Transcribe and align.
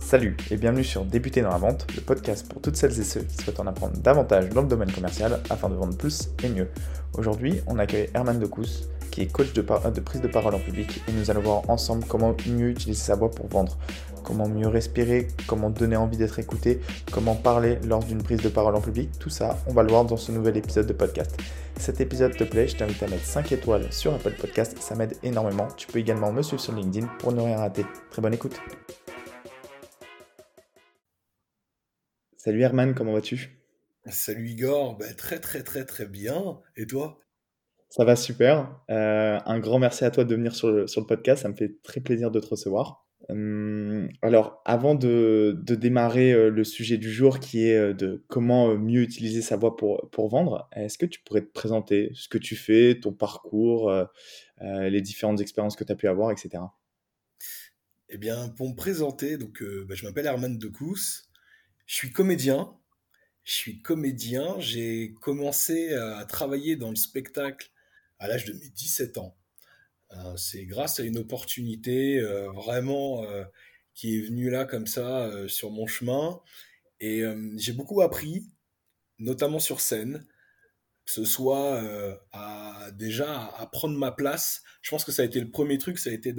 Salut 0.00 0.36
et 0.50 0.56
bienvenue 0.56 0.84
sur 0.84 1.04
Débuter 1.04 1.42
dans 1.42 1.50
la 1.50 1.58
vente, 1.58 1.86
le 1.94 2.00
podcast 2.00 2.48
pour 2.48 2.62
toutes 2.62 2.76
celles 2.76 2.98
et 2.98 3.04
ceux 3.04 3.22
qui 3.22 3.36
souhaitent 3.36 3.60
en 3.60 3.66
apprendre 3.66 3.96
davantage 3.98 4.48
dans 4.50 4.62
le 4.62 4.68
domaine 4.68 4.90
commercial 4.90 5.40
afin 5.50 5.68
de 5.68 5.74
vendre 5.74 5.96
plus 5.96 6.28
et 6.42 6.48
mieux. 6.48 6.68
Aujourd'hui, 7.18 7.60
on 7.66 7.78
accueille 7.78 8.08
Herman 8.14 8.38
Decous, 8.38 8.86
qui 9.16 9.22
est 9.22 9.32
coach 9.32 9.54
de, 9.54 9.62
prise 9.62 10.20
de 10.20 10.28
parole 10.28 10.54
en 10.54 10.58
public 10.58 11.00
et 11.08 11.12
nous 11.12 11.30
allons 11.30 11.40
voir 11.40 11.70
ensemble 11.70 12.04
comment 12.06 12.36
mieux 12.48 12.68
utiliser 12.68 13.00
sa 13.00 13.14
voix 13.14 13.30
pour 13.30 13.46
vendre, 13.46 13.78
comment 14.22 14.46
mieux 14.46 14.68
respirer, 14.68 15.28
comment 15.46 15.70
donner 15.70 15.96
envie 15.96 16.18
d'être 16.18 16.38
écouté, 16.38 16.80
comment 17.10 17.34
parler 17.34 17.78
lors 17.86 18.04
d'une 18.04 18.22
prise 18.22 18.42
de 18.42 18.50
parole 18.50 18.76
en 18.76 18.82
public, 18.82 19.08
tout 19.18 19.30
ça, 19.30 19.56
on 19.68 19.72
va 19.72 19.84
le 19.84 19.88
voir 19.88 20.04
dans 20.04 20.18
ce 20.18 20.32
nouvel 20.32 20.58
épisode 20.58 20.86
de 20.86 20.92
podcast. 20.92 21.34
Cet 21.78 22.02
épisode 22.02 22.36
te 22.36 22.44
plaît, 22.44 22.68
je 22.68 22.76
t'invite 22.76 23.02
à 23.02 23.08
mettre 23.08 23.24
5 23.24 23.52
étoiles 23.52 23.90
sur 23.90 24.12
Apple 24.12 24.34
Podcast, 24.38 24.76
ça 24.80 24.94
m'aide 24.94 25.16
énormément. 25.22 25.68
Tu 25.78 25.86
peux 25.86 25.98
également 25.98 26.30
me 26.30 26.42
suivre 26.42 26.60
sur 26.60 26.74
LinkedIn 26.74 27.06
pour 27.18 27.32
ne 27.32 27.40
rien 27.40 27.56
rater. 27.56 27.86
Très 28.10 28.20
bonne 28.20 28.34
écoute. 28.34 28.60
Salut 32.36 32.60
Herman, 32.60 32.94
comment 32.94 33.14
vas-tu? 33.14 33.62
Salut 34.10 34.46
Igor, 34.50 34.98
ben, 34.98 35.14
très 35.16 35.40
très 35.40 35.62
très 35.62 35.86
très 35.86 36.04
bien. 36.04 36.60
Et 36.76 36.86
toi? 36.86 37.18
Ça 37.96 38.04
va 38.04 38.14
super. 38.14 38.78
Euh, 38.90 39.38
un 39.46 39.58
grand 39.58 39.78
merci 39.78 40.04
à 40.04 40.10
toi 40.10 40.24
de 40.24 40.34
venir 40.34 40.54
sur 40.54 40.70
le, 40.70 40.84
podcast, 41.06 41.44
ça 41.44 41.48
me 41.48 41.54
fait 41.54 41.80
très 41.82 42.02
plaisir 42.02 42.30
de 42.30 42.40
te 42.40 42.46
recevoir. 42.48 43.06
Hum, 43.30 44.10
alors, 44.20 44.60
avant 44.66 44.94
de, 44.94 45.58
démarrer 45.64 46.34
euh, 46.34 46.50
le 46.50 46.62
sujet 46.62 46.98
du 46.98 47.10
jour 47.10 47.40
qui 47.40 47.66
est 47.66 47.78
euh, 47.78 47.94
de 47.94 48.22
comment 48.28 48.76
mieux 48.76 49.00
utiliser 49.00 49.40
sa 49.40 49.56
voix 49.56 49.78
pour, 49.78 50.28
vendre, 50.28 50.68
est-ce 50.76 50.98
que 50.98 51.06
tu 51.06 51.20
pourrais 51.22 51.40
te 51.40 51.50
présenter 51.50 52.10
ce 52.12 52.28
que 52.28 52.36
tu 52.36 52.54
fais, 52.54 53.00
ton 53.00 53.14
parcours, 53.14 53.90
les 54.60 55.00
différentes 55.00 55.40
expériences 55.40 55.74
que 55.74 55.84
tu 55.84 55.92
as 55.92 55.96
pu 55.96 56.06
avoir, 56.06 56.30
etc. 56.30 56.64
Eh 58.10 58.18
bien, 58.18 58.50
pour 58.50 58.68
me 58.68 58.76
présenter, 58.76 59.38
donc, 59.38 59.62
ben, 59.62 59.96
je 59.96 60.04
m'appelle 60.04 60.26
Herman 60.26 60.58
Decous. 60.58 61.22
Je 61.86 61.94
suis 61.94 62.12
comédien. 62.12 62.76
Je 63.42 63.54
suis 63.54 63.80
comédien. 63.80 64.56
J'ai 64.58 65.14
commencé 65.22 65.94
à 65.94 66.26
travailler 66.26 66.76
dans 66.76 66.90
le 66.90 66.96
spectacle 66.96 67.70
à 68.18 68.28
l'âge 68.28 68.44
de 68.44 68.52
mes 68.52 68.68
17 68.68 69.18
ans. 69.18 69.36
Euh, 70.12 70.36
c'est 70.36 70.64
grâce 70.64 71.00
à 71.00 71.04
une 71.04 71.18
opportunité 71.18 72.18
euh, 72.18 72.50
vraiment 72.52 73.24
euh, 73.24 73.44
qui 73.94 74.18
est 74.18 74.22
venue 74.22 74.50
là 74.50 74.64
comme 74.64 74.86
ça 74.86 75.30
sur 75.48 75.70
mon 75.70 75.86
chemin. 75.86 76.40
Et 77.00 77.22
j'ai 77.56 77.72
beaucoup 77.72 78.02
appris, 78.02 78.46
notamment 79.18 79.58
sur 79.58 79.80
scène, 79.80 80.26
que 81.06 81.12
ce 81.12 81.24
soit 81.24 81.82
à 82.32 82.90
déjà 82.92 83.46
à 83.56 83.66
prendre 83.66 83.96
ma 83.96 84.12
place. 84.12 84.62
Je 84.82 84.90
pense 84.90 85.02
que 85.02 85.12
ça 85.12 85.22
a 85.22 85.24
été 85.24 85.40
le 85.40 85.50
premier 85.50 85.78
truc, 85.78 85.98
ça 85.98 86.10
a 86.10 86.12
été 86.12 86.34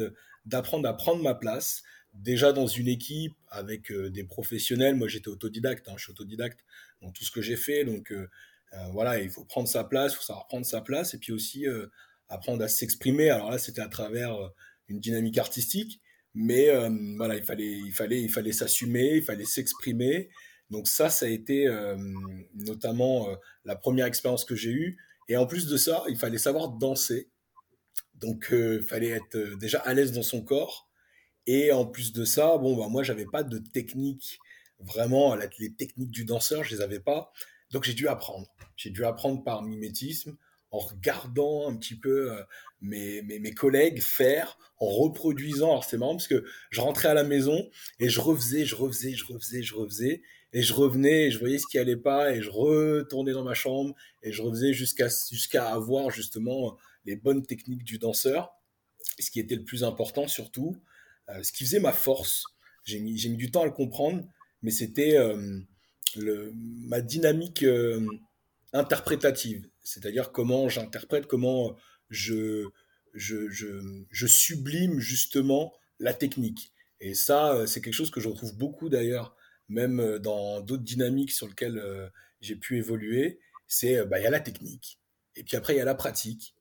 d'apprendre 0.46 0.88
à 0.88 0.96
prendre 0.96 1.24
ma 1.24 1.34
place, 1.34 1.82
déjà 2.14 2.54
dans 2.54 2.68
une 2.68 2.88
équipe 2.88 3.36
avec 3.50 3.92
des 3.92 4.24
professionnels. 4.24 4.96
Moi, 4.96 5.08
j'étais 5.08 5.30
autodidacte, 5.30 5.88
hein, 5.90 5.94
je 5.98 6.04
suis 6.04 6.12
autodidacte 6.12 6.64
dans 7.02 7.12
tout 7.12 7.24
ce 7.24 7.32
que 7.32 7.42
j'ai 7.42 7.58
fait. 7.58 7.86
Donc, 7.86 8.14
voilà, 8.92 9.20
il 9.20 9.30
faut 9.30 9.46
prendre 9.46 9.68
sa 9.68 9.84
place, 9.84 10.14
il 10.14 10.16
faut 10.18 10.24
savoir 10.24 10.48
prendre 10.48 10.66
sa 10.66 10.82
place 10.82 11.14
et 11.14 11.18
puis 11.18 11.32
aussi 11.34 11.66
apprendre 12.30 12.64
à 12.64 12.68
s'exprimer. 12.68 13.30
Alors 13.30 13.52
là, 13.52 13.58
c'était 13.58 13.82
à 13.82 13.88
travers 13.88 14.36
une 14.88 15.00
dynamique 15.00 15.38
artistique, 15.38 16.02
mais 16.34 16.70
voilà, 17.18 17.36
il 17.36 17.44
fallait, 17.44 17.72
il 17.72 17.94
fallait, 17.94 18.22
il 18.22 18.32
fallait 18.32 18.52
s'assumer, 18.52 19.16
il 19.16 19.24
fallait 19.24 19.46
s'exprimer. 19.46 20.30
Donc 20.70 20.88
ça, 20.88 21.10
ça 21.10 21.26
a 21.26 21.30
été 21.30 21.68
notamment 22.54 23.28
la 23.66 23.76
première 23.76 24.06
expérience 24.06 24.46
que 24.46 24.56
j'ai 24.56 24.72
eue. 24.72 24.98
Et 25.30 25.38
en 25.38 25.46
plus 25.46 25.68
de 25.68 25.78
ça, 25.78 26.04
il 26.08 26.18
fallait 26.18 26.38
savoir 26.38 26.70
danser. 26.70 27.30
Donc, 28.16 28.48
il 28.52 28.82
fallait 28.82 29.10
être 29.10 29.38
déjà 29.60 29.80
à 29.80 29.94
l'aise 29.94 30.12
dans 30.12 30.24
son 30.24 30.42
corps 30.42 30.90
et 31.46 31.72
en 31.72 31.86
plus 31.86 32.12
de 32.12 32.26
ça, 32.26 32.58
bon, 32.58 32.76
bah, 32.76 32.88
moi, 32.90 33.04
j'avais 33.04 33.26
pas 33.26 33.44
de 33.44 33.58
technique, 33.58 34.40
vraiment, 34.80 35.36
les 35.60 35.74
techniques 35.74 36.12
du 36.12 36.26
danseur, 36.26 36.64
je 36.64 36.76
les 36.76 36.82
avais 36.82 37.00
pas. 37.00 37.32
Donc, 37.72 37.84
j'ai 37.84 37.94
dû 37.94 38.08
apprendre. 38.08 38.48
J'ai 38.76 38.90
dû 38.90 39.06
apprendre 39.06 39.44
par 39.44 39.64
mimétisme, 39.64 40.38
en 40.72 40.80
regardant 40.80 41.70
un 41.70 41.76
petit 41.76 41.96
peu 41.96 42.32
euh, 42.32 42.44
mes, 42.82 43.22
mes, 43.22 43.54
collègues 43.54 44.02
faire, 44.02 44.58
en 44.80 44.88
reproduisant. 44.88 45.70
Alors, 45.72 45.84
c'est 45.84 45.98
marrant 45.98 46.16
parce 46.16 46.28
que 46.28 46.46
je 46.70 46.82
rentrais 46.82 47.08
à 47.08 47.14
la 47.14 47.24
maison 47.24 47.70
et 48.00 48.10
je 48.10 48.20
refaisais, 48.20 48.66
je 48.66 48.76
refaisais, 48.76 49.14
je 49.14 49.26
refaisais, 49.26 49.64
je 49.64 49.76
refaisais. 49.76 50.22
Et 50.54 50.62
je 50.62 50.74
revenais 50.74 51.26
et 51.26 51.32
je 51.32 51.40
voyais 51.40 51.60
ce 51.60 51.68
qui 51.68 51.78
allait 51.78 51.98
pas 51.98 52.34
et 52.34 52.42
je 52.42 52.50
retournais 52.50 53.34
dans 53.34 53.44
ma 53.44 53.54
chambre 53.54 53.94
et 54.24 54.32
je 54.32 54.42
refaisais 54.42 54.74
jusqu'à 54.74 55.68
avoir 55.68 56.10
justement 56.10 56.78
les 57.06 57.18
bonnes 57.18 57.46
techniques 57.46 57.84
du 57.84 58.00
danseur. 58.00 58.54
Ce 59.20 59.30
qui 59.30 59.40
était 59.40 59.56
le 59.56 59.64
plus 59.64 59.84
important 59.84 60.28
surtout, 60.28 60.78
euh, 61.30 61.44
ce 61.44 61.52
qui 61.52 61.66
faisait 61.66 61.80
ma 61.80 61.94
force. 61.94 62.46
J'ai 62.86 63.00
mis, 63.00 63.14
mis 63.28 63.38
du 63.38 63.52
temps 63.52 63.64
à 63.64 63.66
le 63.66 63.72
comprendre, 63.72 64.24
mais 64.62 64.72
c'était 64.72 65.18
euh, 65.18 65.60
ma 66.16 67.02
dynamique 67.02 67.64
euh, 67.64 68.06
interprétative, 68.74 69.68
c'est-à-dire 69.84 70.32
comment 70.32 70.70
j'interprète, 70.70 71.28
comment 71.28 71.76
je, 72.10 72.66
je, 73.14 73.50
je, 73.50 74.04
je, 74.10 74.28
sublime 74.28 75.00
justement 75.00 75.74
la 76.00 76.14
technique. 76.14 76.72
Et 77.00 77.14
ça, 77.14 77.68
c'est 77.68 77.82
quelque 77.82 77.94
chose 77.94 78.12
que 78.12 78.20
je 78.20 78.30
retrouve 78.30 78.58
beaucoup 78.58 78.90
d'ailleurs, 78.90 79.36
même 79.70 80.18
dans 80.20 80.62
d'autres 80.62 80.84
dynamiques 80.84 81.32
sur 81.32 81.48
lesquelles 81.48 81.82
j'ai 82.42 82.56
pu 82.56 82.78
évoluer. 82.78 83.40
C'est, 83.68 84.06
bah, 84.06 84.20
il 84.20 84.24
y 84.24 84.28
a 84.28 84.32
la 84.32 84.40
technique, 84.40 85.00
et 85.36 85.44
puis 85.44 85.58
après, 85.58 85.74
il 85.74 85.78
y 85.78 85.82
a 85.82 85.86
la 85.86 85.96
pratique, 85.96 86.56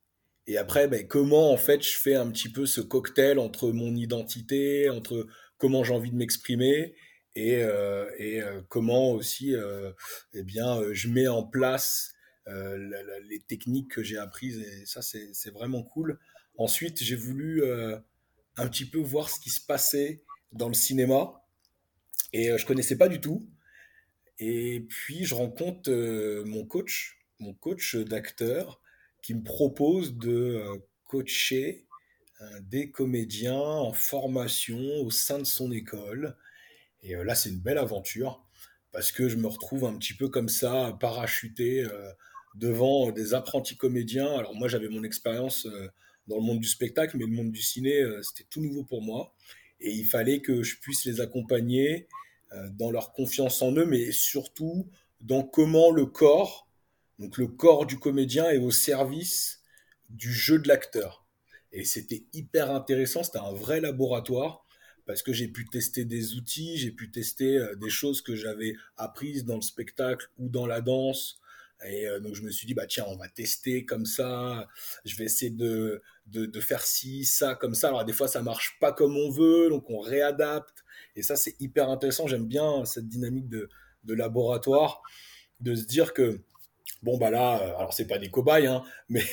et 0.47 0.59
après, 0.59 0.87
ben, 0.89 1.07
comment 1.07 1.53
en 1.53 1.57
fait 1.57 1.83
je 1.83 1.97
fais 1.97 2.15
un 2.15 2.31
petit 2.31 2.49
peu 2.49 2.67
ce 2.67 2.81
cocktail 2.81 3.39
entre 3.39 3.71
mon 3.73 3.95
identité, 3.97 4.89
entre 4.89 5.27
comment 5.59 5.83
j'ai 5.83 5.93
envie 5.93 6.11
de 6.11 6.17
m'exprimer 6.17 6.95
et, 7.37 7.63
euh, 7.63 8.11
euh, 8.19 8.63
comment 8.69 9.13
aussi 9.13 9.55
euh, 9.55 9.93
eh 10.33 10.43
bien, 10.43 10.81
je 10.93 11.09
mets 11.09 11.29
en 11.29 11.45
place 11.45 12.13
les 12.49 13.41
techniques 13.41 13.91
que 13.91 14.03
j'ai 14.05 14.19
apprises. 14.19 14.59
Et 14.61 14.87
ça, 14.87 15.03
c'est 15.03 15.51
vraiment 15.51 15.83
cool. 15.83 16.21
Ensuite, 16.59 17.03
j'ai 17.03 17.17
voulu 17.17 17.65
un 17.65 18.69
petit 18.69 18.85
peu 18.85 18.99
voir 18.99 19.29
ce 19.29 19.41
qui 19.41 19.51
se 19.51 19.61
passait 19.61 20.23
dans 20.53 20.69
le 20.69 20.75
cinéma. 20.75 21.43
Et 22.33 22.57
je 22.57 22.65
connaissais 22.65 22.97
pas 22.97 23.09
du 23.09 23.21
tout. 23.21 23.49
Et 24.39 24.87
puis, 24.89 25.25
je 25.25 25.35
rencontre 25.35 25.91
mon 26.45 26.65
coach, 26.65 27.19
mon 27.41 27.53
coach 27.53 27.97
d'acteur 27.97 28.81
qui 29.23 29.35
me 29.35 29.43
propose 29.43 30.17
de 30.17 30.63
coacher 31.03 31.85
des 32.61 32.93
comédiens 32.93 33.59
en 33.59 33.93
formation 33.93 34.79
au 35.01 35.11
sein 35.11 35.41
de 35.41 35.45
son 35.45 35.73
école. 35.73 36.37
Et 37.03 37.15
euh, 37.17 37.25
là, 37.25 37.35
c'est 37.35 37.51
une 37.51 37.61
belle 37.61 37.79
aventure 37.79 38.45
parce 38.93 39.13
que 39.13 39.29
je 39.29 39.37
me 39.37 39.47
retrouve 39.47 39.85
un 39.85 39.97
petit 39.99 40.15
peu 40.15 40.29
comme 40.29 40.49
ça, 40.49 40.97
parachuté 41.01 41.85
devant 42.55 43.11
des 43.11 43.35
apprentis 43.35 43.77
comédiens. 43.77 44.33
Alors 44.39 44.55
moi, 44.55 44.69
j'avais 44.69 44.89
mon 44.89 45.05
expérience 45.05 45.67
dans 46.29 46.37
le 46.37 46.43
monde 46.43 46.61
du 46.61 46.69
spectacle, 46.69 47.19
mais 47.19 47.27
le 47.27 47.33
monde 47.33 47.53
du 47.53 47.61
ciné, 47.61 48.03
c'était 48.23 48.49
tout 48.49 48.63
nouveau 48.63 48.85
pour 48.85 49.03
moi. 49.03 49.35
Et 49.81 49.91
il 49.91 50.07
fallait 50.07 50.41
que 50.41 50.63
je 50.63 50.79
puisse 50.81 51.05
les 51.05 51.21
accompagner 51.21 52.09
dans 52.71 52.91
leur 52.91 53.13
confiance 53.13 53.61
en 53.61 53.73
eux, 53.73 53.85
mais 53.85 54.13
surtout 54.13 54.89
dans 55.21 55.43
comment 55.43 55.91
le 55.91 56.07
corps 56.07 56.67
donc 57.19 57.39
le 57.39 57.47
corps 57.47 57.87
du 57.87 57.99
comédien 57.99 58.51
est 58.51 58.59
au 58.59 58.71
service 58.71 59.63
du 60.11 60.33
jeu 60.33 60.59
de 60.59 60.69
l'acteur. 60.69 61.27
Et 61.73 61.85
c'était 61.85 62.25
hyper 62.33 62.71
intéressant, 62.71 63.23
c'était 63.23 63.39
un 63.39 63.53
vrai 63.53 63.81
laboratoire 63.81 64.66
parce 65.07 65.23
que 65.23 65.33
j'ai 65.33 65.49
pu 65.49 65.67
tester 65.67 66.05
des 66.05 66.35
outils, 66.35 66.77
j'ai 66.77 66.91
pu 66.91 67.11
tester 67.11 67.57
euh, 67.57 67.75
des 67.77 67.91
choses 67.91 68.23
que 68.23 68.35
j'avais 68.35 68.75
apprises 68.97 69.45
dans 69.45 69.57
le 69.57 69.63
spectacle 69.63 70.29
ou 70.39 70.49
dans 70.49 70.67
la 70.67 70.81
danse. 70.81 71.41
Et 71.85 72.07
euh, 72.07 72.21
donc 72.21 72.35
je 72.35 72.43
me 72.43 72.51
suis 72.51 72.67
dit, 72.67 72.75
bah 72.75 72.87
tiens, 72.87 73.05
on 73.09 73.17
va 73.17 73.29
tester 73.29 73.85
comme 73.85 74.07
ça, 74.07 74.67
je 75.05 75.17
vais 75.17 75.25
essayer 75.25 75.51
de, 75.51 76.03
de, 76.27 76.61
faire 76.61 76.83
ci, 76.83 77.25
ça, 77.25 77.55
comme 77.55 77.75
ça. 77.75 77.89
Alors 77.89 78.05
des 78.05 78.13
fois, 78.13 78.29
ça 78.29 78.43
marche 78.43 78.79
pas 78.81 78.93
comme 78.93 79.17
on 79.17 79.31
veut, 79.31 79.69
donc 79.69 79.89
on 79.91 80.01
réadapte. 80.01 80.85
Et 81.15 81.23
ça, 81.23 81.37
c'est 81.37 81.55
hyper 81.61 81.91
intéressant. 81.91 82.27
J'aime 82.27 82.47
bien 82.47 82.85
cette 82.85 83.09
dynamique 83.09 83.49
de, 83.49 83.69
de 84.05 84.15
laboratoire, 84.15 85.03
de 85.61 85.75
se 85.75 85.85
dire 85.85 86.15
que 86.15 86.41
bon 87.03 87.19
bah 87.19 87.31
là, 87.31 87.61
euh, 87.63 87.77
alors 87.77 87.93
c'est 87.93 88.07
pas 88.07 88.19
des 88.19 88.31
cobayes, 88.31 88.67
hein, 88.67 88.83
mais, 89.09 89.25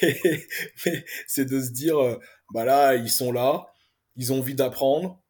c'est 1.28 1.46
de 1.46 1.62
se 1.62 1.72
dire, 1.72 1.98
euh, 1.98 2.20
bah 2.54 2.66
là, 2.66 2.96
ils 2.96 3.10
sont 3.10 3.32
là, 3.32 3.68
ils 4.16 4.34
ont 4.34 4.40
envie 4.40 4.56
d'apprendre, 4.56 5.23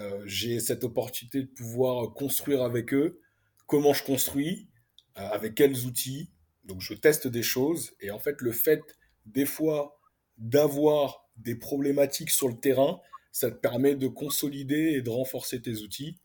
euh, 0.00 0.22
j'ai 0.26 0.58
cette 0.60 0.82
opportunité 0.84 1.42
de 1.42 1.48
pouvoir 1.48 2.12
construire 2.14 2.62
avec 2.62 2.92
eux, 2.92 3.20
comment 3.66 3.92
je 3.92 4.02
construis, 4.02 4.68
avec 5.14 5.54
quels 5.54 5.84
outils, 5.84 6.30
donc 6.64 6.80
je 6.80 6.94
teste 6.94 7.26
des 7.26 7.42
choses, 7.42 7.92
et 8.00 8.10
en 8.10 8.18
fait 8.18 8.40
le 8.40 8.52
fait 8.52 8.82
des 9.26 9.44
fois 9.44 10.00
d'avoir 10.38 11.28
des 11.36 11.54
problématiques 11.54 12.30
sur 12.30 12.48
le 12.48 12.58
terrain, 12.58 13.00
ça 13.32 13.50
te 13.50 13.56
permet 13.56 13.94
de 13.94 14.08
consolider 14.08 14.92
et 14.94 15.02
de 15.02 15.10
renforcer 15.10 15.60
tes 15.62 15.78
outils. 15.78 16.18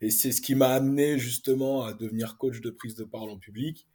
Et 0.00 0.10
c'est 0.10 0.32
ce 0.32 0.40
qui 0.40 0.54
m'a 0.54 0.70
amené 0.74 1.18
justement 1.18 1.84
à 1.84 1.92
devenir 1.92 2.36
coach 2.38 2.60
de 2.60 2.70
prise 2.70 2.94
de 2.94 3.04
parole 3.04 3.30
en 3.30 3.38
public. 3.38 3.86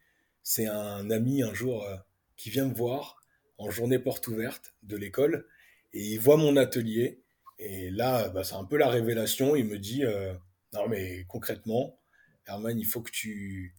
C'est 0.44 0.68
un 0.68 1.10
ami 1.10 1.44
un 1.44 1.54
jour 1.54 1.84
euh, 1.84 1.96
qui 2.36 2.50
vient 2.50 2.68
me 2.68 2.74
voir 2.74 3.18
en 3.58 3.70
journée 3.70 4.00
porte 4.00 4.28
ouverte 4.28 4.74
de 4.84 4.98
l'école 4.98 5.48
et 5.94 6.04
il 6.04 6.20
voit 6.20 6.38
mon 6.38 6.58
atelier 6.58 7.23
Et 7.66 7.90
là, 7.92 8.28
bah, 8.30 8.44
c'est 8.44 8.56
un 8.56 8.66
peu 8.66 8.78
la 8.78 8.90
révélation. 8.90 9.56
Il 9.56 9.66
me 9.66 9.80
dit, 9.80 10.04
euh, 10.04 10.34
non 10.74 10.88
mais 10.90 11.26
concrètement, 11.30 11.98
Herman, 12.46 12.78
il 12.78 12.86
faut 12.86 13.02
que 13.02 13.12
tu 13.12 13.74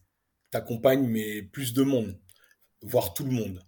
t'accompagnes, 0.49 1.07
mais 1.07 1.43
plus 1.43 1.73
de 1.73 1.83
monde, 1.83 2.19
voir 2.81 3.13
tout 3.13 3.25
le 3.25 3.31
monde. 3.31 3.61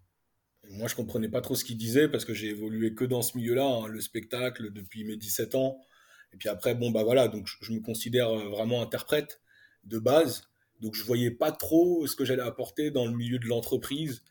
moi, 0.70 0.88
je 0.88 0.96
comprenais 0.96 1.30
pas 1.30 1.42
trop 1.42 1.56
ce 1.56 1.64
qu'il 1.64 1.78
disait 1.78 2.10
parce 2.10 2.26
que 2.26 2.34
j'ai 2.34 2.48
évolué 2.50 2.96
que 2.96 3.06
dans 3.06 3.22
ce 3.22 3.38
milieu-là, 3.38 3.66
hein, 3.66 3.88
le 3.88 4.02
spectacle, 4.02 4.74
depuis 4.74 5.04
mes 5.04 5.18
17 5.18 5.56
ans. 5.56 5.80
Et 6.34 6.38
puis 6.38 6.50
après, 6.50 6.76
bon, 6.76 6.92
bah 6.92 7.04
voilà, 7.04 7.28
donc 7.28 7.48
je 7.62 7.72
me 7.72 7.80
considère 7.80 8.30
euh, 8.30 8.50
vraiment 8.50 8.82
interprète 8.82 9.42
de 9.84 10.00
base. 10.00 10.50
Donc 10.82 10.96
je 10.96 11.04
voyais 11.04 11.32
pas 11.32 11.52
trop 11.52 12.08
ce 12.08 12.16
que 12.16 12.26
j'allais 12.26 12.42
apporter 12.42 12.92
dans 12.92 13.06
le 13.06 13.14
milieu 13.14 13.40
de 13.40 13.46
l'entreprise. 13.46 14.24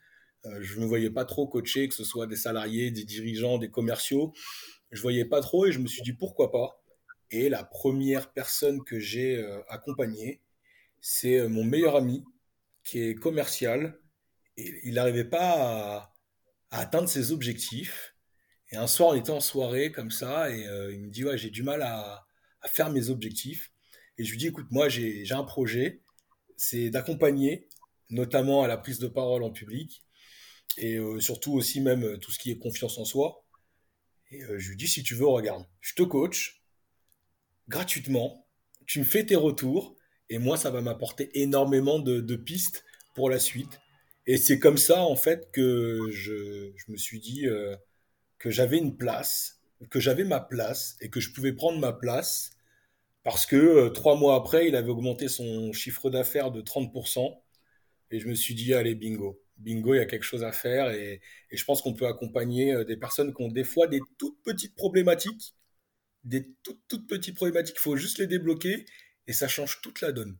Euh, 0.47 0.59
je 0.63 0.81
ne 0.81 0.87
voyais 0.87 1.11
pas 1.11 1.25
trop 1.25 1.47
coacher, 1.47 1.89
que 1.89 1.95
ce 1.95 2.05
soit 2.05 2.27
des 2.27 2.37
salariés, 2.37 2.91
des 2.91 3.05
dirigeants, 3.05 3.59
des 3.59 3.71
commerciaux. 3.71 4.33
Je 4.91 5.03
voyais 5.03 5.25
pas 5.25 5.41
trop 5.41 5.67
et 5.67 5.73
je 5.73 5.79
me 5.79 5.87
suis 5.87 6.03
dit 6.03 6.13
pourquoi 6.13 6.51
pas. 6.51 6.83
Et 7.31 7.49
la 7.49 7.65
première 7.65 8.33
personne 8.33 8.83
que 8.85 9.01
j'ai 9.01 9.37
euh, 9.39 9.61
accompagnée, 9.69 10.41
c'est 11.01 11.39
euh, 11.39 11.49
mon 11.49 11.65
meilleur 11.65 11.97
ami 11.97 12.25
qui 12.85 13.01
est 13.01 13.15
commercial. 13.15 13.99
Et 14.57 14.81
il 14.85 14.95
n'arrivait 14.95 15.25
pas 15.25 16.13
à, 16.71 16.81
atteindre 16.81 17.09
ses 17.09 17.33
objectifs. 17.33 18.15
Et 18.71 18.77
un 18.77 18.87
soir, 18.87 19.11
on 19.11 19.15
était 19.15 19.31
en 19.31 19.41
soirée 19.41 19.93
comme 19.93 20.11
ça 20.11 20.51
et 20.51 20.63
il 20.93 21.01
me 21.01 21.11
dit 21.11 21.25
ouais, 21.25 21.39
j'ai 21.39 21.51
du 21.51 21.63
mal 21.63 21.83
à, 21.83 22.27
faire 22.67 22.91
mes 22.91 23.11
objectifs. 23.11 23.73
Et 24.19 24.25
je 24.25 24.31
lui 24.31 24.39
dis 24.39 24.49
écoute, 24.49 24.67
moi 24.71 24.89
j'ai 24.89 25.25
un 25.31 25.45
projet, 25.45 26.01
c'est 26.57 26.91
d'accompagner, 26.91 27.69
notamment 28.11 28.63
à 28.63 28.69
la 28.69 28.77
prise 28.77 28.99
de 28.99 29.09
parole 29.09 29.43
en 29.43 29.51
public, 29.51 30.03
et 30.79 30.97
euh, 30.97 31.21
surtout 31.21 31.55
aussi 31.55 31.81
même 31.81 32.05
euh, 32.05 32.17
tout 32.19 32.31
ce 32.31 32.39
qui 32.39 32.51
est 32.51 32.59
confiance 32.59 32.99
en 32.99 33.05
soi. 33.05 33.45
Et 34.31 34.43
euh, 34.43 34.59
je 34.59 34.71
lui 34.71 34.77
dis, 34.77 34.89
si 34.89 35.03
tu 35.03 35.15
veux, 35.15 35.27
regarde, 35.27 35.65
je 35.81 35.95
te 35.95 36.03
coach 36.03 36.63
gratuitement, 37.69 38.47
tu 38.87 39.01
me 39.01 39.05
fais 39.05 39.27
tes 39.27 39.37
retours, 39.37 39.97
et 40.29 40.39
moi, 40.39 40.57
ça 40.57 40.71
va 40.71 40.81
m'apporter 40.81 41.31
énormément 41.41 41.99
de, 41.99 42.37
pistes 42.37 42.85
pour 43.15 43.31
la 43.31 43.39
suite. 43.39 43.81
Et 44.27 44.37
c'est 44.37 44.59
comme 44.59 44.79
ça, 44.79 45.03
en 45.03 45.17
fait, 45.17 45.51
que 45.53 46.09
je, 46.11 46.73
je 46.77 46.93
me 46.93 46.97
suis 46.97 47.21
dit 47.21 47.47
que 48.39 48.51
j'avais 48.51 48.79
une 48.79 48.97
place, 48.97 49.61
que 49.91 50.01
j'avais 50.01 50.25
ma 50.25 50.41
place, 50.41 50.97
et 51.01 51.11
que 51.11 51.21
je 51.21 51.33
pouvais 51.33 51.53
prendre 51.53 51.79
ma 51.79 51.93
place, 51.93 52.53
parce 53.25 53.47
que 53.47 53.89
trois 53.89 54.17
mois 54.17 54.37
après, 54.37 54.69
il 54.69 54.77
avait 54.77 54.91
augmenté 54.91 55.29
son 55.29 55.73
chiffre 55.73 56.11
d'affaires 56.11 56.53
de 56.53 56.63
30%, 56.63 57.43
et 58.13 58.21
je 58.21 58.29
me 58.29 58.35
suis 58.35 58.55
dit, 58.55 58.75
allez, 58.75 58.95
bingo 58.95 59.43
bingo, 59.59 59.95
il 59.95 59.99
y 59.99 60.01
a 60.01 60.07
quelque 60.07 60.25
chose 60.25 60.45
à 60.45 60.53
faire. 60.53 60.91
Et, 60.91 61.21
je 61.51 61.65
pense 61.65 61.83
qu'on 61.83 61.95
peut 61.95 62.07
accompagner 62.07 62.73
euh, 62.73 62.85
des 62.85 62.97
personnes 62.97 63.35
qui 63.35 63.43
ont 63.43 63.49
des 63.49 63.65
fois 63.65 63.87
des 63.87 64.01
toutes 64.19 64.43
petites 64.43 64.75
problématiques. 64.75 65.55
Des 66.25 66.55
toutes, 66.63 66.81
toutes 66.89 67.09
petites 67.09 67.37
problématiques. 67.37 67.77
Il 67.79 67.83
faut 67.83 67.97
juste 67.97 68.19
les 68.19 68.27
débloquer 68.27 68.85
et 69.27 69.33
ça 69.33 69.49
change 69.49 69.81
toute 69.81 70.01
la 70.01 70.13
donne. 70.13 70.37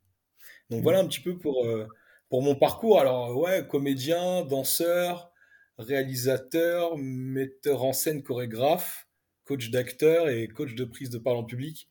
Donc 0.71 0.83
voilà 0.83 0.99
un 1.01 1.07
petit 1.07 1.21
peu 1.21 1.39
pour, 1.39 1.65
euh, 1.65 1.87
pour 2.29 2.43
mon 2.43 2.57
parcours. 2.57 3.01
Alors, 3.01 3.37
ouais, 3.37 3.67
comédien, 3.69 4.45
danseur, 4.45 5.33
réalisateur, 5.79 6.97
metteur 6.99 7.85
en 7.85 7.93
scène, 7.93 8.23
chorégraphe, 8.23 9.07
coach 9.45 9.71
d'acteur 9.71 10.29
et 10.29 10.49
coach 10.49 10.75
de 10.75 10.85
prise 10.85 11.11
de 11.11 11.19
parole 11.19 11.41
en 11.41 11.45
public. 11.45 11.89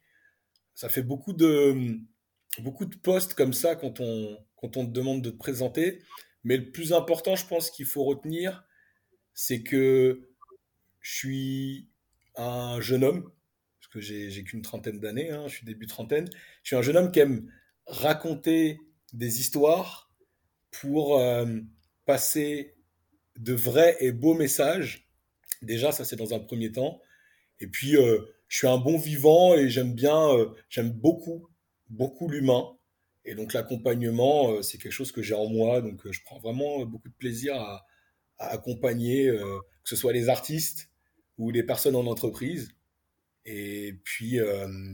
Ça 0.74 0.89
fait 0.89 1.04
beaucoup 1.04 1.33
de, 1.33 1.98
beaucoup 2.60 2.86
de 2.86 2.95
postes 2.98 3.33
comme 3.33 3.54
ça 3.54 3.75
quand 3.75 4.01
on, 4.01 4.38
quand 4.56 4.77
on 4.77 4.86
te 4.86 4.92
demande 4.92 5.22
de 5.22 5.30
te 5.30 5.38
présenter. 5.38 6.01
Mais 6.45 6.57
le 6.57 6.71
plus 6.71 6.94
important, 6.94 7.36
je 7.36 7.45
pense 7.45 7.71
qu'il 7.71 7.88
faut 7.88 8.03
retenir, 8.03 8.63
c'est 9.33 9.63
que 9.63 10.30
je 11.01 11.13
suis 11.13 11.89
un 12.36 12.80
jeune 12.80 13.03
homme, 13.03 13.31
parce 13.80 13.92
que 13.92 14.00
j'ai 14.00 14.44
qu'une 14.44 14.62
trentaine 14.62 15.00
d'années, 15.00 15.31
hein, 15.31 15.47
je 15.47 15.56
suis 15.56 15.65
début 15.65 15.88
trentaine. 15.88 16.30
Je 16.63 16.69
suis 16.69 16.75
un 16.75 16.81
jeune 16.83 16.97
homme 16.97 17.12
qui 17.12 17.19
aime 17.19 17.51
raconter 17.88 18.80
des 19.12 19.39
histoires 19.39 20.12
pour 20.71 21.19
euh, 21.19 21.59
passer 22.06 22.75
de 23.38 23.53
vrais 23.53 23.98
et 24.00 24.12
beaux 24.12 24.36
messages. 24.36 25.09
Déjà, 25.63 25.91
ça 25.91 26.06
c'est 26.06 26.15
dans 26.15 26.33
un 26.33 26.39
premier 26.39 26.71
temps. 26.71 27.01
Et 27.59 27.68
puis, 27.68 27.98
euh, 27.98 28.19
je 28.48 28.57
suis 28.57 28.68
un 28.68 28.77
bon 28.77 28.98
vivant 28.98 29.56
et 29.56 29.69
j'aime 29.69 29.94
bien, 29.94 30.30
euh, 30.30 30.53
j'aime 30.69 30.91
beaucoup, 30.91 31.48
beaucoup 31.89 32.30
l'humain. 32.30 32.75
Et 33.25 33.33
donc 33.33 33.54
l'accompagnement, 33.54 34.51
euh, 34.51 34.62
c'est 34.62 34.77
quelque 34.77 34.92
chose 34.92 35.12
que 35.12 35.22
j'ai 35.22 35.33
en 35.33 35.50
moi. 35.50 35.81
Donc 35.81 36.06
euh, 36.06 36.12
je 36.12 36.22
prends 36.24 36.39
vraiment 36.39 36.86
beaucoup 36.86 37.10
de 37.10 37.16
plaisir 37.16 37.56
à, 37.56 37.86
accompagner, 38.38 39.27
euh, 39.27 39.60
que 39.83 39.89
ce 39.89 39.95
soit 39.95 40.13
les 40.13 40.30
artistes 40.30 40.89
ou 41.38 41.51
les 41.51 41.63
personnes 41.63 41.95
en 41.95 42.06
entreprise. 42.06 42.69
Et 43.45 43.94
puis 44.04 44.39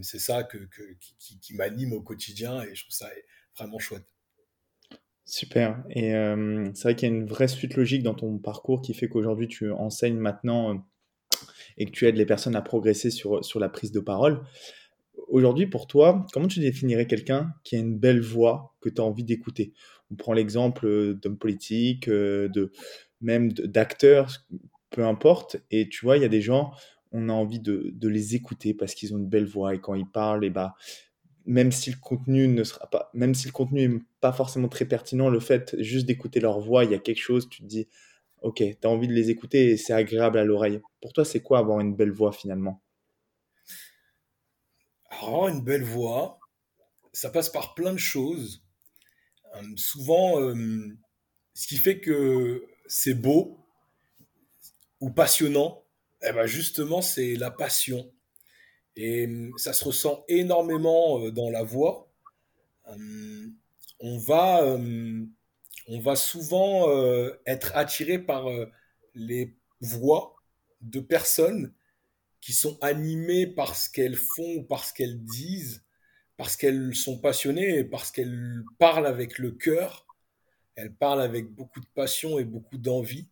c'est 0.02 0.20
ça 0.20 0.44
qui, 0.44 1.54
m'anime 1.54 1.94
au 1.94 2.02
quotidien 2.02 2.62
et 2.64 2.76
je 2.76 2.84
trouve 2.84 2.94
ça 2.94 3.10
vraiment 3.58 3.80
chouette. 3.80 4.04
Super. 5.24 5.82
Et 5.90 6.12
c'est 6.74 6.84
vrai 6.84 6.96
qu'il 6.98 7.08
y 7.08 7.12
a 7.14 7.16
une 7.16 7.26
vraie 7.26 7.48
suite 7.48 7.76
logique 7.76 8.04
dans 8.04 8.14
ton 8.14 8.40
parcours 8.40 8.82
qui 8.82 8.94
fait 8.94 9.08
qu'aujourd'hui 9.08 9.48
tu 9.48 9.72
enseignes 9.72 10.18
maintenant 10.18 10.86
et 11.78 11.86
que 11.86 11.92
tu 11.92 12.06
aides 12.08 12.18
les 12.18 12.26
personnes 12.26 12.58
à 12.58 12.62
progresser 12.62 13.10
sur, 13.10 13.44
sur 13.46 13.62
la 13.62 13.70
prise 13.70 13.94
de 13.94 14.02
parole. 14.02 14.46
Aujourd'hui, 15.32 15.66
pour 15.66 15.88
toi, 15.88 16.28
comment 16.34 16.50
tu 16.50 16.60
définirais 16.60 17.08
quelqu'un 17.08 17.54
qui 17.64 17.78
a 17.78 17.80
une 17.80 17.98
belle 17.98 18.20
voix 18.20 18.76
que 18.82 18.90
tu 18.90 19.00
as 19.00 19.06
envie 19.06 19.24
d'écouter? 19.24 19.72
On 20.12 20.16
prend 20.16 20.34
l'exemple 20.34 20.86
euh, 20.86 21.14
d'hommes 21.14 21.38
politiques, 21.38 22.10
euh, 22.10 22.50
de, 22.50 22.74
même 23.22 23.54
d'acteurs, 23.54 24.30
peu 24.90 25.06
importe. 25.06 25.56
Et 25.72 25.88
tu 25.88 26.04
vois, 26.04 26.18
il 26.18 26.24
y 26.24 26.26
a 26.26 26.30
des 26.30 26.42
gens, 26.42 26.74
on 27.14 27.30
a 27.30 27.34
envie 27.34 27.62
de, 27.62 27.96
les 28.02 28.36
écouter 28.36 28.74
parce 28.74 28.94
qu'ils 28.94 29.14
ont 29.14 29.20
une 29.20 29.30
belle 29.30 29.46
voix 29.46 29.74
et 29.74 29.80
quand 29.80 29.94
ils 29.94 30.06
parlent, 30.06 30.44
et 30.44 30.50
bah, 30.50 30.76
même 31.46 31.72
si 31.72 31.92
le 31.92 31.98
contenu 32.02 32.50
ne 32.50 32.64
sera 32.66 32.88
pas, 32.90 33.10
même 33.14 33.34
si 33.34 33.48
le 33.48 33.54
contenu 33.54 33.88
n'est 33.88 34.02
pas 34.20 34.34
forcément 34.34 34.68
très 34.68 34.86
pertinent, 34.86 35.30
le 35.30 35.40
fait 35.40 35.78
juste 35.80 36.08
d'écouter 36.08 36.42
leur 36.42 36.60
voix, 36.60 36.84
il 36.84 36.92
y 36.92 36.96
a 36.96 37.00
quelque 37.00 37.22
chose, 37.22 37.48
tu 37.48 37.62
te 37.62 37.68
dis, 37.68 37.88
ok, 38.42 38.58
tu 38.58 38.78
as 38.84 38.90
envie 38.90 39.08
de 39.08 39.14
les 39.14 39.30
écouter 39.30 39.70
et 39.70 39.78
c'est 39.78 39.94
agréable 39.94 40.40
à 40.40 40.44
l'oreille. 40.44 40.82
Pour 41.02 41.14
toi, 41.14 41.24
c'est 41.24 41.42
quoi 41.42 41.60
avoir 41.60 41.80
une 41.80 41.96
belle 41.96 42.12
voix 42.12 42.34
finalement? 42.34 42.82
Avoir 45.12 45.50
une 45.50 45.62
belle 45.62 45.84
voix, 45.84 46.40
ça 47.14 47.30
passe 47.30 47.50
par 47.50 47.74
plein 47.74 47.94
de 47.94 48.00
choses. 48.00 48.64
Euh, 49.56 49.62
souvent, 49.76 50.42
euh, 50.42 50.56
ce 51.54 51.68
qui 51.68 51.78
fait 51.78 52.00
que 52.00 52.66
c'est 52.88 53.14
beau 53.14 53.60
ou 55.00 55.12
passionnant, 55.12 55.84
eh 56.24 56.32
ben 56.32 56.46
justement, 56.46 57.02
c'est 57.02 57.36
la 57.36 57.52
passion. 57.52 58.12
Et 58.96 59.28
euh, 59.28 59.52
ça 59.58 59.74
se 59.74 59.84
ressent 59.84 60.24
énormément 60.28 61.30
dans 61.32 61.50
la 61.50 61.64
voix. 61.64 62.12
on, 64.00 64.18
va, 64.18 64.64
on 65.88 66.00
va 66.00 66.16
souvent 66.16 66.90
être 67.46 67.76
attiré 67.76 68.20
par 68.20 68.48
les 69.16 69.56
voix 69.80 70.36
de 70.82 71.00
personnes 71.00 71.74
qui 72.42 72.54
sont 72.54 72.78
animées 72.82 73.48
par 73.48 73.76
ce 73.76 73.90
qu'elles 73.90 74.16
font 74.16 74.64
par 74.64 74.84
ce 74.84 74.94
qu'elles 74.94 75.24
disent, 75.24 75.84
parce 76.38 76.58
qu'elles 76.58 76.96
sont 76.96 77.20
passionnées, 77.20 77.84
parce 77.84 78.12
qu'elles 78.12 78.64
parlent 78.80 79.08
avec 79.08 79.38
le 79.38 79.52
cœur, 79.52 80.08
elles 80.76 80.94
parlent 80.94 81.22
avec 81.22 81.54
beaucoup 81.54 81.80
de 81.80 81.86
passion 81.94 82.40
et 82.40 82.44
beaucoup 82.44 82.78
d'envie. 82.78 83.28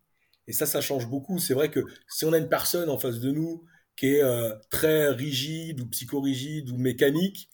Et 0.48 0.54
ça, 0.54 0.66
ça 0.66 0.82
change 0.82 1.08
beaucoup. 1.08 1.40
C'est 1.40 1.54
vrai 1.54 1.72
que 1.72 1.80
si 2.08 2.26
on 2.26 2.34
a 2.34 2.38
une 2.38 2.50
personne 2.50 2.90
en 2.90 2.98
face 2.98 3.20
de 3.20 3.32
nous 3.32 3.66
qui 3.96 4.08
est 4.16 4.24
euh, 4.24 4.56
très 4.70 5.10
rigide 5.10 5.82
ou 5.82 5.88
psychorigide 5.88 6.70
ou 6.70 6.78
mécanique, 6.78 7.50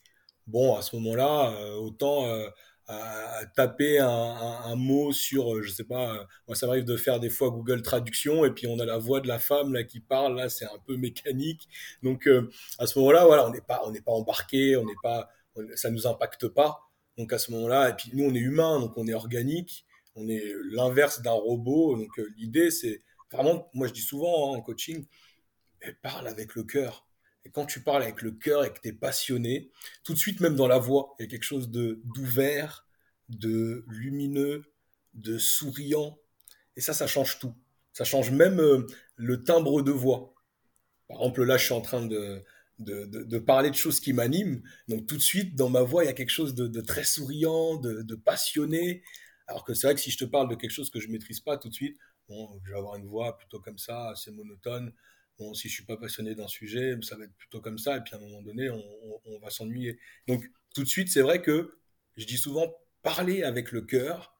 bon, 0.48 0.76
à 0.76 0.82
ce 0.82 0.96
moment-là, 0.98 1.52
euh, 1.52 1.76
autant 1.76 2.26
euh, 2.26 2.48
à, 2.88 3.46
taper 3.56 4.00
un, 4.00 4.76
mot 4.76 5.12
sur, 5.12 5.56
euh, 5.56 5.62
je 5.62 5.72
sais 5.72 5.84
pas, 5.84 6.16
euh, 6.16 6.24
moi 6.48 6.56
ça 6.56 6.68
m'arrive 6.68 6.86
de 6.86 6.98
faire 6.98 7.20
des 7.20 7.30
fois 7.30 7.50
Google 7.50 7.82
Traduction 7.82 8.46
et 8.46 8.52
puis 8.52 8.68
on 8.68 8.80
a 8.80 8.86
la 8.86 8.98
voix 8.98 9.22
de 9.22 9.28
la 9.28 9.40
femme 9.40 9.74
là 9.74 9.84
qui 9.84 10.00
parle, 10.00 10.36
là 10.36 10.50
c'est 10.50 10.66
un 10.66 10.80
peu 10.86 10.96
mécanique. 10.98 11.68
Donc 12.04 12.28
euh, 12.28 12.50
à 12.80 12.86
ce 12.88 13.00
moment-là, 13.00 13.26
voilà, 13.26 13.48
on 13.48 13.52
n'est 13.52 13.62
pas, 13.62 13.82
on 13.86 13.92
n'est 13.92 14.02
pas 14.02 14.12
embarqué, 14.12 14.78
on 14.78 14.86
n'est 14.86 14.94
pas, 15.02 15.30
ça 15.76 15.90
nous 15.90 16.08
impacte 16.08 16.48
pas. 16.48 16.82
Donc 17.18 17.34
à 17.34 17.40
ce 17.40 17.52
moment-là, 17.52 17.90
et 17.90 17.94
puis 17.94 18.12
nous 18.14 18.26
on 18.26 18.34
est 18.34 18.40
humain, 18.40 18.80
donc 18.80 18.98
on 18.98 19.08
est 19.08 19.14
organique, 19.14 19.86
on 20.16 20.28
est 20.28 20.44
l'inverse 20.72 21.22
d'un 21.22 21.32
robot. 21.32 21.98
Donc 21.98 22.10
l'idée 22.38 22.72
c'est 22.72 23.02
vraiment, 23.32 23.70
moi 23.74 23.88
je 23.88 23.94
dis 23.94 24.02
souvent 24.02 24.54
hein, 24.54 24.58
en 24.58 24.62
coaching, 24.62 25.06
parle 26.02 26.28
avec 26.28 26.56
le 26.56 26.64
cœur. 26.64 27.08
Et 27.46 27.50
quand 27.52 27.66
tu 27.66 27.82
parles 27.82 28.04
avec 28.04 28.22
le 28.22 28.32
cœur 28.32 28.66
et 28.66 28.74
que 28.74 28.80
tu 28.80 28.90
es 28.90 28.94
passionné, 28.94 29.72
tout 30.04 30.14
de 30.14 30.20
suite, 30.20 30.42
même 30.42 30.56
dans 30.56 30.68
la 30.68 30.80
voix, 30.80 31.16
il 31.18 31.24
y 31.24 31.26
a 31.26 31.30
quelque 31.30 31.44
chose 31.44 31.70
de 31.70 32.02
d'ouvert, 32.04 32.88
de 33.30 33.86
lumineux, 33.88 34.66
de 35.14 35.38
souriant. 35.38 36.20
Et 36.76 36.82
ça, 36.82 36.94
ça 36.94 37.08
change 37.08 37.40
tout. 37.40 37.56
Ça 37.94 38.04
change 38.04 38.32
même 38.32 38.60
euh, 38.60 38.86
le 39.16 39.44
timbre 39.44 39.82
de 39.82 39.92
voix. 39.92 40.34
Par 41.08 41.18
exemple, 41.18 41.44
là, 41.44 41.58
je 41.58 41.66
suis 41.66 41.74
en 41.74 41.82
train 41.82 42.06
de, 42.06 42.44
de, 42.80 43.40
parler 43.40 43.70
de 43.70 43.76
choses 43.76 44.00
qui 44.00 44.14
m'animent. 44.14 44.62
Donc 44.88 45.08
tout 45.08 45.16
de 45.16 45.22
suite, 45.22 45.56
dans 45.56 45.70
ma 45.70 45.82
voix, 45.82 46.04
il 46.04 46.08
y 46.08 46.10
a 46.10 46.14
quelque 46.14 46.32
chose 46.32 46.56
de, 46.56 46.82
très 46.82 47.04
souriant, 47.04 47.76
de, 47.78 48.16
passionné. 48.16 49.04
Alors 49.48 49.64
que 49.64 49.74
c'est 49.74 49.88
vrai 49.88 49.96
que 49.96 50.02
si 50.02 50.12
je 50.12 50.18
te 50.18 50.26
parle 50.26 50.50
de 50.50 50.56
quelque 50.56 50.72
chose 50.72 50.90
que 50.90 51.00
je 51.00 51.10
maîtrise 51.10 51.40
pas 51.40 51.58
tout 51.58 51.70
de 51.70 51.74
suite, 51.74 51.98
bon, 52.28 52.60
je 52.64 52.72
vais 52.72 52.78
avoir 52.78 52.96
une 52.96 53.06
voix 53.06 53.38
plutôt 53.38 53.60
comme 53.60 53.78
ça, 53.78 54.10
assez 54.10 54.32
monotone. 54.32 54.92
Si 55.54 55.70
je 55.70 55.74
suis 55.74 55.86
pas 55.86 55.98
passionné 55.98 56.36
d'un 56.36 56.48
sujet, 56.48 56.96
ça 57.02 57.18
va 57.18 57.26
être 57.26 57.36
plutôt 57.36 57.62
comme 57.62 57.78
ça, 57.78 57.98
et 57.98 58.02
puis 58.02 58.14
à 58.14 58.18
un 58.18 58.22
moment 58.22 58.42
donné, 58.42 58.70
on, 58.70 59.40
va 59.40 59.50
s'ennuyer. 59.50 60.00
Donc, 60.28 60.50
tout 60.74 60.84
de 60.84 60.88
suite, 60.88 61.10
c'est 61.10 61.22
vrai 61.22 61.42
que 61.42 61.78
je 62.18 62.26
dis 62.26 62.38
souvent, 62.38 62.74
parler 63.04 63.44
avec 63.44 63.72
le 63.72 63.82
cœur, 63.82 64.36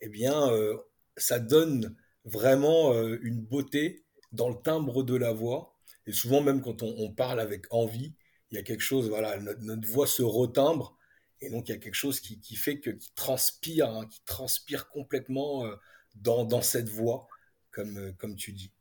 eh 0.00 0.08
bien, 0.08 0.50
euh, 0.50 0.76
ça 1.16 1.38
donne 1.38 1.96
vraiment 2.24 2.92
euh, 2.92 3.18
une 3.22 3.40
beauté 3.40 4.04
dans 4.32 4.48
le 4.48 4.56
timbre 4.62 5.02
de 5.02 5.16
la 5.16 5.32
voix. 5.32 5.76
Et 6.06 6.12
souvent, 6.12 6.40
même 6.40 6.62
quand 6.62 6.82
on, 6.82 7.12
parle 7.12 7.40
avec 7.40 7.66
envie, 7.70 8.14
il 8.50 8.54
y 8.56 8.58
a 8.58 8.62
quelque 8.62 8.82
chose, 8.82 9.08
voilà, 9.08 9.38
notre, 9.38 9.88
voix 9.88 10.06
se 10.06 10.22
retimbre. 10.22 10.96
Et 11.40 11.50
donc, 11.50 11.68
il 11.68 11.72
y 11.72 11.74
a 11.74 11.78
quelque 11.78 11.94
chose 11.94 12.20
qui, 12.20 12.56
fait 12.56 12.80
que, 12.80 12.90
qui 12.90 13.12
transpire, 13.14 13.90
hein, 13.90 14.06
qui 14.06 14.22
transpire 14.24 14.88
complètement 14.88 15.66
euh, 15.66 15.74
dans, 16.14 16.44
dans, 16.44 16.62
cette 16.62 16.88
voix, 16.88 17.26
comme, 17.72 18.14
comme 18.18 18.36
tu 18.36 18.52
dis. 18.52 18.72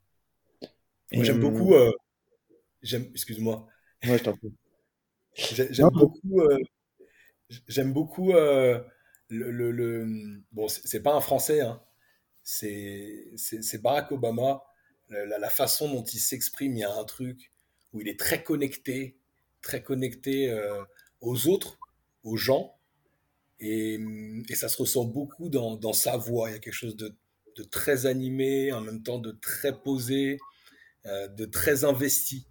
J'aime 1.24 1.40
beaucoup. 1.40 1.74
j'aime, 2.82 3.10
excuse-moi. 3.14 3.68
Moi, 4.04 4.18
je 4.18 4.24
t'en 4.24 4.36
prie. 4.36 4.54
J'aime 5.34 5.90
beaucoup. 5.90 6.42
j'aime 7.68 7.94
beaucoup 7.94 8.34
le, 9.30 9.72
le, 9.72 10.42
bon, 10.52 10.68
c'est 10.68 11.02
pas 11.02 11.14
un 11.14 11.22
Français, 11.22 11.62
hein. 11.62 11.82
c'est 12.44 13.82
Barack 13.82 14.12
Obama. 14.12 14.64
La, 15.10 15.50
façon 15.50 15.94
dont 15.94 16.04
il 16.04 16.20
s'exprime, 16.20 16.76
il 16.76 16.80
y 16.80 16.84
a 16.84 16.92
un 16.92 17.04
truc 17.04 17.52
où 17.94 18.02
il 18.02 18.08
est 18.08 18.20
très 18.20 18.44
connecté, 18.44 19.18
très 19.62 19.84
connecté 19.84 20.50
euh, 20.50 20.84
aux 21.22 21.48
autres, 21.48 21.78
aux 22.24 22.38
gens, 22.38 22.76
et, 23.60 24.00
et, 24.50 24.56
ça 24.56 24.68
se 24.68 24.78
ressent 24.78 25.06
beaucoup 25.06 25.50
dans, 25.50 25.76
dans, 25.76 25.94
sa 25.94 26.18
voix. 26.18 26.50
Il 26.50 26.54
y 26.54 26.56
a 26.56 26.60
quelque 26.60 26.74
chose 26.74 26.96
de, 26.96 27.16
de, 27.56 27.64
très 27.64 28.08
animé, 28.08 28.74
en 28.74 28.82
même 28.82 29.04
temps 29.04 29.20
de 29.20 29.32
très 29.32 29.80
posé, 29.80 30.40
euh, 31.06 31.28
de 31.28 31.46
très 31.46 31.84
investi. 31.84 32.48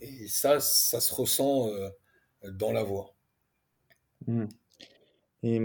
Et 0.00 0.28
ça, 0.28 0.60
ça 0.60 1.00
se 1.00 1.12
ressent 1.14 1.68
euh, 1.68 1.88
dans 2.52 2.72
la 2.72 2.82
voix. 2.82 3.16
Mmh. 4.26 4.46
Et 5.42 5.60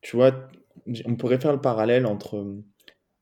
tu 0.00 0.16
vois, 0.16 0.48
on 1.04 1.16
pourrait 1.16 1.40
faire 1.40 1.52
le 1.52 1.60
parallèle 1.60 2.06
entre 2.06 2.62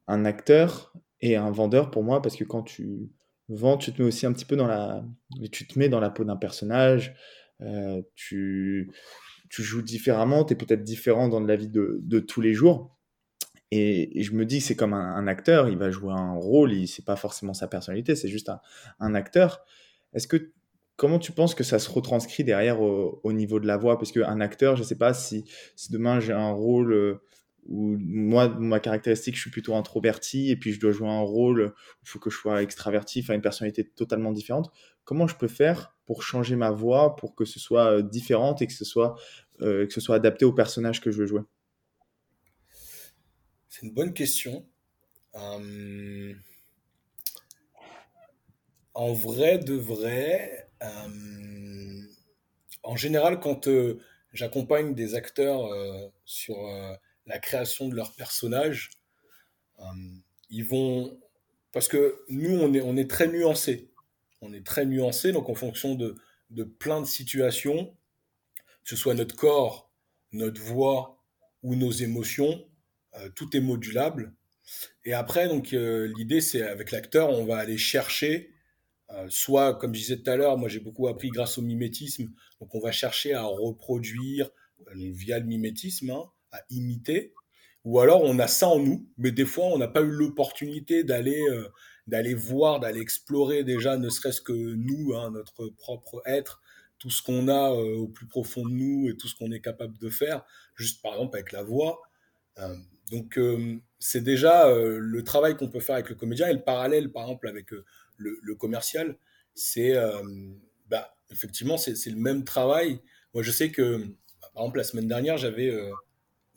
un 0.07 0.25
acteur 0.25 0.93
et 1.21 1.37
un 1.37 1.51
vendeur 1.51 1.91
pour 1.91 2.03
moi, 2.03 2.23
parce 2.23 2.37
que 2.37 2.45
quand 2.45 2.63
tu 2.63 3.11
vends, 3.49 3.79
tu 3.79 3.93
te 3.93 4.03
mets 4.03 4.09
aussi 4.09 4.27
un 4.27 4.33
petit 4.33 4.45
peu 4.45 4.57
dans 4.57 4.67
la, 4.67 5.05
tu 5.51 5.67
te 5.67 5.79
mets 5.79 5.89
dans 5.89 6.01
la 6.01 6.11
peau 6.11 6.25
d'un 6.25 6.37
personnage, 6.37 7.15
euh, 7.63 8.03
tu, 8.15 8.93
tu 9.51 9.63
joues 9.63 9.83
différemment, 9.83 10.45
tu 10.45 10.53
es 10.53 10.57
peut-être 10.57 10.83
différent 10.83 11.29
dans 11.29 11.41
la 11.41 11.57
vie 11.57 11.69
de, 11.69 11.99
de 12.03 12.21
tous 12.21 12.41
les 12.41 12.55
jours. 12.55 12.97
Et, 13.73 14.23
je 14.23 14.33
me 14.33 14.45
dis 14.45 14.59
que 14.59 14.65
c'est 14.65 14.77
comme 14.77 14.95
un, 14.95 15.27
acteur, 15.27 15.69
il 15.69 15.77
va 15.77 15.91
jouer 15.91 16.13
un 16.13 16.35
rôle, 16.35 16.87
c'est 16.87 17.05
pas 17.05 17.17
forcément 17.17 17.55
sa 17.55 17.69
personnalité, 17.69 18.15
c'est 18.15 18.29
juste 18.29 18.51
un, 19.01 19.15
acteur. 19.15 19.65
Est-ce 20.13 20.29
que 20.29 20.53
Comment 20.97 21.19
tu 21.19 21.33
penses 21.33 21.55
que 21.55 21.63
ça 21.63 21.79
se 21.79 21.91
retranscrit 21.91 22.43
derrière 22.43 22.81
au, 22.81 23.33
niveau 23.35 23.61
de 23.61 23.67
la 23.67 23.77
voix? 23.77 23.99
Parce 23.99 24.13
qu'un 24.13 24.41
acteur, 24.41 24.77
je 24.77 24.83
ne 24.83 24.87
sais 24.87 24.97
pas 24.97 25.13
si, 25.13 25.45
si 25.77 25.93
demain 25.93 26.21
j'ai 26.21 26.33
un 26.33 26.53
rôle 26.53 26.95
euh, 26.95 27.21
où 27.67 27.97
moi, 27.99 28.49
ma 28.49 28.81
caractéristique, 28.81 29.35
je 29.37 29.43
suis 29.43 29.51
plutôt 29.51 29.75
introverti 29.75 30.51
et 30.51 30.57
puis 30.57 30.73
je 30.73 30.81
dois 30.81 30.93
jouer 30.93 31.09
un 31.09 31.21
rôle 31.21 31.61
où 31.61 32.03
il 32.03 32.09
faut 32.09 32.19
que 32.19 32.31
je 32.31 32.37
sois 32.37 32.63
extraverti, 32.63 33.21
enfin 33.21 33.35
une 33.35 33.43
personnalité 33.43 33.85
totalement 33.85 34.33
différente. 34.33 34.71
Comment 35.05 35.27
je 35.27 35.37
peux 35.37 35.49
faire 35.49 35.95
pour 36.07 36.23
changer 36.23 36.57
ma 36.57 36.71
voix 36.71 37.15
pour 37.17 37.35
que 37.35 37.45
ce 37.45 37.61
soit 37.61 37.99
euh, 37.99 38.03
différente 38.03 38.63
et 38.63 38.67
que 38.67 38.73
ce 38.73 38.87
soit, 38.87 39.17
euh, 39.61 39.87
que 39.87 39.93
ce 39.93 40.01
soit 40.01 40.17
adapté 40.17 40.47
au 40.47 40.53
personnage 40.53 41.03
que 41.03 41.11
je 41.11 41.19
veux 41.19 41.27
jouer? 41.27 41.43
C'est 43.77 43.85
une 43.85 43.93
bonne 43.93 44.15
question. 44.15 44.67
Hum, 45.35 46.41
en 48.95 49.13
vrai 49.13 49.59
de 49.59 49.75
vrai, 49.75 50.71
euh, 50.83 52.01
en 52.83 52.97
général, 52.97 53.39
quand 53.39 53.69
euh, 53.69 54.01
j'accompagne 54.33 54.95
des 54.95 55.15
acteurs 55.15 55.67
euh, 55.67 56.09
sur 56.25 56.57
la 57.27 57.39
création 57.39 57.89
de 57.89 57.95
leurs 57.95 58.15
personnages, 58.15 58.93
ils 60.49 60.65
vont 60.65 61.21
parce 61.73 61.89
que 61.89 62.25
nous 62.31 62.59
on 62.59 62.97
est 62.97 63.11
très 63.11 63.29
nuancé, 63.29 63.91
on 64.41 64.55
est 64.55 64.65
très 64.65 64.87
nuancé 64.87 65.33
donc 65.33 65.51
en 65.51 65.55
fonction 65.55 65.95
de 65.95 66.15
de 66.49 66.65
plein 66.65 67.03
de 67.03 67.07
situations, 67.07 67.95
que 68.85 68.89
ce 68.89 68.97
soit 68.97 69.13
notre 69.13 69.37
corps, 69.37 69.91
notre 70.33 70.63
voix 70.63 71.23
ou 71.63 71.75
nos 71.75 71.91
émotions, 71.91 72.67
tout 73.35 73.57
est 73.57 73.61
modulable. 73.61 74.33
Et 75.05 75.13
après, 75.13 75.49
donc 75.49 75.71
l'idée, 75.71 76.41
c'est 76.41 76.63
avec 76.63 76.91
l'acteur, 76.91 77.31
on 77.31 77.45
va 77.45 77.59
aller 77.59 77.79
chercher 77.79 78.51
euh, 79.13 79.27
soit, 79.29 79.75
comme 79.75 79.95
je 79.95 80.01
disais 80.01 80.17
tout 80.17 80.31
à 80.31 80.37
l'heure, 80.37 80.59
moi 80.59 80.69
j'ai 80.69 80.81
beaucoup 80.81 81.07
appris 81.07 81.31
grâce 81.31 81.59
au 81.59 81.63
mimétisme, 81.63 82.29
donc 82.61 82.75
on 82.75 82.81
va 82.81 82.91
chercher 82.91 83.35
à 83.35 83.45
reproduire 83.45 84.51
euh, 84.89 84.93
via 85.13 85.39
le 85.39 85.47
mimétisme, 85.47 86.11
hein, 86.11 86.25
à 86.51 86.61
imiter, 86.71 87.33
ou 87.85 88.01
alors 88.01 88.23
on 88.25 88.39
a 88.41 88.49
ça 88.49 88.67
en 88.67 88.81
nous, 88.81 89.09
mais 89.17 89.31
des 89.31 89.45
fois 89.45 89.67
on 89.67 89.79
n'a 89.79 89.87
pas 89.87 90.01
eu 90.01 90.11
l'opportunité 90.11 91.05
d'aller 91.05 91.41
euh, 91.49 91.69
d'aller 92.09 92.35
voir, 92.35 92.81
d'aller 92.81 93.01
explorer 93.01 93.63
déjà, 93.63 93.97
ne 93.97 94.09
serait-ce 94.09 94.41
que 94.41 94.53
nous, 94.53 95.15
hein, 95.15 95.31
notre 95.31 95.69
propre 95.69 96.23
être, 96.25 96.61
tout 96.99 97.11
ce 97.11 97.23
qu'on 97.23 97.49
a 97.49 97.71
au 97.71 98.09
plus 98.09 98.27
profond 98.27 98.65
de 98.65 98.73
nous 98.73 99.09
et 99.09 99.17
tout 99.17 99.29
ce 99.29 99.35
qu'on 99.35 99.53
est 99.53 99.61
capable 99.61 99.99
de 99.99 100.09
faire, 100.09 100.45
juste 100.77 101.03
par 101.03 101.15
exemple 101.15 101.37
avec 101.37 101.53
la 101.53 101.63
voix. 101.63 102.03
Donc 103.11 103.39
c'est 103.99 104.23
déjà 104.23 104.69
le 104.69 105.23
travail 105.23 105.57
qu'on 105.57 105.69
peut 105.69 105.81
faire 105.81 105.95
avec 105.95 106.09
le 106.09 106.15
comédien 106.15 106.49
et 106.49 106.53
le 106.53 106.63
parallèle 106.63 107.13
par 107.13 107.23
exemple 107.25 107.49
avec 107.49 107.73
le, 108.19 108.55
commercial, 108.55 109.17
c'est 109.55 109.97
euh, 109.97 110.23
bah, 110.89 111.17
effectivement 111.31 111.77
c'est 111.77 111.95
le 112.07 112.17
même 112.17 112.45
travail. 112.45 113.01
Moi, 113.35 113.43
je 113.43 113.51
sais 113.51 113.71
que, 113.71 113.99
par 114.55 114.65
exemple, 114.65 114.79
la 114.79 114.85
semaine 114.85 115.09
dernière, 115.09 115.37
j'avais 115.37 115.69
euh, 115.69 115.93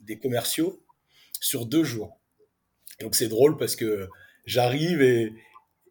des 0.00 0.18
commerciaux 0.18 0.82
sur 1.40 1.66
deux 1.66 1.84
jours. 1.84 2.18
Donc 3.00 3.14
c'est 3.14 3.28
drôle 3.28 3.56
parce 3.56 3.76
que 3.76 4.08
j'arrive 4.44 5.02
et, 5.02 5.34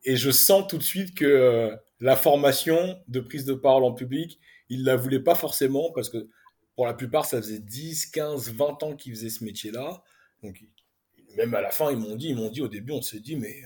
je 0.05 0.31
sens 0.31 0.67
tout 0.67 0.77
de 0.77 0.83
suite 0.83 1.13
que 1.13 1.25
euh, 1.25 1.75
la 1.99 2.15
formation 2.15 2.99
de 3.07 3.19
prise 3.19 3.45
de 3.45 3.53
parole 3.53 3.83
en 3.83 3.93
public, 3.93 4.39
ils 4.69 4.83
la 4.83 4.95
voulaient 4.95 5.19
pas 5.19 5.35
forcément 5.35 5.91
parce 5.91 6.09
que 6.09 6.29
pour 6.75 6.85
la 6.85 6.93
plupart, 6.93 7.25
ça 7.25 7.41
faisait 7.41 7.59
10, 7.59 8.05
15, 8.07 8.53
20 8.53 8.83
ans 8.83 8.95
qu'ils 8.95 9.13
faisaient 9.13 9.29
ce 9.29 9.43
métier-là. 9.43 10.01
Donc 10.43 10.61
même 11.35 11.53
à 11.53 11.61
la 11.61 11.71
fin, 11.71 11.91
ils 11.91 11.97
m'ont 11.97 12.15
dit, 12.15 12.29
ils 12.29 12.35
m'ont 12.35 12.49
dit 12.49 12.61
au 12.61 12.67
début, 12.67 12.91
on 12.91 13.01
s'est 13.01 13.19
dit, 13.19 13.35
mais 13.35 13.63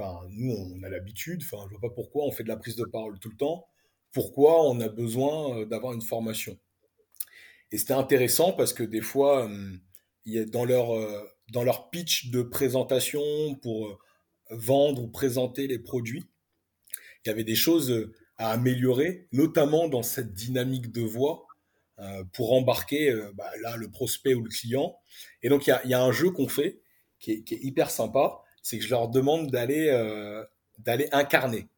Enfin, 0.00 0.26
nous, 0.30 0.52
on 0.52 0.82
a 0.82 0.88
l'habitude. 0.88 1.42
Enfin, 1.42 1.66
je 1.66 1.76
vois 1.76 1.88
pas 1.88 1.94
pourquoi 1.94 2.24
on 2.24 2.30
fait 2.30 2.42
de 2.44 2.48
la 2.48 2.56
prise 2.56 2.76
de 2.76 2.84
parole 2.84 3.18
tout 3.18 3.30
le 3.30 3.36
temps. 3.36 3.66
Pourquoi 4.12 4.66
on 4.68 4.80
a 4.80 4.88
besoin 4.88 5.58
euh, 5.58 5.64
d'avoir 5.66 5.92
une 5.92 6.02
formation? 6.02 6.58
Et 7.72 7.78
c'était 7.78 7.94
intéressant 7.94 8.52
parce 8.52 8.72
que 8.72 8.82
des 8.82 9.00
fois, 9.00 9.48
euh, 9.48 10.46
dans 10.46 10.64
leur 10.64 10.94
euh, 10.94 11.22
dans 11.52 11.64
leur 11.64 11.90
pitch 11.90 12.30
de 12.30 12.42
présentation 12.42 13.20
pour 13.56 13.98
vendre 14.50 15.02
ou 15.02 15.08
présenter 15.08 15.66
les 15.66 15.78
produits, 15.78 16.24
il 17.24 17.28
y 17.28 17.30
avait 17.30 17.44
des 17.44 17.54
choses 17.54 18.10
à 18.36 18.50
améliorer, 18.50 19.28
notamment 19.32 19.88
dans 19.88 20.02
cette 20.02 20.32
dynamique 20.32 20.92
de 20.92 21.02
voix 21.02 21.46
pour 22.32 22.52
embarquer 22.52 23.14
bah, 23.34 23.50
là 23.62 23.76
le 23.76 23.90
prospect 23.90 24.34
ou 24.34 24.42
le 24.42 24.50
client. 24.50 24.96
Et 25.42 25.48
donc 25.48 25.66
il 25.66 25.70
y 25.84 25.94
a, 25.94 26.02
un 26.02 26.12
jeu 26.12 26.30
qu'on 26.30 26.48
fait 26.48 26.80
qui 27.18 27.32
est, 27.32 27.52
hyper 27.62 27.90
sympa 27.90 28.40
c'est 28.62 28.78
que 28.78 28.84
je 28.84 28.90
leur 28.90 29.08
demande 29.08 29.50
d'aller 29.50 29.88
euh, 29.88 30.44
d'aller 30.78 31.08
incarner. 31.12 31.68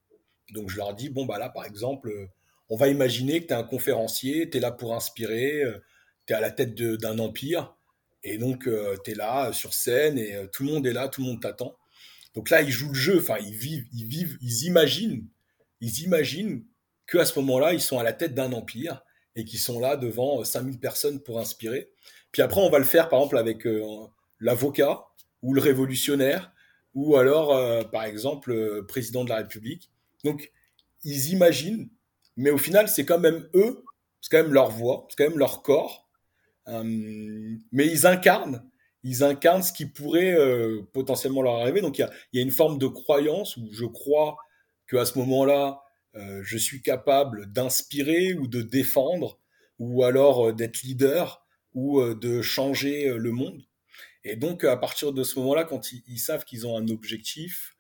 Donc 0.52 0.70
je 0.70 0.76
leur 0.76 0.94
dis 0.94 1.08
bon 1.08 1.26
bah 1.26 1.38
là 1.38 1.48
par 1.48 1.64
exemple, 1.64 2.10
euh, 2.10 2.26
on 2.68 2.76
va 2.76 2.88
imaginer 2.88 3.40
que 3.40 3.46
tu 3.46 3.52
es 3.52 3.56
un 3.56 3.64
conférencier, 3.64 4.50
tu 4.50 4.58
es 4.58 4.60
là 4.60 4.72
pour 4.72 4.94
inspirer, 4.94 5.62
euh, 5.62 5.78
tu 6.26 6.32
es 6.32 6.36
à 6.36 6.40
la 6.40 6.50
tête 6.50 6.74
d'un 6.74 7.18
empire 7.18 7.76
et 8.24 8.38
donc 8.38 8.68
tu 9.04 9.10
es 9.10 9.14
là 9.14 9.52
sur 9.52 9.74
scène 9.74 10.18
et 10.18 10.36
tout 10.52 10.64
le 10.64 10.72
monde 10.72 10.86
est 10.86 10.92
là, 10.92 11.08
tout 11.08 11.22
le 11.22 11.28
monde 11.28 11.42
t'attend. 11.42 11.76
Donc 12.34 12.50
là 12.50 12.62
ils 12.62 12.70
jouent 12.70 12.92
le 12.92 12.94
jeu, 12.94 13.18
enfin 13.18 13.36
ils 13.40 13.54
vivent, 13.54 13.86
ils 13.92 14.06
vivent, 14.06 14.38
ils 14.40 14.64
imaginent, 14.64 15.26
ils 15.80 16.00
imaginent 16.02 16.64
que 17.06 17.18
à 17.18 17.24
ce 17.24 17.38
moment-là 17.40 17.74
ils 17.74 17.80
sont 17.80 17.98
à 17.98 18.04
la 18.04 18.12
tête 18.12 18.34
d'un 18.34 18.52
empire 18.52 19.02
et 19.36 19.44
qu'ils 19.44 19.58
sont 19.58 19.80
là 19.80 19.96
devant 19.96 20.44
5000 20.44 20.78
personnes 20.78 21.20
pour 21.20 21.38
inspirer. 21.38 21.90
Puis 22.32 22.42
après 22.42 22.60
on 22.60 22.70
va 22.70 22.78
le 22.78 22.84
faire 22.84 23.08
par 23.08 23.20
exemple 23.20 23.38
avec 23.38 23.66
l'avocat 24.40 25.04
ou 25.42 25.54
le 25.54 25.60
révolutionnaire 25.60 26.52
ou 26.94 27.16
alors, 27.16 27.54
euh, 27.54 27.82
par 27.84 28.04
exemple, 28.04 28.52
euh, 28.52 28.82
président 28.82 29.24
de 29.24 29.30
la 29.30 29.36
République. 29.36 29.90
Donc, 30.24 30.52
ils 31.04 31.30
imaginent, 31.30 31.88
mais 32.36 32.50
au 32.50 32.58
final, 32.58 32.88
c'est 32.88 33.04
quand 33.04 33.18
même 33.18 33.48
eux, 33.54 33.84
c'est 34.20 34.30
quand 34.30 34.42
même 34.42 34.52
leur 34.52 34.70
voix, 34.70 35.06
c'est 35.08 35.16
quand 35.16 35.30
même 35.30 35.38
leur 35.38 35.62
corps, 35.62 36.08
euh, 36.68 36.82
mais 36.84 37.86
ils 37.86 38.06
incarnent, 38.06 38.62
ils 39.02 39.24
incarnent 39.24 39.62
ce 39.62 39.72
qui 39.72 39.86
pourrait 39.86 40.36
potentiellement 40.92 41.42
leur 41.42 41.54
arriver. 41.54 41.80
Donc, 41.80 41.98
il 41.98 42.02
y 42.02 42.04
a, 42.04 42.10
y 42.34 42.38
a, 42.38 42.42
une 42.42 42.52
forme 42.52 42.78
de 42.78 42.86
croyance 42.86 43.56
où 43.56 43.68
je 43.72 43.84
crois 43.84 44.36
que 44.86 44.96
à 44.96 45.04
ce 45.04 45.18
moment-là, 45.18 45.82
je 46.14 46.58
suis 46.58 46.82
capable 46.82 47.50
d'inspirer 47.52 48.34
ou 48.34 48.46
de 48.46 48.62
défendre, 48.62 49.38
ou 49.78 50.04
alors 50.04 50.52
d'être 50.52 50.82
leader, 50.82 51.46
ou 51.74 52.02
de 52.14 52.42
changer 52.42 53.08
le 53.16 53.32
monde. 53.32 53.62
Et 54.24 54.36
donc, 54.36 54.64
à 54.64 54.76
partir 54.76 55.12
de 55.12 55.24
ce 55.24 55.38
moment-là, 55.40 55.64
quand 55.64 55.92
ils, 55.92 56.18
savent 56.18 56.44
qu'ils 56.44 56.66
ont 56.66 56.76
un 56.76 56.88
objectif, 56.88 57.76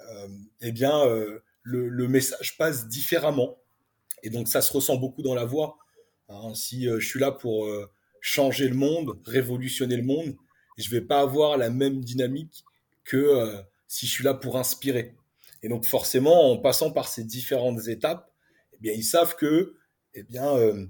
euh, 0.00 0.28
eh 0.60 0.72
bien, 0.72 1.06
euh, 1.06 1.40
le, 1.62 2.08
message 2.08 2.56
passe 2.56 2.88
différemment. 2.88 3.58
Et 4.22 4.30
donc 4.30 4.48
ça 4.48 4.62
se 4.62 4.72
ressent 4.72 4.96
beaucoup 4.96 5.22
dans 5.22 5.34
la 5.34 5.44
voix. 5.44 5.78
Hein. 6.28 6.54
si 6.54 6.84
je 6.84 7.00
suis 7.00 7.20
là 7.20 7.30
pour 7.30 7.68
changer 8.20 8.68
le 8.68 8.74
monde, 8.74 9.18
révolutionner 9.26 9.96
le 9.96 10.04
monde, 10.04 10.36
je 10.78 10.88
vais 10.88 11.00
pas 11.00 11.20
avoir 11.20 11.56
la 11.56 11.70
même 11.70 12.00
dynamique 12.00 12.64
que 13.04 13.52
si 13.88 14.06
je 14.06 14.12
suis 14.12 14.24
là 14.24 14.32
pour 14.32 14.56
inspirer. 14.56 15.14
Et 15.62 15.68
donc 15.68 15.86
forcément, 15.86 16.50
en 16.52 16.58
passant 16.58 16.90
par 16.90 17.08
ces 17.08 17.24
différentes 17.24 17.86
étapes, 17.86 18.32
eh 18.72 18.78
bien, 18.80 18.92
ils 18.92 19.04
savent 19.04 19.36
que 19.36 19.76
eh 20.14 20.22
bien, 20.24 20.56
euh, 20.56 20.86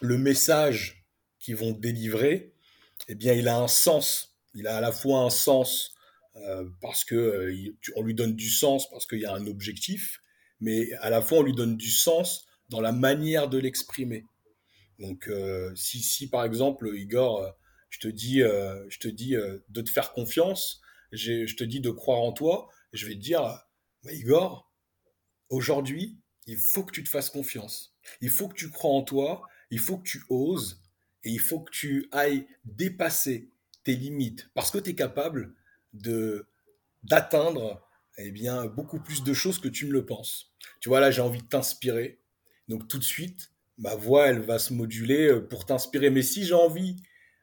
le 0.00 0.18
message 0.18 1.06
qu'ils 1.38 1.56
vont 1.56 1.72
délivrer, 1.72 2.54
eh 3.08 3.14
bien, 3.14 3.34
il 3.34 3.48
a 3.48 3.58
un 3.58 3.68
sens. 3.68 4.36
Il 4.54 4.66
a 4.66 4.76
à 4.76 4.80
la 4.80 4.92
fois 4.92 5.20
un 5.20 5.30
sens 5.30 5.94
euh, 6.36 6.68
parce 6.80 7.04
que 7.04 7.14
euh, 7.14 7.74
on 7.96 8.02
lui 8.02 8.14
donne 8.14 8.34
du 8.34 8.48
sens 8.48 8.88
parce 8.90 9.06
qu'il 9.06 9.20
y 9.20 9.26
a 9.26 9.34
un 9.34 9.46
objectif, 9.46 10.22
mais 10.60 10.92
à 10.94 11.10
la 11.10 11.20
fois 11.20 11.38
on 11.38 11.42
lui 11.42 11.54
donne 11.54 11.76
du 11.76 11.90
sens 11.90 12.46
dans 12.70 12.80
la 12.80 12.92
manière 12.92 13.48
de 13.48 13.58
l'exprimer. 13.58 14.24
Donc, 15.00 15.28
si, 15.74 16.00
si 16.00 16.30
par 16.30 16.44
exemple, 16.44 16.92
Igor, 16.94 17.52
je 17.90 17.98
te 17.98 18.06
dis, 18.06 18.38
je 18.38 18.98
te 18.98 19.08
dis 19.08 19.32
de 19.32 19.80
te 19.82 19.90
faire 19.90 20.12
confiance, 20.12 20.80
je 21.10 21.52
te 21.56 21.64
dis 21.64 21.80
de 21.80 21.90
croire 21.90 22.20
en 22.20 22.32
toi, 22.32 22.68
je 22.92 23.06
vais 23.06 23.14
te 23.14 23.20
dire, 23.20 23.42
Igor, 24.12 24.70
aujourd'hui, 25.48 26.18
il 26.46 26.56
faut 26.56 26.84
que 26.84 26.92
tu 26.92 27.04
te 27.04 27.08
fasses 27.08 27.30
confiance. 27.30 27.96
Il 28.20 28.30
faut 28.30 28.48
que 28.48 28.54
tu 28.54 28.70
crois 28.70 28.90
en 28.90 29.02
toi, 29.02 29.42
il 29.70 29.78
faut 29.78 29.98
que 29.98 30.08
tu 30.08 30.22
oses 30.28 30.82
et 31.24 31.30
il 31.30 31.40
faut 31.40 31.60
que 31.60 31.70
tu 31.70 32.08
ailles 32.12 32.46
dépasser 32.64 33.48
tes 33.82 33.96
limites 33.96 34.50
parce 34.54 34.70
que 34.70 34.78
tu 34.78 34.90
es 34.90 34.94
capable 34.94 35.54
d'atteindre 37.02 37.86
eh 38.18 38.30
bien 38.30 38.66
beaucoup 38.66 39.00
plus 39.00 39.22
de 39.22 39.32
choses 39.32 39.58
que 39.58 39.68
tu 39.68 39.86
ne 39.86 39.92
le 39.92 40.04
penses. 40.04 40.52
Tu 40.80 40.88
vois 40.88 41.00
là, 41.00 41.10
j'ai 41.10 41.22
envie 41.22 41.42
de 41.42 41.48
t'inspirer. 41.48 42.20
Donc 42.68 42.88
tout 42.88 42.98
de 42.98 43.04
suite, 43.04 43.50
ma 43.78 43.94
voix 43.94 44.28
elle 44.28 44.40
va 44.40 44.58
se 44.58 44.72
moduler 44.72 45.28
euh, 45.28 45.40
pour 45.40 45.66
t'inspirer 45.66 46.10
mais 46.10 46.22
si 46.22 46.44
j'ai 46.44 46.54
envie 46.54 46.96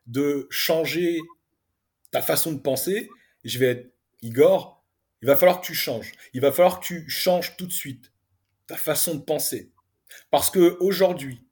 de 0.08 0.48
changer 0.50 1.20
ta 2.12 2.22
façon 2.22 2.52
de 2.52 2.60
penser, 2.60 3.10
je 3.44 3.60
vais 3.60 3.68
être 3.68 3.94
Igor, 4.22 4.81
il 5.22 5.28
va 5.28 5.36
falloir 5.36 5.62
que 5.62 5.66
tu 5.66 5.76
changes. 5.76 6.12
Il 6.34 6.42
va 6.42 6.52
falloir 6.52 6.80
que 6.80 6.86
tu 6.86 7.10
changes 7.10 7.56
tout 7.58 7.68
de 7.68 7.72
suite 7.72 8.12
ta 8.68 8.76
façon 8.76 9.16
de 9.16 9.22
penser. 9.22 9.72
Parce 10.30 10.50
que 10.50 10.78
aujourd'hui, 10.80 11.46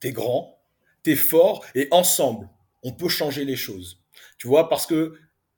tu 0.00 0.08
es 0.08 0.12
grand, 0.12 0.58
tu 1.02 1.12
es 1.12 1.16
fort 1.16 1.64
et 1.74 1.88
ensemble, 1.90 2.48
on 2.82 2.92
peut 2.92 3.08
changer 3.08 3.44
les 3.44 3.56
choses. 3.56 4.02
Tu 4.38 4.46
vois, 4.46 4.68
parce 4.68 4.86
que 4.86 5.14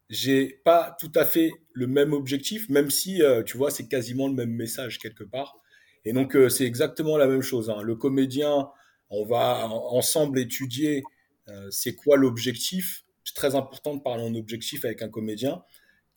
j'ai 0.08 0.60
pas 0.64 0.96
tout 0.98 1.12
à 1.14 1.24
fait 1.24 1.50
le 1.72 1.86
même 1.86 2.12
objectif, 2.12 2.68
même 2.68 2.90
si, 2.90 3.22
euh, 3.22 3.42
tu 3.42 3.56
vois, 3.56 3.70
c'est 3.70 3.88
quasiment 3.88 4.28
le 4.28 4.34
même 4.34 4.52
message 4.52 4.98
quelque 4.98 5.24
part. 5.24 5.58
Et 6.04 6.12
donc, 6.12 6.34
euh, 6.34 6.48
c'est 6.48 6.64
exactement 6.64 7.18
la 7.18 7.26
même 7.26 7.42
chose. 7.42 7.68
Hein. 7.68 7.82
Le 7.82 7.94
comédien, 7.94 8.70
on 9.10 9.24
va 9.26 9.68
ensemble 9.68 10.38
étudier 10.38 11.02
euh, 11.48 11.68
c'est 11.70 11.94
quoi 11.94 12.16
l'objectif. 12.16 13.04
C'est 13.24 13.34
très 13.34 13.54
important 13.54 13.96
de 13.96 14.00
parler 14.00 14.22
en 14.22 14.34
objectif 14.34 14.84
avec 14.84 15.02
un 15.02 15.08
comédien 15.08 15.62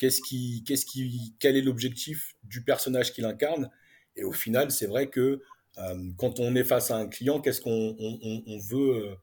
qu'est-ce 0.01 0.22
qui, 0.24 0.63
qu'est-ce 0.65 0.88
qui, 0.88 1.36
quel 1.39 1.55
est 1.55 1.62
l'objectif 1.62 2.34
du 2.43 2.63
personnage 2.63 3.13
qu'il 3.13 3.24
incarne. 3.24 3.70
Et 4.15 4.24
au 4.24 4.31
final, 4.31 4.72
c'est 4.72 4.88
vrai 4.88 5.12
que 5.12 5.43
euh, 5.77 5.96
quand 6.17 6.39
on 6.39 6.55
est 6.55 6.63
face 6.63 6.89
à 6.89 6.98
un 6.98 7.08
client, 7.08 7.39
qu'est-ce 7.39 7.62
qu'on 7.62 7.96
on, 8.00 8.58
veut, 8.58 9.15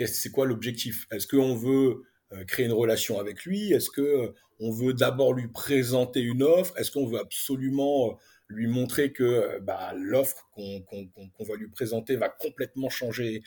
euh, 0.00 0.06
c'est 0.06 0.32
quoi 0.32 0.44
l'objectif? 0.44 1.06
Est-ce 1.12 1.28
qu'on 1.28 1.54
veut 1.54 2.02
euh, 2.32 2.44
créer 2.46 2.66
une 2.66 2.72
relation 2.72 3.20
avec 3.20 3.44
lui? 3.44 3.72
Est-ce 3.72 3.90
que 3.90 4.34
on 4.58 4.72
veut 4.72 4.92
d'abord 4.92 5.34
lui 5.34 5.46
présenter 5.46 6.20
une 6.20 6.42
offre? 6.42 6.76
Est-ce 6.78 6.90
qu'on 6.90 7.06
veut 7.06 7.20
absolument 7.20 8.18
lui 8.48 8.66
montrer 8.66 9.12
que 9.12 9.60
bah, 9.60 9.92
l'offre 9.96 10.48
qu'on, 10.52 10.82
qu'on, 10.82 11.44
va 11.44 11.54
lui 11.54 11.68
présenter 11.68 12.16
va 12.16 12.28
complètement 12.28 12.90
changer 12.90 13.42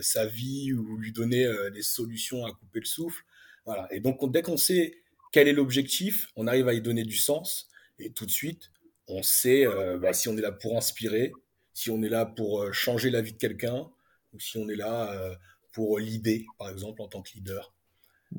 sa 0.00 0.26
vie 0.26 0.72
ou 0.72 0.96
lui 0.96 1.12
donner 1.12 1.46
des 1.72 1.82
solutions 1.82 2.44
à 2.44 2.52
couper 2.52 2.80
le 2.80 2.86
souffle? 2.86 3.22
Voilà. 3.64 3.88
Et 3.90 4.00
donc, 4.00 4.30
dès 4.32 4.42
qu'on 4.42 4.58
sait 4.58 5.03
quel 5.34 5.48
est 5.48 5.52
l'objectif, 5.52 6.28
on 6.36 6.46
arrive 6.46 6.68
à 6.68 6.74
y 6.74 6.80
donner 6.80 7.02
du 7.02 7.16
sens, 7.16 7.68
et 7.98 8.12
tout 8.12 8.24
de 8.24 8.30
suite, 8.30 8.70
on 9.08 9.24
sait 9.24 9.66
euh, 9.66 9.98
bah, 9.98 10.12
si 10.12 10.28
on 10.28 10.38
est 10.38 10.40
là 10.40 10.52
pour 10.52 10.76
inspirer, 10.76 11.32
si 11.72 11.90
on 11.90 12.02
est 12.04 12.08
là 12.08 12.24
pour 12.24 12.62
euh, 12.62 12.70
changer 12.70 13.10
la 13.10 13.20
vie 13.20 13.32
de 13.32 13.38
quelqu'un, 13.38 13.90
ou 14.32 14.38
si 14.38 14.58
on 14.58 14.68
est 14.68 14.76
là 14.76 15.12
euh, 15.12 15.34
pour 15.72 15.98
l'idée, 15.98 16.46
par 16.56 16.70
exemple, 16.70 17.02
en 17.02 17.08
tant 17.08 17.20
que 17.20 17.32
leader. 17.34 17.74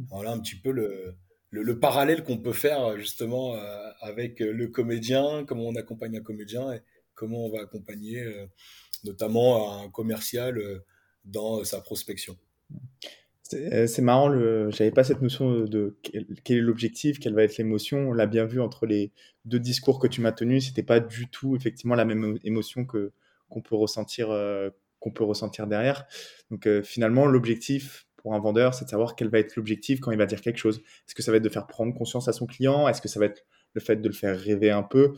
Voilà 0.07 0.31
un 0.31 0.39
petit 0.39 0.55
peu 0.55 0.71
le, 0.71 1.17
le, 1.49 1.79
parallèle 1.81 2.23
qu'on 2.23 2.37
peut 2.37 2.53
faire 2.53 2.97
justement 2.97 3.55
avec 3.99 4.39
le 4.39 4.67
comédien, 4.69 5.43
comment 5.45 5.67
on 5.67 5.75
accompagne 5.75 6.17
un 6.17 6.23
comédien 6.23 6.71
et 6.71 6.79
comment 7.13 7.45
on 7.45 7.49
va 7.49 7.61
accompagner 7.61 8.25
notamment 9.03 9.81
un 9.81 9.89
commercial 9.89 10.81
dans 11.25 11.63
sa 11.65 11.81
prospection. 11.81 12.37
C'est 13.47 13.87
c'est 13.87 14.01
marrant, 14.01 14.27
le 14.27 14.71
j'avais 14.71 14.91
pas 14.91 15.03
cette 15.03 15.21
notion 15.21 15.61
de 15.61 15.95
quel 16.01 16.57
est 16.57 16.61
l'objectif, 16.61 17.19
quelle 17.19 17.35
va 17.35 17.43
être 17.43 17.57
l'émotion. 17.57 18.09
On 18.09 18.13
l'a 18.13 18.25
bien 18.25 18.45
vu 18.45 18.59
entre 18.59 18.87
les 18.87 19.11
deux 19.45 19.59
discours 19.59 19.99
que 19.99 20.07
tu 20.07 20.21
m'as 20.21 20.31
tenus, 20.31 20.67
c'était 20.67 20.83
pas 20.83 20.99
du 20.99 21.27
tout 21.27 21.55
effectivement 21.55 21.95
la 21.95 22.05
même 22.05 22.39
émotion 22.43 22.85
que 22.85 23.11
qu'on 23.49 23.61
peut 23.61 23.75
ressentir, 23.75 24.31
euh, 24.31 24.69
qu'on 24.99 25.11
peut 25.11 25.23
ressentir 25.23 25.67
derrière. 25.67 26.05
Donc, 26.49 26.65
euh, 26.67 26.81
finalement, 26.81 27.27
l'objectif 27.27 28.07
pour 28.17 28.33
un 28.33 28.39
vendeur, 28.39 28.73
c'est 28.73 28.85
de 28.85 28.89
savoir 28.89 29.15
quel 29.15 29.29
va 29.29 29.37
être 29.37 29.55
l'objectif 29.55 29.99
quand 29.99 30.11
il 30.11 30.17
va 30.17 30.25
dire 30.25 30.41
quelque 30.41 30.57
chose. 30.57 30.79
Est-ce 31.07 31.13
que 31.13 31.21
ça 31.21 31.31
va 31.31 31.37
être 31.37 31.43
de 31.43 31.49
faire 31.49 31.67
prendre 31.67 31.93
conscience 31.93 32.27
à 32.27 32.33
son 32.33 32.47
client? 32.47 32.87
Est-ce 32.87 33.01
que 33.01 33.07
ça 33.07 33.19
va 33.19 33.27
être 33.27 33.45
le 33.73 33.81
fait 33.81 33.97
de 33.97 34.07
le 34.07 34.13
faire 34.15 34.37
rêver 34.39 34.71
un 34.71 34.81
peu? 34.81 35.13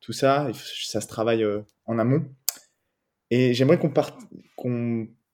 Tout 0.00 0.12
ça, 0.12 0.48
ça 0.54 1.00
se 1.00 1.08
travaille, 1.08 1.42
euh, 1.42 1.62
en 1.86 1.98
amont 1.98 2.24
et 3.30 3.54
j'aimerais 3.54 3.78
qu'on 3.78 3.90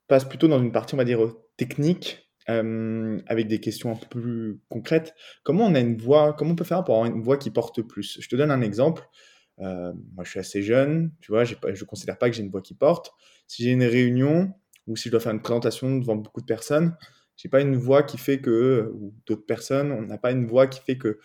passe 0.07 0.25
plutôt 0.25 0.47
dans 0.47 0.63
une 0.63 0.71
partie, 0.71 0.95
on 0.95 0.99
va 0.99 1.05
dire, 1.05 1.35
technique 1.57 2.28
euh, 2.51 3.21
avec 3.27 3.47
des 3.47 3.61
questions 3.61 3.93
un 3.93 3.97
peu 3.97 4.07
plus 4.07 4.61
concrètes. 4.69 5.15
Comment 5.43 5.67
on 5.67 5.75
a 5.75 5.81
une 5.81 5.99
voix, 5.99 6.33
comment 6.33 6.53
on 6.53 6.57
peut 6.57 6.65
faire 6.65 6.83
pour 6.85 6.95
avoir 6.95 7.11
une 7.11 7.23
voix 7.23 7.37
qui 7.37 7.51
porte 7.51 7.83
plus? 7.83 8.19
Je 8.21 8.29
te 8.29 8.37
donne 8.37 8.51
un 8.51 8.63
exemple. 8.63 9.07
Euh, 9.61 9.93
moi, 10.15 10.25
je 10.25 10.31
suis 10.31 10.41
assez 10.41 10.63
jeune, 10.63 11.13
tu 11.21 11.33
vois, 11.33 11.45
je 11.45 11.55
ne 11.55 11.85
considère 11.85 12.17
pas 12.17 12.31
que 12.31 12.37
j'ai 12.37 12.43
une 12.43 12.51
voix 12.51 12.63
qui 12.63 12.75
porte. 12.75 13.13
Si 13.47 13.65
j'ai 13.65 13.71
une 13.71 13.83
réunion 13.83 14.53
ou 14.87 14.97
si 14.97 15.09
je 15.09 15.11
dois 15.11 15.21
faire 15.21 15.33
une 15.33 15.43
présentation 15.43 15.99
devant 15.99 16.17
beaucoup 16.17 16.41
de 16.41 16.47
personnes, 16.47 16.97
j'ai 17.37 17.49
pas 17.49 17.61
une 17.61 17.77
voix 17.77 18.03
qui 18.03 18.19
fait 18.19 18.41
que, 18.41 18.91
ou 18.95 19.15
d'autres 19.27 19.47
personnes, 19.47 19.93
on 19.93 20.03
n'a 20.03 20.19
pas 20.19 20.33
une 20.33 20.47
voix 20.47 20.67
qui 20.67 20.81
fait 20.81 20.97
que 20.97 21.19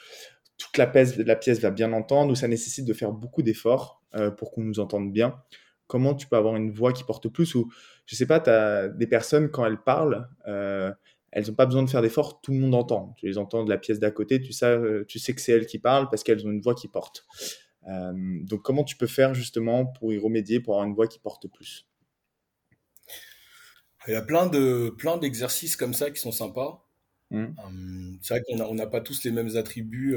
toute 0.57 0.77
la 0.77 0.87
pièce, 0.87 1.59
va 1.59 1.71
bien 1.71 1.93
entendre 1.93 2.31
ou 2.31 2.35
ça 2.35 2.47
nécessite 2.47 2.85
de 2.85 2.93
faire 2.93 3.11
beaucoup 3.11 3.41
d'efforts 3.41 4.03
euh, 4.15 4.29
pour 4.29 4.51
qu'on 4.51 4.63
nous 4.63 4.79
entende 4.79 5.11
bien. 5.11 5.41
Comment 5.87 6.15
tu 6.15 6.27
peux 6.27 6.35
avoir 6.35 6.55
une 6.55 6.71
voix 6.71 6.93
qui 6.93 7.03
porte 7.03 7.29
plus 7.29 7.55
ou 7.55 7.71
je 8.05 8.15
sais 8.15 8.25
pas, 8.25 8.39
tu 8.39 8.49
as 8.49 8.89
des 8.89 9.07
personnes 9.07 9.49
quand 9.49 9.65
elles 9.65 9.81
parlent, 9.81 10.27
elles 11.33 11.47
n'ont 11.47 11.55
pas 11.55 11.65
besoin 11.65 11.81
de 11.81 11.89
faire 11.89 12.03
d'efforts, 12.03 12.41
tout 12.41 12.51
le 12.51 12.59
monde 12.59 12.75
entend. 12.75 13.15
Tu 13.17 13.25
les 13.25 13.39
entends 13.39 13.63
de 13.63 13.69
la 13.69 13.79
pièce 13.79 13.99
d'à 13.99 14.11
côté, 14.11 14.39
tu 14.39 14.53
sais, 14.53 14.67
euh, 14.67 15.03
tu 15.07 15.17
sais 15.17 15.33
que 15.33 15.41
c'est 15.41 15.51
elles 15.51 15.65
qui 15.65 15.79
parlent 15.79 16.07
parce 16.09 16.23
qu'elles 16.23 16.45
ont 16.45 16.51
une 16.51 16.61
voix 16.61 16.75
qui 16.75 16.87
porte. 16.87 17.25
Euh, 17.89 18.13
donc 18.43 18.61
comment 18.61 18.83
tu 18.83 18.95
peux 18.95 19.07
faire 19.07 19.33
justement 19.33 19.85
pour 19.85 20.13
y 20.13 20.19
remédier, 20.19 20.59
pour 20.59 20.75
avoir 20.75 20.87
une 20.87 20.93
voix 20.93 21.07
qui 21.07 21.17
porte 21.17 21.47
plus? 21.47 21.87
Il 24.07 24.13
y 24.13 24.15
a 24.15 24.21
plein 24.21 24.45
de 24.45 24.93
plein 24.95 25.17
d'exercices 25.17 25.75
comme 25.75 25.95
ça 25.95 26.11
qui 26.11 26.21
sont 26.21 26.31
sympas. 26.31 26.85
Mmh. 27.31 27.37
Euh, 27.37 28.17
c'est 28.21 28.35
vrai 28.35 28.43
qu'on 28.47 28.75
n'a 28.75 28.85
pas 28.85 29.01
tous 29.01 29.23
les 29.23 29.31
mêmes 29.31 29.55
attributs 29.55 30.15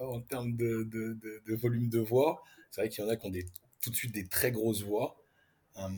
en 0.00 0.20
termes 0.22 0.56
de, 0.56 0.82
de, 0.90 1.54
volume 1.54 1.88
de 1.88 2.00
voix. 2.00 2.42
C'est 2.72 2.80
vrai 2.80 2.88
qu'il 2.88 3.04
y 3.04 3.06
en 3.06 3.10
a 3.10 3.16
qui 3.16 3.26
ont 3.26 3.30
des, 3.30 3.46
tout 3.80 3.90
de 3.90 3.94
suite 3.94 4.12
des 4.12 4.26
très 4.26 4.50
grosses 4.50 4.82
voix. 4.82 5.22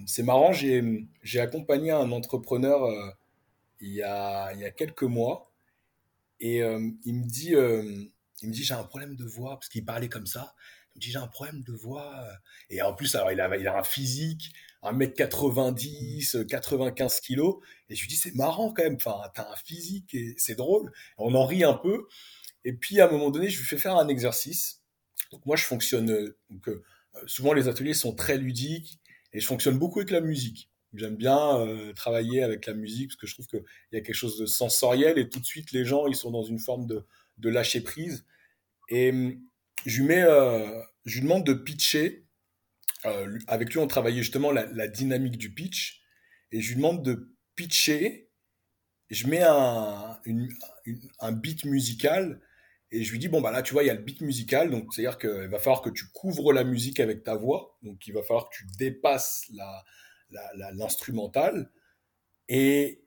c'est 0.06 0.22
marrant, 0.22 0.52
j'ai 0.52 1.40
accompagné 1.40 1.92
un 1.92 2.12
entrepreneur 2.12 3.14
il 3.82 3.92
y 3.94 4.02
a, 4.02 4.52
il 4.54 4.60
y 4.60 4.64
a 4.64 4.70
quelques 4.70 5.02
mois. 5.02 5.52
Et 6.40 6.62
euh, 6.62 6.90
il 7.04 7.14
me 7.16 7.24
dit, 7.24 7.54
euh, 7.54 7.82
il 8.40 8.48
me 8.48 8.52
dit 8.52 8.64
j'ai 8.64 8.74
un 8.74 8.84
problème 8.84 9.16
de 9.16 9.24
voix, 9.24 9.56
parce 9.56 9.68
qu'il 9.68 9.84
parlait 9.84 10.08
comme 10.08 10.26
ça. 10.26 10.54
Il 10.94 10.98
me 10.98 11.00
dit 11.02 11.10
j'ai 11.10 11.18
un 11.18 11.28
problème 11.28 11.62
de 11.62 11.72
voix. 11.72 12.26
Et 12.70 12.82
en 12.82 12.94
plus, 12.94 13.14
alors 13.14 13.32
il 13.32 13.40
a, 13.40 13.56
il 13.56 13.68
a 13.68 13.78
un 13.78 13.84
physique, 13.84 14.52
1m90, 14.82 16.46
95 16.46 17.20
kg. 17.20 17.40
Et 17.88 17.94
je 17.94 18.02
lui 18.02 18.08
dis 18.08 18.16
c'est 18.16 18.34
marrant 18.34 18.72
quand 18.72 18.82
même, 18.82 18.96
enfin, 18.96 19.20
t'as 19.34 19.50
un 19.50 19.56
physique 19.56 20.14
et 20.14 20.34
c'est 20.38 20.54
drôle. 20.56 20.92
On 21.18 21.34
en 21.34 21.46
rit 21.46 21.64
un 21.64 21.74
peu. 21.74 22.06
Et 22.64 22.72
puis 22.72 23.00
à 23.00 23.08
un 23.08 23.10
moment 23.10 23.30
donné, 23.30 23.48
je 23.48 23.58
lui 23.58 23.66
fais 23.66 23.78
faire 23.78 23.96
un 23.96 24.08
exercice. 24.08 24.82
Donc 25.32 25.46
moi, 25.46 25.56
je 25.56 25.64
fonctionne. 25.64 26.34
Donc, 26.50 26.68
euh, 26.68 26.82
souvent, 27.26 27.52
les 27.52 27.68
ateliers 27.68 27.94
sont 27.94 28.14
très 28.14 28.38
ludiques 28.38 29.00
et 29.32 29.40
je 29.40 29.46
fonctionne 29.46 29.78
beaucoup 29.78 30.00
avec 30.00 30.10
la 30.10 30.20
musique. 30.20 30.71
J'aime 30.94 31.16
bien 31.16 31.58
euh, 31.58 31.92
travailler 31.94 32.42
avec 32.42 32.66
la 32.66 32.74
musique 32.74 33.08
parce 33.08 33.20
que 33.20 33.26
je 33.26 33.34
trouve 33.34 33.46
qu'il 33.46 33.62
y 33.92 33.96
a 33.96 34.00
quelque 34.00 34.14
chose 34.14 34.38
de 34.38 34.46
sensoriel 34.46 35.18
et 35.18 35.28
tout 35.28 35.40
de 35.40 35.44
suite 35.44 35.72
les 35.72 35.86
gens 35.86 36.06
ils 36.06 36.14
sont 36.14 36.30
dans 36.30 36.42
une 36.42 36.58
forme 36.58 36.86
de, 36.86 37.06
de 37.38 37.48
lâcher 37.48 37.80
prise. 37.80 38.26
Et 38.88 39.10
hum, 39.10 39.40
je 39.86 40.00
lui, 40.00 40.08
mets, 40.08 40.22
euh, 40.22 40.80
je 41.06 41.14
lui 41.14 41.22
demande 41.22 41.44
de 41.44 41.54
pitcher. 41.54 42.26
Euh, 43.04 43.38
avec 43.48 43.72
lui, 43.72 43.78
on 43.78 43.86
travaillait 43.86 44.22
justement 44.22 44.52
la, 44.52 44.66
la, 44.66 44.86
dynamique 44.86 45.38
du 45.38 45.52
pitch. 45.52 46.02
Et 46.52 46.60
je 46.60 46.68
lui 46.68 46.76
demande 46.76 47.02
de 47.04 47.34
pitcher. 47.56 48.30
Je 49.10 49.26
mets 49.26 49.42
un, 49.42 50.18
une, 50.24 50.48
un 51.20 51.32
beat 51.32 51.64
musical 51.64 52.40
Et 52.90 53.02
je 53.04 53.10
lui 53.10 53.18
dis, 53.18 53.28
bon, 53.28 53.40
bah 53.40 53.50
là, 53.50 53.62
tu 53.62 53.72
vois, 53.72 53.82
il 53.82 53.86
y 53.86 53.90
a 53.90 53.94
le 53.94 54.02
beat 54.02 54.20
musical, 54.20 54.70
donc 54.70 54.92
c'est-à-dire 54.92 55.18
qu'il 55.18 55.48
va 55.48 55.58
falloir 55.58 55.82
que 55.82 55.90
tu 55.90 56.06
couvres 56.12 56.52
la 56.52 56.64
musique 56.64 57.00
avec 57.00 57.24
ta 57.24 57.34
voix, 57.36 57.76
donc 57.82 58.06
il 58.06 58.14
va 58.14 58.22
falloir 58.22 58.48
que 58.48 58.56
tu 58.56 58.66
dépasses 58.78 59.50
l'instrumental. 60.74 61.70
Et 62.48 63.04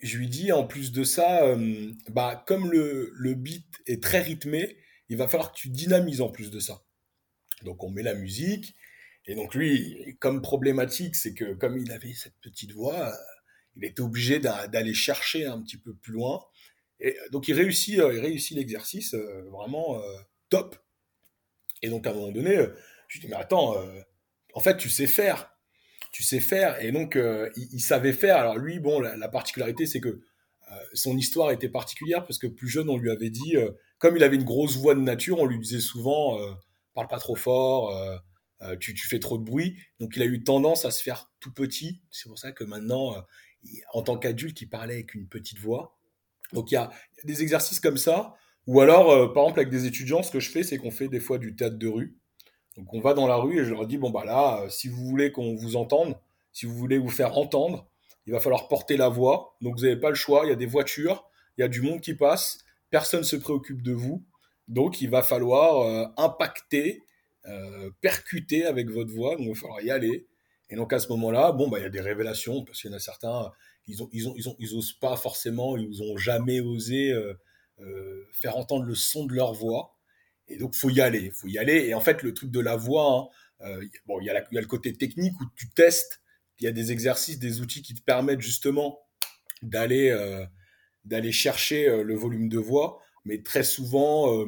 je 0.00 0.18
lui 0.18 0.28
dis, 0.28 0.52
en 0.52 0.66
plus 0.66 0.92
de 0.92 1.04
ça, 1.04 1.44
euh, 1.44 1.92
bah, 2.10 2.44
comme 2.46 2.70
le, 2.70 3.10
le 3.14 3.34
beat 3.34 3.66
est 3.86 4.02
très 4.02 4.20
rythmé, 4.20 4.76
il 5.08 5.16
va 5.16 5.28
falloir 5.28 5.52
que 5.52 5.58
tu 5.58 5.68
dynamises 5.68 6.20
en 6.20 6.28
plus 6.28 6.50
de 6.50 6.60
ça. 6.60 6.84
Donc 7.62 7.82
on 7.82 7.90
met 7.90 8.02
la 8.02 8.14
musique, 8.14 8.74
et 9.26 9.34
donc 9.34 9.54
lui, 9.54 10.16
comme 10.20 10.40
problématique, 10.40 11.16
c'est 11.16 11.34
que 11.34 11.54
comme 11.54 11.78
il 11.78 11.90
avait 11.92 12.12
cette 12.12 12.38
petite 12.40 12.72
voix, 12.72 13.12
il 13.76 13.84
était 13.84 14.00
obligé 14.00 14.38
d'aller 14.38 14.94
chercher 14.94 15.46
un 15.46 15.60
petit 15.60 15.76
peu 15.76 15.94
plus 15.94 16.12
loin. 16.12 16.44
Et 17.00 17.16
donc 17.30 17.48
il 17.48 17.54
réussit, 17.54 17.98
euh, 17.98 18.14
il 18.14 18.20
réussit 18.20 18.56
l'exercice 18.56 19.14
euh, 19.14 19.42
vraiment 19.50 20.00
euh, 20.00 20.18
top. 20.48 20.76
Et 21.82 21.90
donc 21.90 22.06
à 22.06 22.10
un 22.10 22.14
moment 22.14 22.32
donné, 22.32 22.56
je 23.08 23.18
lui 23.18 23.20
dis 23.20 23.28
mais 23.28 23.36
attends, 23.36 23.76
en 24.54 24.60
fait 24.60 24.78
tu 24.78 24.88
sais 24.88 25.06
faire, 25.06 25.55
tu 26.16 26.22
sais 26.22 26.40
faire. 26.40 26.82
Et 26.82 26.92
donc 26.92 27.18
il, 27.56 27.80
savait 27.80 28.14
faire. 28.14 28.36
Alors 28.36 28.56
lui, 28.56 28.80
bon, 28.80 29.00
la, 29.00 29.28
particularité 29.28 29.84
c'est 29.84 30.00
que 30.00 30.20
son 30.94 31.14
histoire 31.16 31.50
était 31.50 31.68
particulière 31.68 32.24
parce 32.24 32.38
que 32.38 32.46
plus 32.46 32.68
jeune 32.68 32.88
on 32.88 32.96
lui 32.96 33.10
avait 33.10 33.28
dit, 33.28 33.54
comme 33.98 34.16
il 34.16 34.24
avait 34.24 34.36
une 34.36 34.44
grosse 34.44 34.76
voix 34.76 34.94
de 34.94 35.00
nature, 35.00 35.38
on 35.38 35.44
lui 35.44 35.58
disait 35.58 35.80
souvent 35.80 36.38
parle 36.94 37.08
pas 37.08 37.18
trop 37.18 37.36
fort. 37.36 37.92
tu, 38.80 38.94
tu, 38.94 39.06
fais 39.06 39.18
trop 39.18 39.36
de 39.36 39.44
bruit. 39.44 39.76
Donc 40.00 40.16
il 40.16 40.22
a 40.22 40.26
eu 40.26 40.42
tendance 40.42 40.86
à 40.86 40.90
se 40.90 41.02
faire 41.02 41.30
tout 41.38 41.52
petit. 41.52 42.00
C'est 42.10 42.30
pour 42.30 42.38
ça 42.38 42.52
que 42.52 42.64
maintenant, 42.64 43.14
en 43.92 44.00
tant 44.00 44.16
qu'adulte, 44.16 44.60
il 44.62 44.68
parlait 44.68 44.94
avec 44.94 45.14
une 45.14 45.28
petite 45.28 45.58
voix. 45.58 45.98
Donc 46.52 46.70
il 46.70 46.74
y 46.74 46.78
a, 46.78 46.90
des 47.24 47.42
exercices 47.42 47.80
comme 47.80 47.98
ça. 47.98 48.34
Ou 48.66 48.80
alors, 48.80 49.10
euh, 49.10 49.32
par 49.32 49.44
exemple, 49.44 49.60
avec 49.60 49.70
des 49.70 49.86
étudiants, 49.86 50.22
ce 50.22 50.30
que 50.30 50.40
je 50.40 50.50
fais, 50.50 50.62
c'est 50.62 50.78
qu'on 50.78 50.90
fait 50.90 51.08
des 51.08 51.20
fois 51.20 51.38
du 51.38 51.54
théâtre 51.54 51.78
de 51.78 51.88
rue. 51.88 52.16
Donc 52.76 52.92
on 52.92 53.00
va 53.00 53.14
dans 53.14 53.26
la 53.26 53.36
rue 53.36 53.60
et 53.60 53.64
je 53.64 53.72
leur 53.72 53.86
dis, 53.86 53.98
bon 53.98 54.10
bah 54.10 54.24
là, 54.24 54.62
euh, 54.62 54.68
si 54.68 54.88
vous 54.88 55.04
voulez 55.04 55.32
qu'on 55.32 55.54
vous 55.54 55.76
entende, 55.76 56.16
si 56.52 56.66
vous 56.66 56.74
voulez 56.74 56.98
vous 56.98 57.10
faire 57.10 57.36
entendre, 57.38 57.86
il 58.26 58.32
va 58.32 58.40
falloir 58.40 58.68
porter 58.68 58.96
la 58.96 59.08
voix. 59.08 59.56
Donc 59.60 59.76
vous 59.76 59.82
n'avez 59.82 59.96
pas 59.96 60.10
le 60.10 60.14
choix, 60.14 60.42
il 60.44 60.48
y 60.48 60.52
a 60.52 60.56
des 60.56 60.66
voitures, 60.66 61.28
il 61.56 61.62
y 61.62 61.64
a 61.64 61.68
du 61.68 61.80
monde 61.80 62.00
qui 62.00 62.14
passe, 62.14 62.58
personne 62.90 63.20
ne 63.20 63.24
se 63.24 63.36
préoccupe 63.36 63.82
de 63.82 63.92
vous. 63.92 64.24
Donc 64.68 65.00
il 65.00 65.10
va 65.10 65.22
falloir 65.22 65.80
euh, 65.80 66.06
impacter, 66.16 67.02
percuter 68.00 68.64
avec 68.64 68.90
votre 68.90 69.12
voix, 69.12 69.36
donc 69.36 69.46
il 69.46 69.48
va 69.50 69.54
falloir 69.54 69.80
y 69.80 69.90
aller. 69.92 70.26
Et 70.70 70.76
donc 70.76 70.92
à 70.92 70.98
ce 70.98 71.08
moment-là, 71.08 71.52
bon, 71.52 71.68
bah, 71.68 71.78
il 71.78 71.82
y 71.82 71.86
a 71.86 71.90
des 71.90 72.00
révélations, 72.00 72.64
parce 72.64 72.80
qu'il 72.80 72.90
y 72.90 72.94
en 72.94 72.96
a 72.96 73.00
certains, 73.00 73.52
ils 73.86 74.02
ont, 74.02 74.08
ils 74.12 74.28
ont, 74.28 74.34
ils 74.36 74.48
ont, 74.48 74.56
ils 74.58 74.74
osent 74.74 74.94
pas 74.94 75.16
forcément, 75.16 75.76
ils 75.76 76.02
ont 76.02 76.16
jamais 76.16 76.60
osé 76.60 77.12
euh, 77.12 77.34
euh, 77.80 78.26
faire 78.32 78.56
entendre 78.56 78.84
le 78.84 78.94
son 78.94 79.26
de 79.26 79.34
leur 79.34 79.52
voix. 79.52 79.95
Et 80.48 80.58
donc 80.58 80.74
faut 80.74 80.90
y 80.90 81.00
aller, 81.00 81.30
faut 81.30 81.48
y 81.48 81.58
aller. 81.58 81.86
Et 81.86 81.94
en 81.94 82.00
fait, 82.00 82.22
le 82.22 82.34
truc 82.34 82.50
de 82.50 82.60
la 82.60 82.76
voix, 82.76 83.30
hein, 83.62 83.68
euh, 83.68 83.84
bon, 84.06 84.20
il 84.20 84.26
y, 84.26 84.30
a 84.30 84.42
le 84.50 84.66
côté 84.66 84.92
technique 84.92 85.38
où 85.40 85.44
tu 85.56 85.68
testes. 85.70 86.22
Il 86.60 86.64
y 86.64 86.68
a 86.68 86.72
des 86.72 86.92
exercices, 86.92 87.38
des 87.38 87.60
outils 87.60 87.82
qui 87.82 87.94
te 87.94 88.02
permettent 88.02 88.40
justement 88.40 89.00
d'aller 89.62 90.14
d'aller 91.04 91.30
chercher 91.30 92.02
le 92.02 92.14
volume 92.14 92.48
de 92.48 92.58
voix. 92.58 93.02
Mais 93.26 93.42
très 93.42 93.62
souvent, 93.62 94.46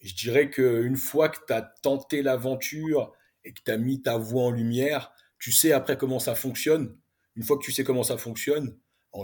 je 0.00 0.14
dirais 0.16 0.50
qu'une 0.50 0.96
fois 0.96 1.28
que 1.28 1.38
tu 1.46 1.52
as 1.52 1.62
tenté 1.62 2.22
l'aventure 2.22 3.12
et 3.44 3.52
que 3.52 3.60
tu 3.64 3.70
as 3.70 3.76
mis 3.76 4.02
ta 4.02 4.16
voix 4.16 4.44
en 4.44 4.50
lumière, 4.50 5.12
tu 5.38 5.52
sais 5.52 5.70
après 5.70 5.96
comment 5.96 6.18
ça 6.18 6.34
fonctionne 6.34 6.96
une 7.36 7.42
fois 7.42 7.58
que 7.58 7.64
tu 7.64 7.72
sais 7.72 7.84
comment 7.84 8.02
ça 8.02 8.16
fonctionne, 8.16 8.76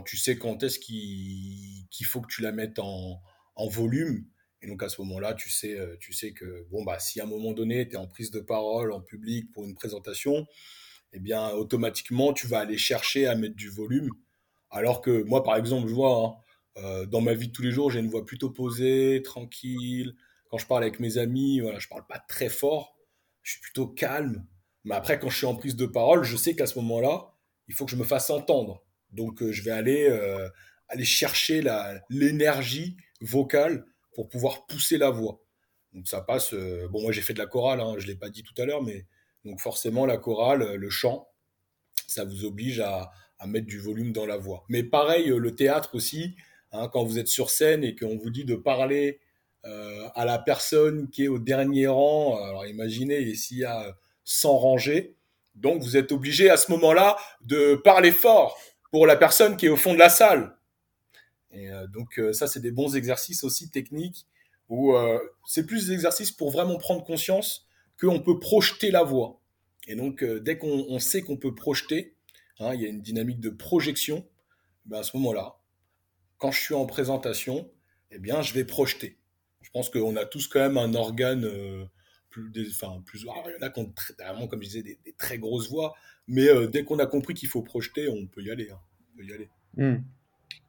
tu 0.06 0.16
sais 0.16 0.36
quand 0.36 0.62
est-ce 0.62 0.78
qu'il 0.78 2.06
faut 2.06 2.20
que 2.20 2.32
tu 2.32 2.42
la 2.42 2.52
mettes 2.52 2.78
en, 2.78 3.20
volume. 3.70 4.26
Et 4.62 4.68
donc 4.68 4.82
à 4.82 4.88
ce 4.88 5.00
moment-là, 5.02 5.34
tu 5.34 5.50
sais, 5.50 5.76
euh, 5.76 5.96
tu 5.98 6.12
sais 6.12 6.32
que 6.32 6.66
bon 6.70 6.84
bah 6.84 6.98
si 7.00 7.20
à 7.20 7.24
un 7.24 7.26
moment 7.26 7.52
donné 7.52 7.88
tu 7.88 7.94
es 7.94 7.98
en 7.98 8.06
prise 8.06 8.30
de 8.30 8.40
parole 8.40 8.92
en 8.92 9.00
public 9.00 9.50
pour 9.52 9.64
une 9.64 9.74
présentation, 9.74 10.46
eh 11.12 11.18
bien 11.18 11.50
automatiquement 11.50 12.32
tu 12.32 12.46
vas 12.46 12.60
aller 12.60 12.78
chercher 12.78 13.26
à 13.26 13.34
mettre 13.34 13.56
du 13.56 13.68
volume. 13.68 14.10
Alors 14.70 15.02
que 15.02 15.22
moi 15.24 15.42
par 15.42 15.56
exemple, 15.56 15.88
je 15.88 15.94
vois 15.94 16.42
hein, 16.76 16.82
euh, 16.82 17.06
dans 17.06 17.20
ma 17.20 17.34
vie 17.34 17.48
de 17.48 17.52
tous 17.52 17.62
les 17.62 17.72
jours, 17.72 17.90
j'ai 17.90 17.98
une 17.98 18.08
voix 18.08 18.24
plutôt 18.24 18.50
posée, 18.50 19.20
tranquille. 19.24 20.14
Quand 20.48 20.58
je 20.58 20.66
parle 20.66 20.84
avec 20.84 21.00
mes 21.00 21.18
amis, 21.18 21.60
voilà, 21.60 21.78
je 21.80 21.88
parle 21.88 22.06
pas 22.06 22.20
très 22.20 22.48
fort, 22.48 22.96
je 23.42 23.52
suis 23.52 23.60
plutôt 23.60 23.88
calme. 23.88 24.46
Mais 24.84 24.94
après 24.94 25.18
quand 25.18 25.28
je 25.28 25.38
suis 25.38 25.46
en 25.46 25.56
prise 25.56 25.74
de 25.76 25.86
parole, 25.86 26.22
je 26.22 26.36
sais 26.36 26.54
qu'à 26.54 26.66
ce 26.66 26.78
moment-là, 26.78 27.34
il 27.66 27.74
faut 27.74 27.84
que 27.84 27.90
je 27.90 27.96
me 27.96 28.04
fasse 28.04 28.30
entendre. 28.30 28.84
Donc, 29.10 29.42
euh, 29.42 29.52
je 29.52 29.62
vais 29.62 29.70
aller, 29.72 30.08
aller 30.88 31.04
chercher 31.04 31.62
l'énergie 32.10 32.96
vocale 33.20 33.86
pour 34.14 34.28
pouvoir 34.28 34.66
pousser 34.66 34.98
la 34.98 35.10
voix. 35.10 35.40
Donc, 35.92 36.08
ça 36.08 36.20
passe. 36.20 36.54
Euh, 36.54 36.88
bon, 36.88 37.02
moi, 37.02 37.12
j'ai 37.12 37.22
fait 37.22 37.34
de 37.34 37.38
la 37.38 37.46
chorale, 37.46 37.80
hein, 37.80 37.94
je 37.98 38.06
ne 38.06 38.12
l'ai 38.12 38.16
pas 38.16 38.30
dit 38.30 38.42
tout 38.42 38.54
à 38.60 38.64
l'heure, 38.64 38.82
mais 38.82 39.06
donc, 39.44 39.60
forcément, 39.60 40.06
la 40.06 40.16
chorale, 40.16 40.74
le 40.74 40.90
chant, 40.90 41.28
ça 42.06 42.24
vous 42.24 42.44
oblige 42.44 42.80
à, 42.80 43.10
mettre 43.44 43.66
du 43.66 43.80
volume 43.80 44.12
dans 44.12 44.24
la 44.24 44.36
voix. 44.36 44.64
Mais 44.68 44.84
pareil, 44.84 45.26
le 45.26 45.54
théâtre 45.56 45.96
aussi, 45.96 46.36
hein, 46.70 46.88
quand 46.92 47.02
vous 47.02 47.18
êtes 47.18 47.26
sur 47.26 47.50
scène 47.50 47.82
et 47.82 47.96
qu'on 47.96 48.16
vous 48.16 48.30
dit 48.30 48.44
de 48.44 48.54
parler 48.54 49.18
à 49.64 50.24
la 50.24 50.38
personne 50.38 51.08
qui 51.10 51.24
est 51.24 51.28
au 51.28 51.40
dernier 51.40 51.88
rang, 51.88 52.36
alors 52.36 52.66
imaginez 52.66 53.34
s'il 53.34 53.58
y 53.58 53.64
a 53.64 53.96
100 54.24 54.58
rangées, 54.58 55.16
donc 55.54 55.82
vous 55.82 55.96
êtes 55.96 56.12
obligé 56.12 56.50
à 56.50 56.56
ce 56.56 56.70
moment-là 56.72 57.16
de 57.44 57.74
parler 57.74 58.12
fort 58.12 58.58
pour 58.90 59.06
la 59.06 59.16
personne 59.16 59.56
qui 59.56 59.66
est 59.66 59.70
au 59.70 59.76
fond 59.76 59.94
de 59.94 59.98
la 59.98 60.08
salle. 60.08 60.56
Et 61.52 61.70
euh, 61.70 61.86
donc 61.86 62.18
euh, 62.18 62.32
ça, 62.32 62.46
c'est 62.46 62.60
des 62.60 62.70
bons 62.70 62.96
exercices 62.96 63.44
aussi 63.44 63.70
techniques 63.70 64.26
où 64.68 64.94
euh, 64.94 65.18
c'est 65.46 65.66
plus 65.66 65.88
des 65.88 65.92
exercices 65.92 66.32
pour 66.32 66.50
vraiment 66.50 66.78
prendre 66.78 67.04
conscience 67.04 67.66
qu'on 68.00 68.20
peut 68.20 68.38
projeter 68.38 68.90
la 68.90 69.02
voix. 69.02 69.40
Et 69.86 69.96
donc 69.96 70.24
dès 70.24 70.56
qu'on 70.56 70.98
sait 70.98 71.22
qu'on 71.22 71.36
peut 71.36 71.54
projeter, 71.54 72.14
hein, 72.58 72.72
il 72.74 72.80
y 72.80 72.86
a 72.86 72.88
une 72.88 73.02
dynamique 73.02 73.40
de 73.40 73.50
projection, 73.50 74.26
ben 74.86 75.00
à 75.00 75.02
ce 75.02 75.16
moment-là, 75.16 75.58
quand 76.38 76.52
je 76.52 76.60
suis 76.60 76.74
en 76.74 76.86
présentation, 76.86 77.70
eh 78.10 78.18
bien 78.18 78.42
je 78.42 78.54
vais 78.54 78.64
projeter. 78.64 79.18
Je 79.60 79.70
pense 79.70 79.90
qu'on 79.90 80.16
a 80.16 80.24
tous 80.24 80.46
quand 80.46 80.60
même 80.60 80.78
un 80.78 80.94
organe 80.94 81.48
plus, 82.30 82.70
enfin, 82.70 83.02
plus, 83.04 83.26
ah, 83.28 83.42
il 83.46 83.52
y 83.52 83.56
en 83.56 83.66
a 83.66 83.70
qui 83.70 83.80
ont 83.80 83.92
vraiment, 84.18 84.46
comme 84.46 84.62
je 84.62 84.68
disais, 84.68 84.82
des, 84.82 84.98
très 85.18 85.38
grosses 85.38 85.68
voix. 85.68 85.94
Mais 86.28 86.48
dès 86.68 86.84
qu'on 86.84 86.98
a 87.00 87.06
compris 87.06 87.34
qu'il 87.34 87.48
faut 87.48 87.62
projeter, 87.62 88.08
on 88.08 88.26
peut 88.26 88.42
y 88.42 88.50
aller. 88.50 88.70
Hein. 88.70 88.80
Hmm. 89.76 90.02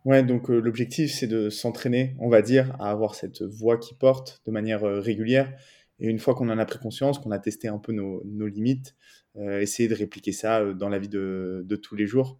Ouais, 0.06 0.22
donc 0.24 0.50
euh, 0.50 0.60
l'objectif, 0.60 1.14
c'est 1.14 1.28
de 1.28 1.50
s'entraîner, 1.50 2.16
on 2.20 2.30
va 2.30 2.42
dire, 2.42 2.76
à 2.80 2.92
avoir 2.92 3.16
cette 3.16 3.42
voix 3.42 3.78
qui 3.78 3.94
porte 3.94 4.42
de 4.46 4.52
manière 4.52 4.84
euh, 4.84 5.00
régulière. 5.00 5.54
Et 6.00 6.08
une 6.10 6.20
fois 6.20 6.36
qu'on 6.36 6.50
en 6.50 6.58
a 6.58 6.66
pris 6.66 6.80
conscience, 6.80 7.20
qu'on 7.20 7.32
a 7.32 7.40
testé 7.40 7.68
un 7.70 7.78
peu 7.78 7.94
nos, 7.94 8.22
limites, 8.48 8.96
essayer 9.38 9.88
de 9.88 9.96
répliquer 9.96 10.32
ça 10.32 10.74
dans 10.74 10.90
la 10.90 11.00
vie 11.00 11.08
de, 11.08 11.80
tous 11.82 11.96
les 11.96 12.08
jours. 12.08 12.40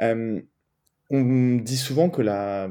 on 0.00 0.40
dit 1.10 1.76
souvent 1.76 2.08
que 2.10 2.22
la, 2.22 2.70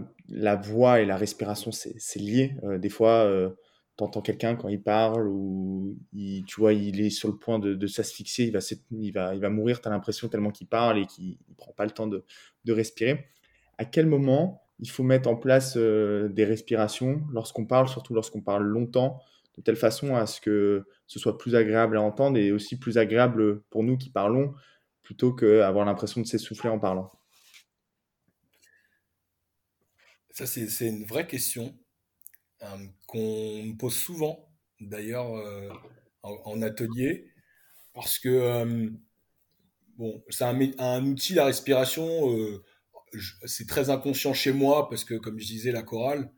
voix 0.56 1.02
et 1.02 1.06
la 1.06 1.18
respiration, 1.18 1.72
c'est 1.72 2.20
lié. 2.20 2.56
des 2.80 2.90
fois, 2.90 3.54
t'entends 3.98 4.22
quelqu'un 4.22 4.56
quand 4.56 4.68
il 4.68 4.82
parle 4.82 5.28
ou 5.28 5.96
il, 6.14 6.44
tu 6.46 6.60
vois, 6.60 6.74
il 6.74 7.02
est 7.02 7.10
sur 7.10 7.28
le 7.28 7.38
point 7.38 7.60
de, 7.60 7.88
s'asphyxier, 7.88 8.46
il 8.46 8.52
va, 8.52 8.60
il, 8.92 9.12
va, 9.12 9.36
il 9.36 9.42
va 9.42 9.50
mourir, 9.50 9.82
tu 9.82 9.88
as 9.88 9.92
l'impression 9.92 10.28
tellement 10.28 10.52
qu'il 10.52 10.68
parle 10.68 11.00
et 11.00 11.06
qu'il 11.06 11.38
ne 11.50 11.56
prend 11.56 11.74
pas 11.74 11.86
le 11.86 11.92
temps 11.92 12.08
de, 12.08 12.24
respirer. 12.68 13.26
À 13.82 13.86
quel 13.86 14.06
moment 14.06 14.62
il 14.78 14.92
faut 14.92 15.02
mettre 15.02 15.28
en 15.28 15.36
place 15.36 15.74
euh, 15.76 16.30
des 16.30 16.46
respirations 16.46 17.24
lorsqu'on 17.32 17.66
parle, 17.66 17.90
surtout 17.90 18.14
lorsqu'on 18.14 18.40
parle 18.40 18.62
longtemps, 18.62 19.20
de 19.58 19.64
telle 19.64 19.76
façon 19.76 20.16
à 20.16 20.28
ce 20.28 20.40
que 20.40 20.86
ce 21.08 21.18
soit 21.18 21.40
plus 21.40 21.56
agréable 21.56 21.98
à 21.98 22.02
entendre 22.02 22.38
et 22.38 22.52
aussi 22.52 22.78
plus 22.78 23.00
agréable 23.00 23.64
pour 23.72 23.82
nous 23.82 23.98
qui 23.98 24.12
parlons, 24.12 24.54
plutôt 25.02 25.34
qu'avoir 25.34 25.84
l'impression 25.84 26.22
de 26.22 26.28
s'essouffler 26.28 26.70
en 26.70 26.78
parlant 26.78 27.12
Ça, 30.30 30.46
c'est 30.46 30.88
une 30.88 31.06
vraie 31.06 31.26
question. 31.26 31.76
Euh, 32.62 32.86
qu'on 33.08 33.64
me 33.64 33.76
pose 33.76 33.96
souvent, 33.96 34.48
d'ailleurs, 34.80 35.36
euh, 35.38 35.70
en, 36.22 36.62
atelier, 36.62 37.32
parce 37.96 38.20
que, 38.20 38.92
bon, 39.98 40.24
c'est 40.30 40.44
un, 40.44 41.04
outil, 41.04 41.34
la 41.34 41.46
respiration, 41.46 42.62
c'est 43.46 43.68
très 43.68 43.90
inconscient 43.90 44.34
chez 44.34 44.52
moi, 44.52 44.90
parce 44.90 45.04
que, 45.04 45.16
comme 45.16 45.40
je 45.40 45.46
disais, 45.46 45.72
la 45.72 45.84
chorale, 45.84 46.32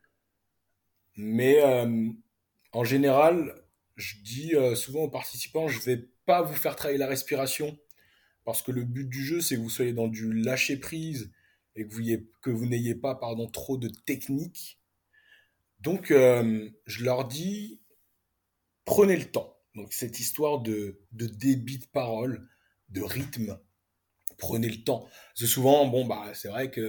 mais 1.16 1.62
en 2.72 2.84
général, 2.84 3.64
je 3.96 4.16
dis 4.24 4.54
souvent 4.76 5.04
aux 5.04 5.10
participants, 5.10 5.68
je 5.68 5.80
vais 5.82 6.10
pas 6.26 6.42
vous 6.42 6.56
faire 6.56 6.76
travailler 6.76 6.98
la 6.98 7.08
respiration, 7.08 7.78
parce 8.44 8.62
que 8.62 8.72
le 8.72 8.84
but 8.84 9.08
du 9.08 9.24
jeu, 9.24 9.42
c'est 9.42 9.56
que 9.56 9.62
vous 9.62 9.70
soyez 9.70 9.94
dans 9.94 10.08
du 10.08 10.34
lâcher 10.34 10.78
prise 10.78 11.32
et 11.76 11.88
que 11.88 11.94
vous, 11.94 12.04
que 12.42 12.50
vous 12.50 12.66
n'ayez 12.66 12.96
pas 12.96 13.16
pardon, 13.16 13.48
trop 13.48 13.78
de 13.78 13.88
technique. 13.88 14.80
Donc, 15.80 16.12
euh, 16.12 16.70
je 16.86 17.04
leur 17.04 17.28
dis, 17.28 17.82
prenez 18.86 19.18
le 19.18 19.30
temps. 19.30 19.58
Donc, 19.76 19.92
cette 19.92 20.20
histoire 20.20 20.62
de, 20.62 21.02
débit 21.12 21.80
de 21.80 21.86
parole, 21.88 22.48
de 22.90 23.02
rythme, 23.02 23.60
Prenez 24.44 24.68
le 24.68 24.84
temps. 24.84 25.08
Parce 25.40 25.50
souvent, 25.50 25.88
bon, 25.88 26.04
bah, 26.06 26.26
c'est 26.34 26.50
vrai 26.50 26.70
que 26.70 26.82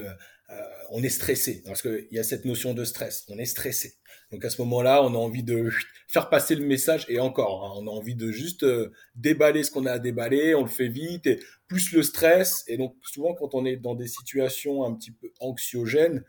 euh, 0.50 0.60
on 0.90 1.04
est 1.04 1.08
stressé 1.08 1.62
parce 1.64 1.82
qu'il 1.82 2.08
y 2.10 2.18
a 2.18 2.24
cette 2.24 2.44
notion 2.44 2.74
de 2.74 2.84
stress. 2.84 3.24
On 3.28 3.38
est 3.38 3.44
stressé. 3.44 3.94
Donc 4.32 4.44
à 4.44 4.50
ce 4.50 4.60
moment-là, 4.62 5.04
on 5.04 5.14
a 5.14 5.18
envie 5.18 5.44
de 5.44 5.70
faire 6.08 6.30
passer 6.30 6.56
le 6.56 6.66
message 6.66 7.06
et 7.08 7.20
encore, 7.20 7.64
hein, 7.64 7.80
on 7.80 7.86
a 7.86 7.90
envie 7.90 8.16
de 8.16 8.32
juste 8.32 8.64
euh, 8.64 8.90
déballer 9.14 9.62
ce 9.62 9.70
qu'on 9.70 9.86
a 9.86 9.92
à 9.92 9.98
déballer. 10.00 10.56
On 10.56 10.62
le 10.62 10.68
fait 10.68 10.88
vite 10.88 11.28
et 11.28 11.38
plus 11.68 11.92
le 11.92 12.02
stress. 12.02 12.64
Et 12.66 12.76
donc 12.76 12.96
souvent, 13.02 13.34
quand 13.34 13.54
on 13.54 13.64
est 13.64 13.76
dans 13.76 13.94
des 13.94 14.08
situations 14.08 14.84
un 14.84 14.92
petit 14.96 15.12
peu 15.12 15.30
anxiogènes, 15.38 16.24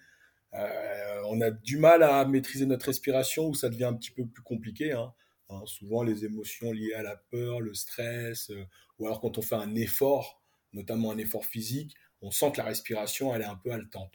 euh, 0.53 1.21
on 1.25 1.41
a 1.41 1.49
du 1.49 1.79
mal 1.79 2.03
à 2.03 2.23
maîtriser 2.25 2.67
notre 2.67 2.85
respiration 2.85 3.47
ou 3.47 3.55
ça 3.55 3.69
devient 3.69 3.85
un 3.85 3.95
petit 3.95 4.11
peu 4.11 4.27
plus 4.27 4.43
compliqué. 4.43 4.91
Hein. 4.91 5.11
Hein, 5.49 5.63
souvent, 5.65 6.03
les 6.03 6.23
émotions 6.23 6.71
liées 6.71 6.93
à 6.93 7.01
la 7.01 7.15
peur, 7.31 7.61
le 7.61 7.73
stress, 7.73 8.51
ou 8.99 9.07
alors 9.07 9.21
quand 9.21 9.39
on 9.39 9.41
fait 9.41 9.55
un 9.55 9.73
effort, 9.75 10.44
notamment 10.75 11.11
un 11.11 11.17
effort 11.17 11.45
physique, 11.45 11.95
on 12.21 12.31
sent 12.31 12.51
que 12.51 12.57
la 12.57 12.65
respiration, 12.65 13.33
elle 13.33 13.41
est 13.41 13.45
un 13.45 13.55
peu 13.55 13.71
haletante. 13.71 14.13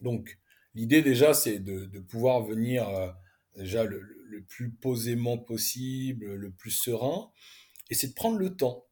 Donc, 0.00 0.38
l'idée 0.74 1.02
déjà, 1.02 1.34
c'est 1.34 1.58
de, 1.58 1.98
pouvoir 2.00 2.42
venir 2.42 2.88
euh, 2.88 3.10
déjà 3.56 3.84
le, 3.84 4.02
plus 4.48 4.70
posément 4.70 5.38
possible, 5.38 6.34
le 6.34 6.50
plus 6.50 6.72
serein, 6.72 7.30
et 7.90 7.94
c'est 7.94 8.08
de 8.08 8.14
prendre 8.14 8.38
le 8.38 8.56
temps. 8.56 8.86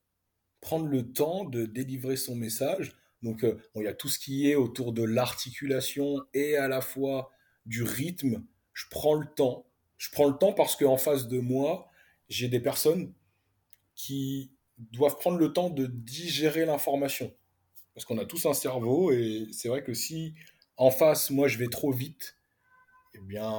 Prendre 0.61 0.87
le 0.87 1.12
temps 1.12 1.45
de 1.45 1.66
délivrer 1.66 2.16
son 2.16 2.37
message. 2.37 2.92
Donc, 3.23 3.42
euh, 3.42 3.59
il 3.77 3.83
y 3.83 3.88
a 3.88 3.95
tout 3.95 4.09
ce 4.09 4.18
qui 4.18 4.49
est 4.49 4.55
autour 4.55 4.92
de 4.92 5.03
l'articulation 5.03 6.23
et 6.35 6.57
à 6.57 6.68
la 6.68 6.81
fois 6.81 7.31
du 7.66 7.83
rythme. 7.83 8.45
Je 8.73 8.85
prends 8.90 9.14
le 9.14 9.27
temps. 9.27 9.66
Je 9.99 10.11
prends 10.11 10.29
le 10.29 10.37
temps 10.37 10.53
parce 10.53 10.77
qu'en 10.77 10.97
face 10.97 11.29
de 11.29 11.40
moi, 11.40 11.88
j'ai 12.29 12.49
des 12.49 12.61
personnes 12.61 13.12
qui 13.95 14.53
doivent 14.90 15.16
prendre 15.18 15.38
le 15.38 15.53
temps 15.53 15.71
de 15.71 15.87
digérer 15.87 16.64
l'information. 16.64 17.33
Parce 17.95 18.05
qu'on 18.05 18.18
a 18.18 18.25
tous 18.25 18.47
un 18.47 18.55
cerveau 18.55 19.12
et 19.12 19.47
c'est 19.53 19.68
vrai 19.68 19.83
que 19.83 19.95
si 19.95 20.35
en 20.77 20.90
face, 20.90 21.31
moi, 21.31 21.49
je 21.49 21.59
vais 21.59 21.68
trop 21.68 21.92
vite, 21.92 22.37
eh 23.14 23.21
bien, 23.21 23.53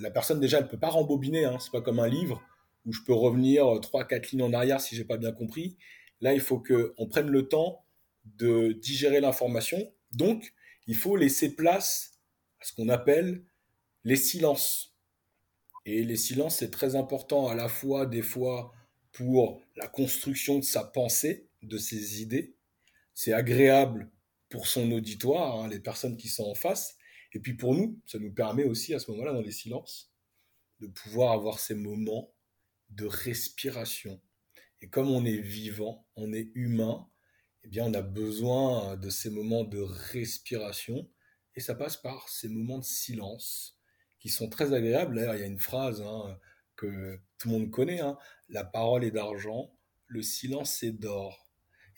la 0.00 0.10
personne 0.10 0.40
déjà, 0.40 0.58
elle 0.58 0.68
peut 0.68 0.78
pas 0.78 0.88
rembobiner. 0.88 1.44
Hein. 1.44 1.58
C'est 1.60 1.70
pas 1.70 1.80
comme 1.80 2.00
un 2.00 2.08
livre 2.08 2.42
où 2.84 2.92
je 2.92 3.00
peux 3.06 3.14
revenir 3.14 3.64
3-4 3.64 4.32
lignes 4.32 4.42
en 4.42 4.52
arrière 4.52 4.80
si 4.80 4.96
j'ai 4.96 5.04
pas 5.04 5.16
bien 5.16 5.32
compris. 5.32 5.76
Là, 6.20 6.34
il 6.34 6.40
faut 6.40 6.58
qu'on 6.58 7.06
prenne 7.06 7.28
le 7.28 7.48
temps 7.48 7.84
de 8.24 8.72
digérer 8.72 9.20
l'information. 9.20 9.92
Donc, 10.12 10.52
il 10.86 10.96
faut 10.96 11.16
laisser 11.16 11.54
place 11.54 12.18
à 12.60 12.64
ce 12.64 12.72
qu'on 12.72 12.88
appelle 12.88 13.44
les 14.04 14.16
silences. 14.16 14.96
Et 15.86 16.02
les 16.02 16.16
silences, 16.16 16.56
c'est 16.56 16.70
très 16.70 16.96
important 16.96 17.48
à 17.48 17.54
la 17.54 17.68
fois 17.68 18.06
des 18.06 18.22
fois 18.22 18.72
pour 19.12 19.62
la 19.76 19.88
construction 19.88 20.58
de 20.58 20.64
sa 20.64 20.84
pensée, 20.84 21.48
de 21.62 21.78
ses 21.78 22.22
idées, 22.22 22.54
c'est 23.14 23.32
agréable 23.32 24.10
pour 24.48 24.66
son 24.66 24.90
auditoire, 24.92 25.60
hein, 25.60 25.68
les 25.68 25.80
personnes 25.80 26.16
qui 26.16 26.28
sont 26.28 26.44
en 26.44 26.54
face. 26.54 26.96
Et 27.32 27.40
puis 27.40 27.54
pour 27.54 27.74
nous, 27.74 28.00
ça 28.06 28.18
nous 28.18 28.32
permet 28.32 28.64
aussi 28.64 28.94
à 28.94 28.98
ce 28.98 29.10
moment-là, 29.10 29.32
dans 29.32 29.42
les 29.42 29.52
silences, 29.52 30.12
de 30.80 30.86
pouvoir 30.86 31.32
avoir 31.32 31.60
ces 31.60 31.74
moments 31.74 32.32
de 32.90 33.06
respiration. 33.06 34.20
Et 34.80 34.88
comme 34.88 35.10
on 35.10 35.24
est 35.24 35.40
vivant, 35.40 36.06
on 36.16 36.32
est 36.32 36.50
humain, 36.54 37.08
eh 37.64 37.68
bien 37.68 37.84
on 37.84 37.94
a 37.94 38.02
besoin 38.02 38.96
de 38.96 39.10
ces 39.10 39.30
moments 39.30 39.64
de 39.64 39.80
respiration. 39.80 41.08
Et 41.54 41.60
ça 41.60 41.74
passe 41.74 41.96
par 41.96 42.28
ces 42.28 42.48
moments 42.48 42.78
de 42.78 42.84
silence 42.84 43.78
qui 44.18 44.28
sont 44.28 44.48
très 44.48 44.72
agréables. 44.72 45.16
D'ailleurs, 45.16 45.34
il 45.34 45.40
y 45.40 45.44
a 45.44 45.46
une 45.46 45.58
phrase 45.58 46.00
hein, 46.00 46.38
tout 47.38 47.48
le 47.48 47.52
monde 47.58 47.70
connaît, 47.70 48.00
hein. 48.00 48.16
la 48.48 48.64
parole 48.64 49.04
est 49.04 49.10
d'argent, 49.10 49.72
le 50.06 50.22
silence 50.22 50.82
est 50.82 50.92
d'or 50.92 51.50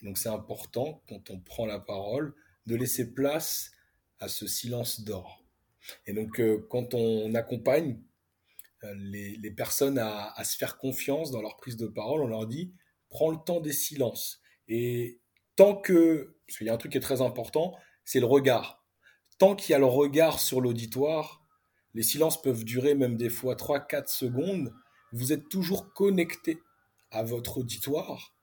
donc 0.03 0.17
c'est 0.17 0.29
important, 0.29 1.01
quand 1.07 1.29
on 1.31 1.39
prend 1.39 1.65
la 1.65 1.79
parole, 1.79 2.35
de 2.65 2.75
laisser 2.75 3.13
place 3.13 3.71
à 4.19 4.27
ce 4.27 4.47
silence 4.47 5.01
d'or. 5.01 5.43
Et 6.05 6.13
donc 6.13 6.39
euh, 6.39 6.67
quand 6.69 6.93
on 6.93 7.33
accompagne 7.35 7.99
euh, 8.83 8.93
les, 8.95 9.51
personnes 9.51 9.97
à, 9.97 10.43
se 10.43 10.57
faire 10.57 10.77
confiance 10.77 11.31
dans 11.31 11.41
leur 11.41 11.57
prise 11.57 11.77
de 11.77 11.87
parole, 11.87 12.21
on 12.21 12.27
leur 12.27 12.47
dit, 12.47 12.73
prends 13.09 13.31
le 13.31 13.37
temps 13.37 13.61
des 13.61 13.73
silences. 13.73 14.41
Et 14.67 15.21
tant 15.55 15.75
que, 15.75 16.37
parce 16.47 16.57
qu'il 16.57 16.67
y 16.67 16.69
a 16.69 16.73
un 16.73 16.77
truc 16.77 16.91
qui 16.91 16.97
est 16.97 17.01
très 17.01 17.21
important, 17.21 17.75
c'est 18.03 18.19
le 18.19 18.25
regard. 18.25 18.85
Tant 19.37 19.55
qu'il 19.55 19.71
y 19.71 19.75
a 19.75 19.79
le 19.79 19.85
regard 19.85 20.39
sur 20.39 20.61
l'auditoire, 20.61 21.42
les 21.93 22.03
silences 22.03 22.41
peuvent 22.41 22.63
durer 22.63 22.95
même 22.95 23.17
des 23.17 23.29
fois 23.29 23.55
3-4 23.55 24.07
secondes, 24.07 24.73
vous 25.11 25.31
êtes 25.31 25.49
toujours 25.49 25.93
connecté 25.93 26.59
à 27.11 27.23
votre 27.23 27.59
auditoire 27.59 28.33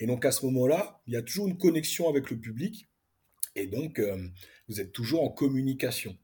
et 0.00 0.06
donc 0.06 0.24
à 0.24 0.32
ce 0.32 0.44
moment-là, 0.46 1.00
il 1.06 1.12
y 1.12 1.16
a 1.16 1.22
toujours 1.22 1.46
une 1.46 1.58
connexion 1.58 2.08
avec 2.08 2.30
le 2.30 2.40
public. 2.40 2.88
Et 3.54 3.66
donc, 3.66 3.98
euh, 3.98 4.16
vous 4.68 4.80
êtes 4.80 4.92
toujours 4.92 5.22
en 5.22 5.28
communication. 5.28 6.16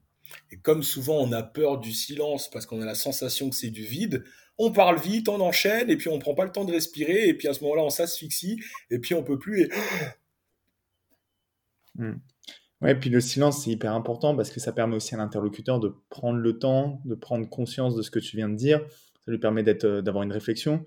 Et 0.51 0.57
comme 0.57 0.83
souvent 0.83 1.17
on 1.21 1.31
a 1.31 1.43
peur 1.43 1.79
du 1.79 1.93
silence 1.93 2.49
parce 2.49 2.65
qu'on 2.65 2.81
a 2.81 2.85
la 2.85 2.95
sensation 2.95 3.49
que 3.49 3.55
c'est 3.55 3.69
du 3.69 3.83
vide, 3.83 4.25
on 4.57 4.71
parle 4.71 4.99
vite, 4.99 5.29
on 5.29 5.39
enchaîne, 5.39 5.89
et 5.89 5.95
puis 5.95 6.09
on 6.09 6.19
prend 6.19 6.33
pas 6.33 6.43
le 6.43 6.51
temps 6.51 6.65
de 6.65 6.73
respirer, 6.73 7.29
et 7.29 7.33
puis 7.33 7.47
à 7.47 7.53
ce 7.53 7.63
moment-là 7.63 7.83
on 7.83 7.89
s'asphyxie, 7.89 8.59
et 8.89 8.99
puis 8.99 9.13
on 9.13 9.23
peut 9.23 9.37
plus. 9.37 9.61
Et... 9.61 9.69
Hmm. 11.95 12.19
Ouais, 12.81 12.93
puis 12.93 13.09
le 13.09 13.19
silence 13.19 13.63
c'est 13.63 13.71
hyper 13.71 13.93
important 13.93 14.35
parce 14.35 14.51
que 14.51 14.59
ça 14.59 14.71
permet 14.71 14.95
aussi 14.95 15.15
à 15.15 15.17
l'interlocuteur 15.17 15.79
de 15.79 15.95
prendre 16.09 16.37
le 16.37 16.59
temps, 16.59 17.01
de 17.05 17.15
prendre 17.15 17.49
conscience 17.49 17.95
de 17.95 18.03
ce 18.03 18.11
que 18.11 18.19
tu 18.19 18.37
viens 18.37 18.49
de 18.49 18.55
dire. 18.55 18.81
Ça 19.25 19.31
lui 19.31 19.39
permet 19.39 19.65
euh, 19.83 20.01
d'avoir 20.01 20.23
une 20.23 20.31
réflexion. 20.31 20.83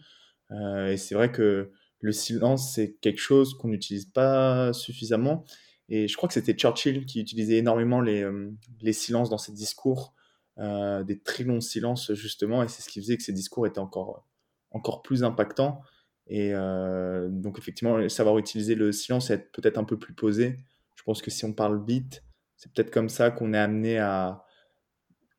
Euh, 0.53 0.93
et 0.93 0.97
c'est 0.97 1.15
vrai 1.17 1.33
que 1.33 1.73
le 2.01 2.13
silence, 2.13 2.75
c'est 2.75 2.95
quelque 3.01 3.19
chose 3.21 3.55
qu'on 3.59 3.69
n'utilise 3.69 4.07
pas 4.07 4.73
suffisamment. 4.73 5.45
Et 5.89 6.07
je 6.07 6.17
crois 6.17 6.29
que 6.29 6.35
c'était 6.35 6.55
Churchill 6.55 7.05
qui 7.07 7.21
utilisait 7.21 7.59
énormément 7.59 8.01
les, 8.01 8.23
euh, 8.23 8.51
les 8.81 8.93
silences 8.93 9.29
dans 9.29 9.39
ses 9.39 9.53
discours, 9.53 10.15
des 10.59 11.19
très 11.25 11.43
longs 11.45 11.63
silences 11.63 12.13
justement, 12.13 12.63
et 12.63 12.69
c'est 12.69 12.83
ce 12.83 12.91
qui 12.91 13.01
faisait 13.01 13.17
que 13.17 13.23
ses 13.23 13.33
discours 13.33 13.67
étaient 13.67 13.79
encore, 13.79 14.27
encore 14.73 15.01
plus 15.01 15.25
impactants. 15.25 15.81
Et 16.27 16.53
donc 16.53 17.59
effectivement, 17.59 18.07
savoir 18.11 18.37
utiliser 18.37 18.75
le 18.75 18.93
silence 18.93 19.31
et 19.31 19.35
être 19.35 19.51
peut-être 19.53 19.79
un 19.79 19.85
peu 19.85 19.99
plus 19.99 20.13
posé. 20.13 20.59
Je 21.01 21.05
pense 21.05 21.23
que 21.23 21.31
si 21.31 21.47
on 21.47 21.55
parle 21.55 21.83
vite, 21.83 22.23
c'est 22.57 22.71
peut-être 22.71 22.91
comme 22.91 23.09
ça 23.09 23.31
qu'on 23.31 23.55
est 23.55 23.59
amené 23.59 23.99
à, 23.99 24.45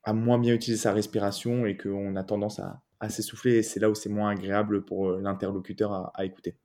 à 0.02 0.12
moins 0.12 0.40
bien 0.40 0.56
utiliser 0.56 0.82
sa 0.82 0.92
respiration 0.92 1.68
et 1.68 1.78
qu'on 1.78 2.16
a 2.16 2.24
tendance 2.24 2.58
à, 2.58 2.82
à 3.00 3.10
s'essouffler 3.10 3.58
et 3.58 3.62
c'est 3.62 3.80
là 3.80 3.88
où 3.88 3.94
c'est 3.94 4.10
moins 4.10 4.32
agréable 4.32 4.84
pour 4.84 5.10
euh, 5.10 5.22
l'interlocuteur 5.22 6.12
à, 6.18 6.26
écouter. 6.26 6.58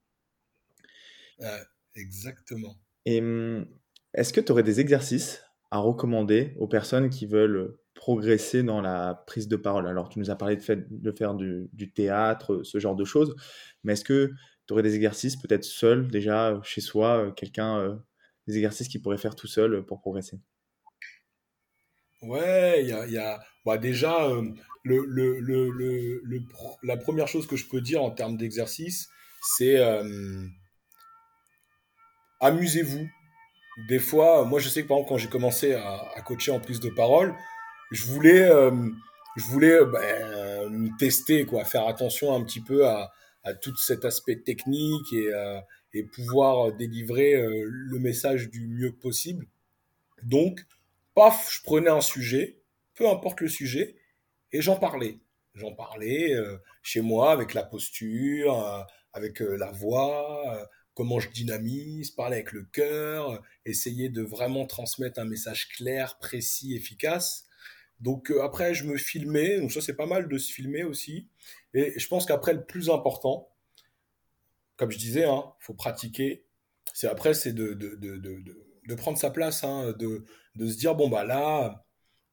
exactement. 1.94 2.74
Et 3.04 3.20
hum, 3.20 3.66
est-ce 4.14 4.32
que 4.32 4.40
tu 4.40 4.50
aurais 4.50 4.62
des 4.62 4.80
exercices 4.80 5.42
à 5.70 5.76
recommander 5.76 6.54
aux 6.58 6.66
personnes 6.66 7.10
qui 7.10 7.26
veulent 7.26 7.76
progresser 7.92 8.62
dans 8.62 8.80
la 8.80 9.22
prise 9.26 9.46
de 9.46 9.56
parole? 9.56 9.86
Alors, 9.86 10.08
tu 10.08 10.20
nous 10.20 10.30
as 10.30 10.36
parlé 10.36 10.56
de, 10.56 10.62
fait, 10.62 10.86
de 10.88 11.12
faire 11.12 11.34
du, 11.34 11.92
théâtre, 11.94 12.62
ce 12.62 12.78
genre 12.78 12.96
de 12.96 13.04
choses, 13.04 13.36
mais 13.84 13.92
est-ce 13.92 14.04
que 14.06 14.32
tu 14.66 14.72
aurais 14.72 14.82
des 14.82 14.94
exercices, 14.94 15.36
peut-être 15.36 15.64
seul, 15.64 16.08
déjà 16.08 16.58
chez 16.62 16.80
soi, 16.80 17.26
euh, 17.26 17.30
quelqu'un, 17.30 17.78
euh, 17.78 17.96
des 18.46 18.56
exercices 18.56 18.88
qu'il 18.88 19.02
pourrait 19.02 19.18
faire 19.18 19.34
tout 19.34 19.46
seul 19.46 19.84
pour 19.84 20.00
progresser 20.00 20.38
Ouais, 22.22 22.82
il 22.82 22.88
y 22.88 23.18
a, 23.18 23.40
bah 23.64 23.78
déjà, 23.78 24.28
le, 24.82 25.04
le, 25.06 25.38
le, 25.40 25.70
le, 25.70 26.42
la 26.82 26.96
première 26.96 27.28
chose 27.28 27.46
que 27.46 27.56
je 27.56 27.66
peux 27.68 27.80
dire 27.80 28.02
en 28.02 28.10
termes 28.10 28.36
d'exercice, 28.36 29.08
c'est 29.56 29.78
euh, 29.78 30.46
amusez-vous. 32.40 33.08
Des 33.88 33.98
fois, 33.98 34.44
moi 34.44 34.58
je 34.58 34.68
sais 34.68 34.82
que 34.82 34.88
par 34.88 34.96
exemple 34.98 35.10
quand 35.10 35.18
j'ai 35.18 35.28
commencé 35.28 35.74
à, 35.74 36.22
coacher 36.24 36.52
en 36.52 36.60
prise 36.60 36.80
de 36.80 36.88
parole, 36.88 37.34
je 37.92 38.06
voulais, 38.06 38.42
euh, 38.42 38.70
je 39.36 39.44
voulais 39.44 39.78
me 39.80 40.96
tester, 40.98 41.44
quoi, 41.44 41.64
faire 41.64 41.86
attention 41.86 42.34
un 42.34 42.42
petit 42.42 42.60
peu 42.60 42.86
à, 42.86 43.12
à 43.46 43.54
tout 43.54 43.74
cet 43.76 44.04
aspect 44.04 44.36
technique 44.36 45.12
et, 45.12 45.32
euh, 45.32 45.60
et 45.96 46.02
pouvoir 46.04 46.72
délivrer 46.72 47.34
le 47.40 47.98
message 47.98 48.50
du 48.50 48.66
mieux 48.66 48.92
possible. 48.92 49.46
Donc, 50.22 50.64
paf, 51.14 51.52
je 51.52 51.62
prenais 51.62 51.90
un 51.90 52.00
sujet, 52.00 52.58
peu 52.94 53.08
importe 53.08 53.40
le 53.40 53.48
sujet, 53.48 53.96
et 54.52 54.60
j'en 54.60 54.76
parlais. 54.76 55.18
J'en 55.54 55.72
parlais 55.72 56.34
euh, 56.34 56.58
chez 56.82 57.00
moi 57.00 57.32
avec 57.32 57.54
la 57.54 57.62
posture, 57.62 58.62
euh, 58.62 58.82
avec 59.12 59.40
euh, 59.40 59.56
la 59.56 59.70
voix, 59.70 60.68
comment 60.94 61.18
je 61.18 61.30
dynamise, 61.30 62.10
parler 62.10 62.36
avec 62.36 62.52
le 62.52 62.64
cœur, 62.64 63.42
essayer 63.64 64.08
de 64.08 64.22
vraiment 64.22 64.66
transmettre 64.66 65.18
un 65.18 65.24
message 65.24 65.68
clair, 65.68 66.18
précis, 66.18 66.74
efficace. 66.74 67.44
Donc 68.00 68.30
après, 68.42 68.74
je 68.74 68.84
me 68.84 68.98
filmais, 68.98 69.58
donc 69.58 69.72
ça 69.72 69.80
c'est 69.80 69.96
pas 69.96 70.06
mal 70.06 70.28
de 70.28 70.38
se 70.38 70.52
filmer 70.52 70.84
aussi. 70.84 71.28
Et 71.72 71.98
je 71.98 72.08
pense 72.08 72.26
qu'après, 72.26 72.52
le 72.52 72.64
plus 72.64 72.90
important, 72.90 73.48
comme 74.76 74.90
je 74.90 74.98
disais, 74.98 75.22
il 75.22 75.24
hein, 75.24 75.44
faut 75.60 75.74
pratiquer. 75.74 76.44
C'est 76.94 77.08
après, 77.08 77.34
c'est 77.34 77.52
de, 77.52 77.76
prendre 78.96 79.18
sa 79.18 79.30
place, 79.30 79.64
hein, 79.64 79.94
de, 79.98 80.24
se 80.58 80.76
dire, 80.76 80.94
bon, 80.94 81.08
bah 81.08 81.24
là, 81.24 81.84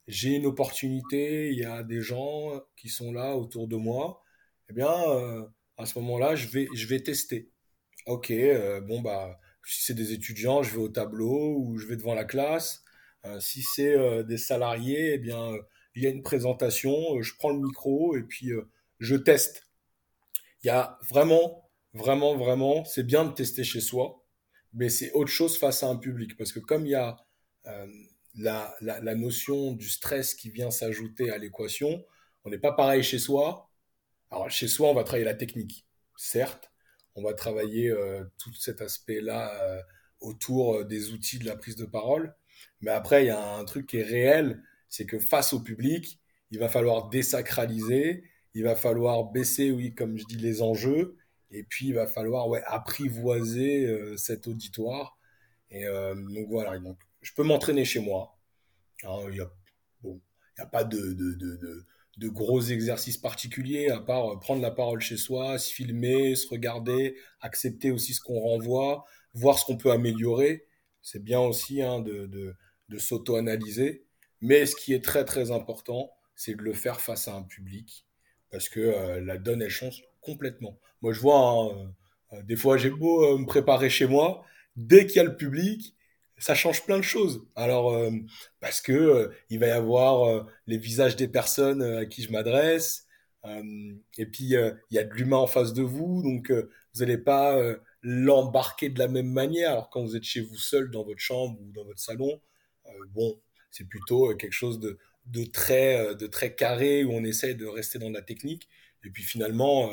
j'ai 0.07 0.35
une 0.35 0.45
opportunité, 0.45 1.51
il 1.51 1.59
y 1.59 1.65
a 1.65 1.83
des 1.83 2.01
gens 2.01 2.61
qui 2.77 2.89
sont 2.89 3.11
là 3.11 3.35
autour 3.35 3.67
de 3.67 3.75
moi, 3.77 4.21
eh 4.69 4.73
bien, 4.73 4.91
euh, 5.09 5.45
à 5.77 5.85
ce 5.85 5.99
moment-là, 5.99 6.35
je 6.35 6.47
vais, 6.47 6.67
je 6.73 6.87
vais 6.87 7.01
tester. 7.01 7.51
Ok, 8.07 8.31
euh, 8.31 8.81
bon, 8.81 9.01
bah, 9.01 9.39
Si 9.65 9.83
c'est 9.83 9.93
des 9.93 10.13
étudiants, 10.13 10.63
je 10.63 10.71
vais 10.71 10.81
au 10.83 10.89
tableau 10.89 11.57
ou 11.59 11.77
je 11.77 11.87
vais 11.87 11.95
devant 11.97 12.15
la 12.15 12.25
classe. 12.25 12.83
si 13.39 13.63
c'est 13.63 14.23
des 14.25 14.37
salariés, 14.37 15.13
eh 15.15 15.17
bien, 15.17 15.53
il 15.95 16.03
y 16.03 16.07
a 16.07 16.09
une 16.09 16.23
présentation, 16.23 17.21
je 17.21 17.33
prends 17.37 17.51
le 17.51 17.59
micro 17.59 18.15
et 18.17 18.23
puis 18.23 18.51
je 18.99 19.15
teste. 19.15 19.67
Il 20.63 20.67
y 20.67 20.69
a 20.69 20.99
vraiment, 21.09 21.62
vraiment, 21.93 22.35
vraiment, 22.35 22.85
c'est 22.85 23.03
bien 23.03 23.25
de 23.25 23.33
tester 23.33 23.63
chez 23.63 23.81
soi, 23.81 24.23
mais 24.73 24.89
c'est 24.89 25.11
autre 25.13 25.31
chose 25.31 25.57
face 25.57 25.83
à 25.83 25.87
un 25.87 25.95
public. 25.97 26.37
Parce 26.37 26.51
que 26.51 26.59
comme 26.59 26.85
il 26.85 26.91
y 26.91 26.95
a 26.95 27.17
la, 28.35 28.75
la, 28.81 29.15
notion 29.15 29.73
du 29.73 29.89
stress 29.89 30.33
qui 30.33 30.49
vient 30.49 30.71
s'ajouter 30.71 31.29
à 31.29 31.37
l'équation. 31.37 32.03
On 32.45 32.49
n'est 32.49 32.57
pas 32.57 32.71
pareil 32.71 33.03
chez 33.03 33.19
soi. 33.19 33.69
Alors 34.31 34.49
chez 34.49 34.67
soi, 34.67 34.89
on 34.89 34.93
va 34.93 35.03
travailler 35.03 35.25
la 35.25 35.35
technique, 35.35 35.85
certes. 36.17 36.71
On 37.15 37.23
va 37.23 37.33
travailler 37.33 37.89
euh, 37.89 38.23
tout 38.39 38.53
cet 38.55 38.81
aspect-là 38.81 39.53
euh, 39.61 39.81
autour 40.19 40.77
euh, 40.77 40.83
des 40.83 41.11
outils 41.11 41.37
de 41.37 41.45
la 41.45 41.55
prise 41.55 41.75
de 41.75 41.85
parole. 41.85 42.33
Mais 42.81 42.91
après, 42.91 43.23
il 43.23 43.27
y 43.27 43.31
a 43.31 43.55
un 43.55 43.65
truc 43.65 43.87
qui 43.87 43.97
est 43.97 44.03
réel, 44.03 44.63
c'est 44.89 45.05
que 45.05 45.19
face 45.19 45.53
au 45.53 45.59
public, 45.59 46.19
il 46.49 46.59
va 46.59 46.69
falloir 46.69 47.09
désacraliser, 47.09 48.23
il 48.55 48.63
va 48.63 48.75
falloir 48.75 49.31
baisser, 49.31 49.71
oui, 49.71 49.93
comme 49.93 50.17
je 50.17 50.25
dis, 50.25 50.37
les 50.37 50.61
enjeux, 50.61 51.17
et 51.53 51.63
puis 51.63 51.87
il 51.87 51.93
va 51.93 52.07
falloir 52.07 52.47
apprivoiser 52.65 54.17
cet 54.17 54.47
auditoire. 54.47 55.17
Et 55.69 55.85
donc 55.85 56.47
voilà, 56.49 56.77
donc 56.79 56.97
je 57.21 57.31
peux 57.33 57.43
m'entraîner 57.43 57.85
chez 57.85 57.99
moi. 57.99 58.35
Hein, 59.03 59.19
il 59.29 59.33
n'y 59.33 59.39
a, 59.39 59.49
a, 60.57 60.65
pas 60.65 60.83
de, 60.83 62.29
gros 62.29 62.61
exercices 62.61 63.17
particuliers, 63.17 63.89
à 63.89 63.99
part 63.99 64.39
prendre 64.39 64.61
la 64.61 64.71
parole 64.71 65.01
chez 65.01 65.17
soi, 65.17 65.57
se 65.59 65.71
filmer, 65.71 66.35
se 66.35 66.47
regarder, 66.47 67.17
accepter 67.39 67.91
aussi 67.91 68.13
ce 68.13 68.21
qu'on 68.21 68.39
renvoie, 68.39 69.05
voir 69.33 69.57
ce 69.59 69.65
qu'on 69.65 69.77
peut 69.77 69.91
améliorer. 69.91 70.65
C'est 71.01 71.23
bien 71.23 71.39
aussi 71.39 71.81
hein, 71.81 71.99
de, 72.01 72.55
s'auto-analyser. 72.97 74.05
Mais 74.41 74.65
ce 74.65 74.75
qui 74.75 74.93
est 74.93 75.03
très 75.03 75.25
très 75.25 75.51
important, 75.51 76.11
c'est 76.35 76.55
de 76.55 76.61
le 76.61 76.73
faire 76.73 76.99
face 76.99 77.27
à 77.27 77.35
un 77.35 77.43
public, 77.43 78.05
parce 78.49 78.69
que 78.69 78.79
euh, 78.79 79.21
la 79.21 79.37
donne, 79.37 79.61
elle 79.61 79.69
change 79.69 80.03
complètement. 80.23 80.79
Moi, 81.01 81.13
je 81.13 81.19
vois, 81.19 81.39
hein, 81.39 81.93
euh, 82.33 82.41
des 82.43 82.55
fois, 82.55 82.77
j'ai 82.77 82.89
beau 82.89 83.23
euh, 83.23 83.37
me 83.37 83.45
préparer 83.45 83.89
chez 83.89 84.07
moi, 84.07 84.43
dès 84.75 85.05
qu'il 85.05 85.17
y 85.17 85.19
a 85.19 85.23
le 85.23 85.35
public, 85.35 85.95
ça 86.37 86.55
change 86.55 86.83
plein 86.85 86.97
de 86.97 87.03
choses. 87.03 87.45
Alors, 87.55 87.93
euh, 87.93 88.11
parce 88.59 88.81
que 88.81 89.31
il 89.49 89.59
va 89.59 89.67
y 89.67 89.71
avoir 89.71 90.45
les 90.67 90.77
visages 90.77 91.15
des 91.15 91.27
personnes 91.27 91.81
à 91.81 92.05
qui 92.05 92.23
je 92.23 92.31
m'adresse, 92.31 93.07
et 94.17 94.25
puis 94.25 94.45
il 94.45 94.77
y 94.91 94.97
a 94.97 95.03
de 95.03 95.13
l'humain 95.13 95.37
en 95.37 95.47
face 95.47 95.73
de 95.73 95.83
vous, 95.83 96.23
donc 96.23 96.51
vous 96.51 96.99
n'allez 96.99 97.17
pas 97.17 97.57
l'embarquer 98.01 98.89
de 98.89 98.99
la 98.99 99.07
même 99.07 99.31
manière. 99.31 99.71
Alors 99.71 99.89
quand 99.89 100.01
vous 100.01 100.15
êtes 100.15 100.23
chez 100.23 100.41
vous 100.41 100.57
seul 100.57 100.89
dans 100.91 101.03
votre 101.03 101.19
chambre 101.19 101.59
ou 101.61 101.71
dans 101.71 101.85
votre 101.85 101.99
salon, 101.99 102.41
bon, 103.09 103.39
c'est 103.69 103.87
plutôt 103.87 104.33
quelque 104.35 104.53
chose 104.53 104.79
de, 104.79 104.97
de 105.25 105.45
très 105.45 106.15
de 106.15 106.27
très 106.27 106.55
carré 106.55 107.03
où 107.03 107.11
on 107.11 107.23
essaie 107.23 107.53
de 107.55 107.65
rester 107.65 107.99
dans 107.99 108.09
la 108.09 108.21
technique. 108.21 108.69
Et 109.05 109.09
puis 109.09 109.23
finalement, 109.23 109.91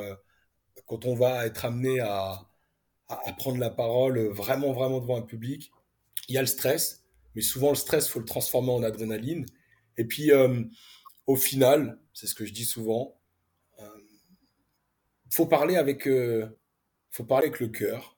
quand 0.87 1.05
on 1.05 1.15
va 1.15 1.47
être 1.47 1.65
amené 1.65 2.01
à, 2.01 2.49
à 3.09 3.33
prendre 3.33 3.59
la 3.59 3.71
parole 3.71 4.19
vraiment 4.29 4.73
vraiment 4.73 5.01
devant 5.01 5.17
un 5.17 5.23
public, 5.23 5.73
il 6.29 6.35
y 6.35 6.39
a 6.39 6.43
le 6.43 6.47
stress, 6.47 7.05
mais 7.35 7.43
souvent 7.43 7.71
le 7.71 7.75
stress, 7.75 8.09
faut 8.09 8.21
le 8.21 8.25
transformer 8.25 8.71
en 8.71 8.83
adrénaline. 8.83 9.47
Et 9.97 10.05
puis, 10.05 10.31
euh, 10.31 10.63
au 11.27 11.37
final, 11.37 11.99
c'est 12.13 12.27
ce 12.27 12.35
que 12.35 12.47
je 12.47 12.53
dis 12.53 12.65
souvent, 12.65 13.21
euh, 13.81 13.85
faut 15.31 15.47
parler 15.47 15.77
avec, 15.77 16.07
euh, 16.07 16.59
faut 17.11 17.25
parler 17.25 17.49
avec 17.49 17.61
le 17.61 17.69
cœur. 17.69 18.17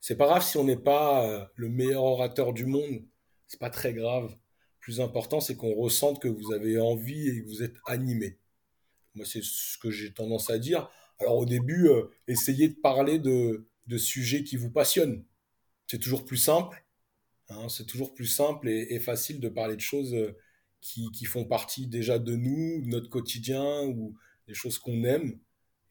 C'est 0.00 0.16
pas 0.16 0.26
grave 0.26 0.42
si 0.42 0.56
on 0.56 0.64
n'est 0.64 0.76
pas 0.76 1.26
euh, 1.26 1.44
le 1.56 1.68
meilleur 1.68 2.02
orateur 2.04 2.52
du 2.52 2.66
monde, 2.66 3.04
c'est 3.46 3.60
pas 3.60 3.70
très 3.70 3.92
grave. 3.92 4.34
Plus 4.80 5.00
important, 5.00 5.40
c'est 5.40 5.56
qu'on 5.56 5.74
ressente 5.74 6.20
que 6.20 6.28
vous 6.28 6.52
avez 6.52 6.78
envie 6.80 7.28
et 7.28 7.42
que 7.42 7.48
vous 7.48 7.62
êtes 7.62 7.76
animé. 7.86 8.38
Moi, 9.14 9.26
c'est 9.26 9.42
ce 9.42 9.78
que 9.78 9.90
j'ai 9.90 10.12
tendance 10.12 10.50
à 10.50 10.58
dire. 10.58 10.88
Alors 11.18 11.36
au 11.36 11.46
début, 11.46 11.88
essayez 12.26 12.68
de 12.68 12.74
parler 12.74 13.18
de, 13.18 13.68
de 13.86 13.98
sujets 13.98 14.44
qui 14.44 14.56
vous 14.56 14.70
passionnent. 14.70 15.24
C'est 15.86 15.98
toujours 15.98 16.24
plus 16.24 16.38
simple 16.38 16.84
Hein, 17.50 17.68
c'est 17.68 17.86
toujours 17.86 18.14
plus 18.14 18.26
simple 18.26 18.68
et, 18.68 19.00
facile 19.00 19.40
de 19.40 19.48
parler 19.48 19.74
de 19.74 19.80
choses 19.80 20.14
euh, 20.14 20.36
qui, 20.80 21.24
font 21.24 21.44
partie 21.44 21.86
déjà 21.88 22.18
de 22.18 22.36
nous, 22.36 22.80
de 22.82 22.86
notre 22.86 23.10
quotidien 23.10 23.82
ou 23.86 24.16
des 24.46 24.54
choses 24.54 24.78
qu'on 24.78 25.04
aime. 25.04 25.38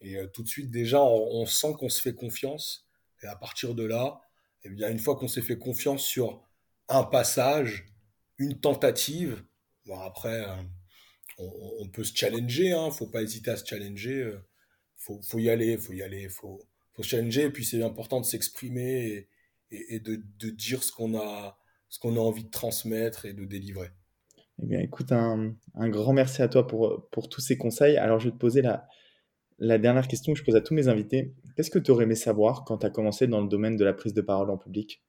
Et 0.02 0.18
euh, 0.18 0.28
tout 0.28 0.44
de 0.44 0.48
suite, 0.48 0.72
déjà, 0.72 1.02
on, 1.04 1.46
sent 1.46 1.74
qu'on 1.78 1.90
se 1.90 2.02
fait 2.02 2.16
confiance. 2.16 2.88
Et 3.24 3.28
à 3.28 3.36
partir 3.36 3.76
de 3.76 3.84
là, 3.84 4.22
eh 4.64 4.70
bien, 4.70 4.90
une 4.90 5.00
fois 5.00 5.18
qu'on 5.18 5.28
s'est 5.28 5.42
fait 5.42 5.58
confiance 5.58 6.04
sur 6.04 6.42
un 6.88 7.04
passage, 7.04 7.88
une 8.40 8.60
tentative, 8.60 9.44
bon, 9.86 10.00
après, 10.00 10.44
euh, 10.48 10.56
on, 11.38 11.88
peut 11.90 12.04
se 12.04 12.16
challenger. 12.16 12.72
Hein, 12.72 12.92
faut 12.92 13.08
pas 13.08 13.22
hésiter 13.22 13.52
à 13.52 13.58
se 13.58 13.66
challenger. 13.66 14.34
faut, 14.98 15.22
faut 15.22 15.40
y 15.40 15.50
aller, 15.50 15.78
faut 15.78 15.94
y 15.94 16.02
aller, 16.02 16.28
faut, 16.30 16.62
faut 16.94 17.04
se 17.04 17.10
challenger. 17.10 17.44
Et 17.44 17.50
puis, 17.52 17.66
c'est 17.66 17.84
important 17.84 18.20
de 18.20 18.26
s'exprimer. 18.26 19.28
Et, 19.72 20.00
de, 20.00 20.50
dire 20.50 20.84
ce 20.84 20.92
qu'on 20.92 21.16
a, 21.16 21.60
a 22.04 22.08
envie 22.08 22.44
de 22.44 22.50
transmettre 22.50 23.26
et 23.26 23.34
de 23.34 23.46
délivrer. 23.46 23.92
Eh 24.64 24.66
bien, 24.66 24.80
écoute, 24.80 25.12
un, 25.12 25.56
grand 25.76 26.14
merci 26.14 26.42
à 26.42 26.48
toi 26.48 26.66
pour, 26.66 27.08
pour 27.12 27.30
tous 27.30 27.42
ces 27.42 27.58
conseils. 27.58 27.98
Alors, 27.98 28.20
je 28.20 28.30
vais 28.30 28.34
te 28.34 28.40
poser 28.40 28.62
la, 28.62 28.88
la 29.60 29.78
dernière 29.78 30.08
question 30.08 30.34
que 30.34 30.40
je 30.40 30.44
pose 30.44 30.56
à 30.56 30.62
tous 30.62 30.74
mes 30.74 30.88
invités. 30.88 31.34
Qu'est-ce 31.56 31.70
que 31.70 31.80
tu 31.80 31.92
aurais 31.92 32.06
aimé 32.06 32.16
savoir 32.16 32.64
quand 32.64 32.80
tu 32.80 32.86
as 32.86 32.90
commencé 32.90 33.28
dans 33.28 33.42
le 33.42 33.48
domaine 33.48 33.76
de 33.76 33.86
la 33.86 33.94
prise 33.94 34.14
de 34.14 34.22
parole 34.22 34.50
en 34.50 34.58
public? 34.58 35.04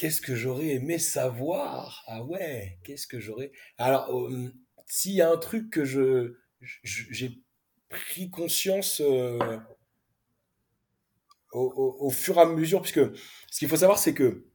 Qu'est-ce 0.00 0.22
que 0.22 0.34
j'aurais 0.34 0.68
aimé 0.68 0.98
savoir? 0.98 2.02
Ah 2.06 2.24
ouais, 2.24 2.78
qu'est-ce 2.84 3.06
que 3.06 3.20
j'aurais... 3.20 3.52
Alors, 3.76 4.10
s'il 4.86 5.12
y 5.12 5.20
a 5.20 5.30
un 5.30 5.36
truc 5.36 5.68
que 5.68 5.84
je 5.84 6.36
j'ai 6.82 7.32
pris 7.90 8.30
conscience 8.30 9.02
au, 11.52 12.10
fur 12.10 12.38
et 12.38 12.40
à 12.40 12.46
mesure, 12.46 12.80
puisque 12.80 13.14
ce 13.50 13.58
qu'il 13.58 13.68
faut 13.68 13.76
savoir, 13.76 13.98
c'est 13.98 14.14
que 14.14 14.46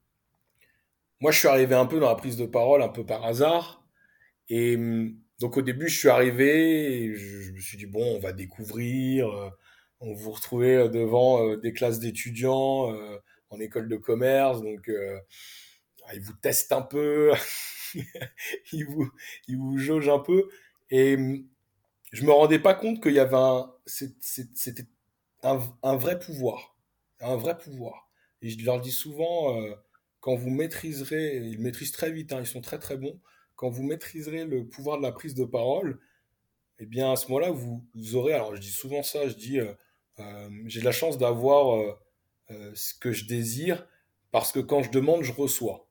moi, 1.19 1.29
je 1.29 1.38
suis 1.38 1.47
arrivé 1.47 1.75
un 1.75 1.86
peu 1.86 1.99
dans 1.99 2.10
la 2.10 2.15
prise 2.15 2.38
de 2.38 2.47
parole, 2.47 2.81
un 2.81 2.89
peu 2.89 3.05
par 3.05 3.23
hasard. 3.23 3.88
Et 4.49 4.75
donc, 5.39 5.58
au 5.58 5.62
début, 5.62 5.89
je 5.89 5.99
suis 5.99 6.10
arrivé, 6.10 7.13
je, 7.13 7.51
me 7.51 7.60
suis 7.60 7.77
dit, 7.77 7.86
bon, 7.86 8.15
on 8.15 8.19
va 8.19 8.34
découvrir, 8.34 9.29
euh, 9.29 9.51
on 9.99 10.12
vous 10.15 10.31
retrouver 10.31 10.89
devant 10.89 11.55
des 11.55 11.71
classes 11.71 11.99
d'étudiants 11.99 12.91
en 13.49 13.60
école 13.60 13.88
de 13.88 13.97
commerce, 13.97 14.62
donc 14.62 14.89
ils 16.13 16.21
vous 16.21 16.34
testent 16.34 16.71
un 16.71 16.81
peu, 16.81 17.31
ils, 18.71 18.86
vous, 18.86 19.10
ils 19.47 19.58
vous 19.58 19.77
jaugent 19.77 20.10
un 20.10 20.19
peu. 20.19 20.49
Et 20.89 21.15
hum, 21.15 21.47
je 22.12 22.23
me 22.25 22.31
rendais 22.31 22.60
pas 22.60 22.73
compte 22.73 23.01
qu'il 23.01 23.13
y 23.13 23.19
avait 23.19 23.36
un, 23.36 23.71
c'était 23.86 24.88
un, 25.43 25.95
vrai 25.95 26.19
pouvoir 26.19 26.75
un 27.19 27.36
vrai 27.36 27.58
pouvoir. 27.58 28.10
Et 28.41 28.49
je 28.49 28.65
leur 28.65 28.79
dis 28.79 28.91
souvent, 28.91 29.60
euh, 29.60 29.73
quand 30.19 30.36
vous 30.36 30.49
maîtriserez, 30.49 31.38
ils 31.38 31.60
maîtrisent 31.60 31.91
très 31.91 32.12
vite, 32.12 32.34
hein, 32.34 32.39
ils 32.41 32.47
sont 32.47 32.62
très 32.62 32.79
très 32.79 32.97
bons, 32.97 33.19
quand 33.55 33.69
vous 33.69 33.84
maîtriserez 33.84 34.45
le 34.45 34.67
pouvoir 34.67 34.97
de 34.97 35.03
la 35.03 35.12
prise 35.12 35.34
de 35.34 35.45
parole, 35.45 35.99
eh 36.79 36.86
bien 36.86 37.12
à 37.12 37.15
ce 37.15 37.27
moment-là, 37.27 37.51
vous, 37.51 38.15
aurez, 38.15 38.34
alors 38.34 38.55
je 38.55 38.62
dis 38.62 38.69
souvent 38.69 39.01
ça, 39.01 39.27
je 39.27 39.36
dis, 39.36 39.60
euh, 39.60 39.73
euh, 40.19 40.49
j'ai 40.65 40.81
la 40.81 40.91
chance 40.91 41.17
d'avoir 41.17 41.97
ce 42.49 42.93
que 42.93 43.12
je 43.12 43.25
désire, 43.25 43.88
parce 44.31 44.51
que 44.51 44.60
quand 44.60 44.84
je 44.84 44.91
demande, 44.91 45.23
je 45.23 45.31
reçois. 45.31 45.89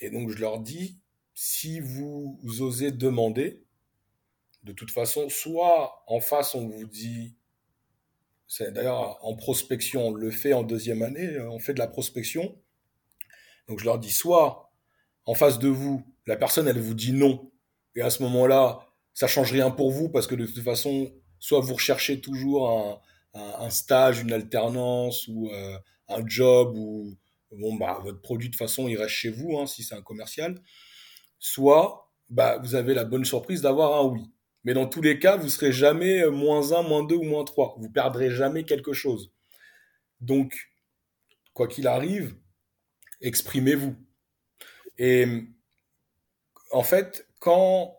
Et 0.00 0.10
donc 0.10 0.30
je 0.30 0.38
leur 0.38 0.60
dis, 0.60 1.00
si 1.34 1.80
vous 1.80 2.38
osez 2.60 2.92
demander, 2.92 3.64
de 4.62 4.72
toute 4.72 4.90
façon, 4.90 5.28
soit 5.28 6.04
en 6.06 6.20
face 6.20 6.54
on 6.54 6.68
vous 6.68 6.86
dit 6.86 7.36
D'ailleurs, 8.60 9.18
en 9.24 9.34
prospection, 9.34 10.08
on 10.08 10.12
le 10.12 10.30
fait 10.30 10.52
en 10.52 10.62
deuxième 10.62 11.02
année, 11.02 11.40
on 11.40 11.58
fait 11.58 11.74
de 11.74 11.78
la 11.78 11.88
prospection. 11.88 12.56
Donc 13.68 13.80
je 13.80 13.84
leur 13.84 13.98
dis 13.98 14.10
soit 14.10 14.70
en 15.24 15.34
face 15.34 15.58
de 15.58 15.68
vous, 15.68 16.04
la 16.26 16.36
personne 16.36 16.68
elle 16.68 16.78
vous 16.78 16.94
dit 16.94 17.12
non, 17.12 17.50
et 17.96 18.02
à 18.02 18.10
ce 18.10 18.22
moment-là, 18.22 18.86
ça 19.14 19.26
change 19.26 19.52
rien 19.52 19.70
pour 19.70 19.90
vous 19.90 20.08
parce 20.08 20.26
que 20.26 20.34
de 20.34 20.46
toute 20.46 20.62
façon, 20.62 21.12
soit 21.38 21.60
vous 21.60 21.74
recherchez 21.74 22.20
toujours 22.20 22.70
un, 22.70 23.00
un, 23.34 23.70
stage, 23.70 24.20
une 24.20 24.32
alternance 24.32 25.28
ou 25.28 25.50
euh, 25.50 25.78
un 26.08 26.26
job 26.26 26.76
ou 26.76 27.16
bon 27.52 27.74
bah 27.76 28.00
votre 28.02 28.20
produit 28.20 28.48
de 28.48 28.56
façon 28.56 28.88
il 28.88 28.96
reste 28.96 29.14
chez 29.14 29.30
vous 29.30 29.58
hein, 29.58 29.66
si 29.66 29.82
c'est 29.82 29.94
un 29.94 30.02
commercial, 30.02 30.60
soit 31.38 32.12
bah 32.30 32.58
vous 32.58 32.74
avez 32.74 32.94
la 32.94 33.04
bonne 33.04 33.24
surprise 33.24 33.62
d'avoir 33.62 34.00
un 34.00 34.06
oui. 34.06 34.30
Mais 34.64 34.72
dans 34.72 34.86
tous 34.86 35.02
les 35.02 35.18
cas, 35.18 35.36
vous 35.36 35.50
serez 35.50 35.72
jamais 35.72 36.22
euh, 36.22 36.30
moins 36.30 36.72
1, 36.72 36.82
moins 36.82 37.04
2 37.04 37.16
ou 37.16 37.22
moins 37.22 37.44
3. 37.44 37.76
Vous 37.78 37.90
perdrez 37.90 38.30
jamais 38.30 38.64
quelque 38.64 38.94
chose. 38.94 39.30
Donc, 40.20 40.70
quoi 41.52 41.68
qu'il 41.68 41.86
arrive, 41.86 42.34
exprimez-vous. 43.20 43.94
Et 44.96 45.26
en 46.70 46.82
fait, 46.82 47.28
quand 47.40 47.94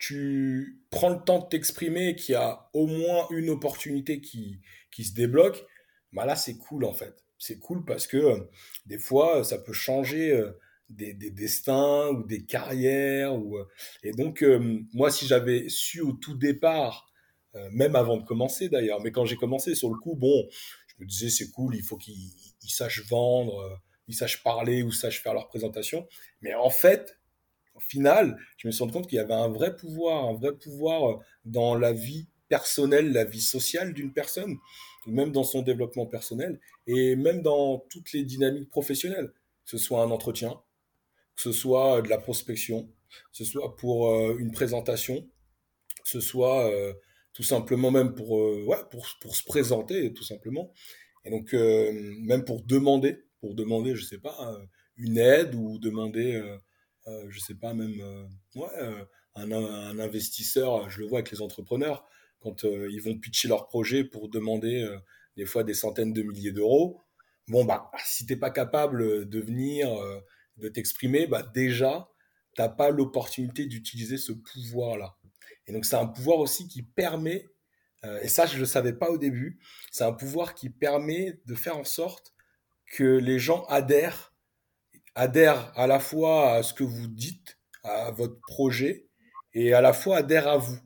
tu 0.00 0.80
prends 0.90 1.10
le 1.10 1.22
temps 1.22 1.40
de 1.40 1.48
t'exprimer 1.48 2.16
qu'il 2.16 2.32
y 2.32 2.36
a 2.36 2.70
au 2.72 2.86
moins 2.86 3.28
une 3.30 3.50
opportunité 3.50 4.20
qui, 4.20 4.60
qui 4.90 5.04
se 5.04 5.12
débloque, 5.14 5.64
bah 6.12 6.24
là, 6.24 6.34
c'est 6.34 6.56
cool 6.56 6.84
en 6.84 6.94
fait. 6.94 7.22
C'est 7.38 7.58
cool 7.58 7.84
parce 7.84 8.06
que 8.06 8.16
euh, 8.16 8.40
des 8.86 8.98
fois, 8.98 9.44
ça 9.44 9.58
peut 9.58 9.74
changer 9.74 10.32
euh, 10.32 10.58
des, 10.88 11.12
des 11.12 11.30
destins 11.30 12.08
ou 12.08 12.24
des 12.24 12.44
carrières. 12.44 13.34
Ou, 13.34 13.58
euh, 13.58 13.68
et 14.02 14.12
donc, 14.12 14.42
euh, 14.42 14.80
moi, 14.94 15.10
si 15.10 15.26
j'avais 15.26 15.68
su 15.68 16.00
au 16.00 16.12
tout 16.12 16.34
départ, 16.34 17.06
euh, 17.54 17.68
même 17.70 17.94
avant 17.94 18.16
de 18.16 18.24
commencer 18.24 18.70
d'ailleurs, 18.70 19.00
mais 19.02 19.12
quand 19.12 19.26
j'ai 19.26 19.36
commencé 19.36 19.74
sur 19.74 19.90
le 19.92 19.98
coup, 19.98 20.16
bon, 20.16 20.48
je 20.88 20.94
me 21.04 21.06
disais 21.06 21.28
c'est 21.28 21.50
cool, 21.50 21.76
il 21.76 21.82
faut 21.82 21.98
qu'ils 21.98 22.32
ils 22.62 22.70
sachent 22.70 23.06
vendre, 23.06 23.60
euh, 23.60 23.76
ils 24.08 24.14
sachent 24.14 24.42
parler 24.42 24.82
ou 24.82 24.92
sachent 24.92 25.22
faire 25.22 25.34
leur 25.34 25.48
présentation. 25.48 26.08
Mais 26.40 26.54
en 26.54 26.70
fait, 26.70 27.19
final, 27.80 28.38
je 28.58 28.68
me 28.68 28.72
suis 28.72 28.82
rendu 28.82 28.92
compte 28.92 29.08
qu'il 29.08 29.16
y 29.16 29.20
avait 29.20 29.34
un 29.34 29.48
vrai 29.48 29.76
pouvoir, 29.76 30.24
un 30.24 30.34
vrai 30.34 30.56
pouvoir 30.56 31.10
euh, 31.10 31.16
dans 31.44 31.74
la 31.74 31.92
vie 31.92 32.28
personnelle, 32.48 33.12
la 33.12 33.24
vie 33.24 33.40
sociale 33.40 33.94
d'une 33.94 34.12
personne, 34.12 34.56
même 35.06 35.32
dans 35.32 35.44
son 35.44 35.62
développement 35.62 36.06
personnel, 36.06 36.60
et 36.86 37.16
même 37.16 37.42
dans 37.42 37.78
toutes 37.90 38.12
les 38.12 38.24
dynamiques 38.24 38.70
professionnelles, 38.70 39.32
que 39.64 39.70
ce 39.70 39.78
soit 39.78 40.02
un 40.02 40.10
entretien, 40.10 40.60
que 41.36 41.42
ce 41.42 41.52
soit 41.52 42.02
de 42.02 42.08
la 42.08 42.18
prospection, 42.18 42.86
que 43.08 43.36
ce 43.36 43.44
soit 43.44 43.76
pour 43.76 44.12
euh, 44.12 44.36
une 44.38 44.50
présentation, 44.50 45.28
que 46.02 46.08
ce 46.08 46.20
soit 46.20 46.70
euh, 46.70 46.92
tout 47.32 47.42
simplement 47.42 47.90
même 47.90 48.14
pour, 48.14 48.38
euh, 48.38 48.64
ouais, 48.66 48.76
pour, 48.90 49.06
pour 49.20 49.36
se 49.36 49.44
présenter, 49.44 50.12
tout 50.12 50.24
simplement. 50.24 50.72
Et 51.24 51.30
donc, 51.30 51.54
euh, 51.54 51.92
même 52.20 52.44
pour 52.44 52.62
demander, 52.62 53.24
pour 53.40 53.54
demander, 53.54 53.94
je 53.94 54.04
sais 54.04 54.18
pas, 54.18 54.36
euh, 54.52 54.64
une 54.96 55.18
aide 55.18 55.54
ou 55.54 55.78
demander, 55.78 56.34
euh, 56.34 56.58
euh, 57.10 57.26
je 57.28 57.40
sais 57.40 57.54
pas, 57.54 57.74
même 57.74 58.00
euh, 58.00 58.26
ouais, 58.54 58.68
euh, 58.78 59.04
un, 59.34 59.98
investisseur, 59.98 60.88
je 60.88 61.00
le 61.00 61.06
vois 61.06 61.18
avec 61.18 61.30
les 61.30 61.42
entrepreneurs, 61.42 62.06
quand 62.40 62.64
euh, 62.64 62.88
ils 62.90 63.02
vont 63.02 63.18
pitcher 63.18 63.48
leur 63.48 63.68
projet 63.68 64.04
pour 64.04 64.28
demander 64.28 64.82
euh, 64.82 64.98
des 65.36 65.46
fois 65.46 65.64
des 65.64 65.74
centaines 65.74 66.12
de 66.12 66.22
milliers 66.22 66.52
d'euros. 66.52 67.02
Bon, 67.48 67.64
bah, 67.64 67.90
si 68.04 68.26
t'es 68.26 68.36
pas 68.36 68.50
capable 68.50 69.28
de 69.28 69.40
venir, 69.40 69.92
euh, 69.92 70.20
de 70.56 70.68
t'exprimer, 70.68 71.26
bah, 71.26 71.42
déjà, 71.54 72.08
t'as 72.54 72.68
pas 72.68 72.90
l'opportunité 72.90 73.66
d'utiliser 73.66 74.18
ce 74.18 74.32
pouvoir-là. 74.32 75.16
Et 75.66 75.72
donc, 75.72 75.84
c'est 75.84 75.96
un 75.96 76.06
pouvoir 76.06 76.38
aussi 76.38 76.68
qui 76.68 76.82
permet, 76.82 77.46
euh, 78.04 78.20
et 78.22 78.28
ça, 78.28 78.46
je 78.46 78.54
ne 78.54 78.60
le 78.60 78.66
savais 78.66 78.92
pas 78.92 79.10
au 79.10 79.18
début, 79.18 79.60
c'est 79.90 80.04
un 80.04 80.12
pouvoir 80.12 80.54
qui 80.54 80.70
permet 80.70 81.40
de 81.46 81.54
faire 81.54 81.76
en 81.76 81.84
sorte 81.84 82.34
que 82.86 83.04
les 83.04 83.38
gens 83.38 83.64
adhèrent, 83.66 84.29
adhèrent 85.20 85.70
à 85.76 85.86
la 85.86 86.00
fois 86.00 86.54
à 86.54 86.62
ce 86.62 86.72
que 86.72 86.82
vous 86.82 87.06
dites, 87.06 87.58
à 87.84 88.10
votre 88.10 88.40
projet, 88.40 89.06
et 89.52 89.74
à 89.74 89.82
la 89.82 89.92
fois 89.92 90.18
adhèrent 90.18 90.48
à 90.48 90.56
vous. 90.56 90.78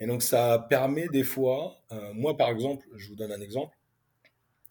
Et 0.00 0.06
donc, 0.06 0.22
ça 0.22 0.66
permet 0.68 1.08
des 1.08 1.24
fois, 1.24 1.80
euh, 1.90 2.12
moi 2.12 2.36
par 2.36 2.50
exemple, 2.50 2.86
je 2.94 3.08
vous 3.08 3.16
donne 3.16 3.32
un 3.32 3.40
exemple, 3.40 3.74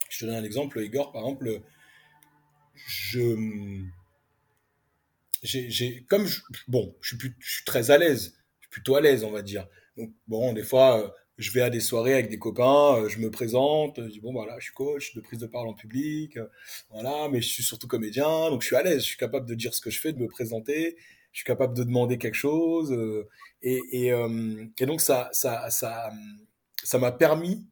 je 0.10 0.20
te 0.20 0.26
donne 0.26 0.36
un 0.36 0.44
exemple, 0.44 0.80
Igor, 0.80 1.12
par 1.12 1.24
exemple, 1.24 1.62
je, 2.76 3.82
j'ai, 5.41 6.04
comme 6.04 6.26
je, 6.28 6.41
bon, 6.68 6.96
je 7.02 7.16
suis, 7.16 7.34
je 7.39 7.52
suis 7.56 7.66
très 7.66 7.89
à 7.89 7.98
l'aise, 7.98 8.38
je 8.60 8.66
suis 8.66 8.70
plutôt 8.70 8.96
à 8.96 9.02
l'aise, 9.02 9.24
on 9.24 9.32
va 9.32 9.41
dire. 9.41 9.68
Donc, 9.98 10.12
bon, 10.28 10.54
des 10.54 10.64
fois, 10.64 11.00
euh, 11.00 11.10
je 11.38 11.52
vais 11.52 11.62
à 11.62 11.70
des 11.70 11.80
soirées 11.80 12.14
avec 12.14 12.30
des 12.30 12.38
copains, 12.38 12.98
euh, 12.98 13.10
je 13.10 13.20
me 13.20 13.32
présente, 13.32 14.00
je 14.02 14.10
dis, 14.10 14.20
bon, 14.20 14.32
voilà, 14.32 14.56
je 14.60 14.66
suis 14.66 14.74
coach 14.74 15.16
de 15.16 15.22
prise 15.22 15.40
de 15.40 15.48
parole 15.48 15.68
en 15.70 15.74
public, 15.74 16.38
euh, 16.38 16.48
voilà, 16.92 17.28
mais 17.30 17.42
je 17.42 17.48
suis 17.48 17.64
surtout 17.64 17.88
comédien, 17.88 18.50
donc 18.50 18.62
je 18.62 18.68
suis 18.68 18.76
à 18.76 18.84
l'aise, 18.84 19.02
je 19.02 19.08
suis 19.08 19.18
capable 19.18 19.48
de 19.48 19.56
dire 19.56 19.74
ce 19.74 19.82
que 19.82 19.90
je 19.90 20.00
fais, 20.00 20.14
de 20.14 20.20
me 20.20 20.28
présenter, 20.28 20.96
je 21.32 21.40
suis 21.40 21.46
capable 21.46 21.76
de 21.76 21.84
demander 21.84 22.18
quelque 22.18 22.36
chose, 22.36 22.92
euh, 22.92 23.28
et, 23.64 23.82
et, 23.92 24.12
et 24.78 24.86
donc 24.86 25.02
ça, 25.02 25.30
ça, 25.32 25.70
ça, 25.70 26.12
ça 26.84 27.00
m'a 27.00 27.12
permis, 27.12 27.66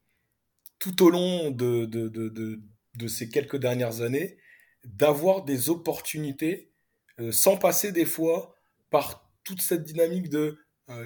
tout 0.79 1.03
au 1.03 1.09
long 1.09 1.51
de, 1.51 1.85
de, 1.85 2.07
de, 2.07 2.59
de, 2.95 3.07
ces 3.07 3.29
quelques 3.29 3.57
dernières 3.57 4.01
années, 4.01 4.37
d'avoir 4.85 5.43
des 5.43 5.69
opportunités 5.69 6.71
sans 7.29 7.57
passer 7.57 7.91
des 7.91 8.05
fois 8.05 8.55
par 8.89 9.29
toute 9.43 9.61
cette 9.61 9.83
dynamique 9.83 10.29
de 10.29 10.57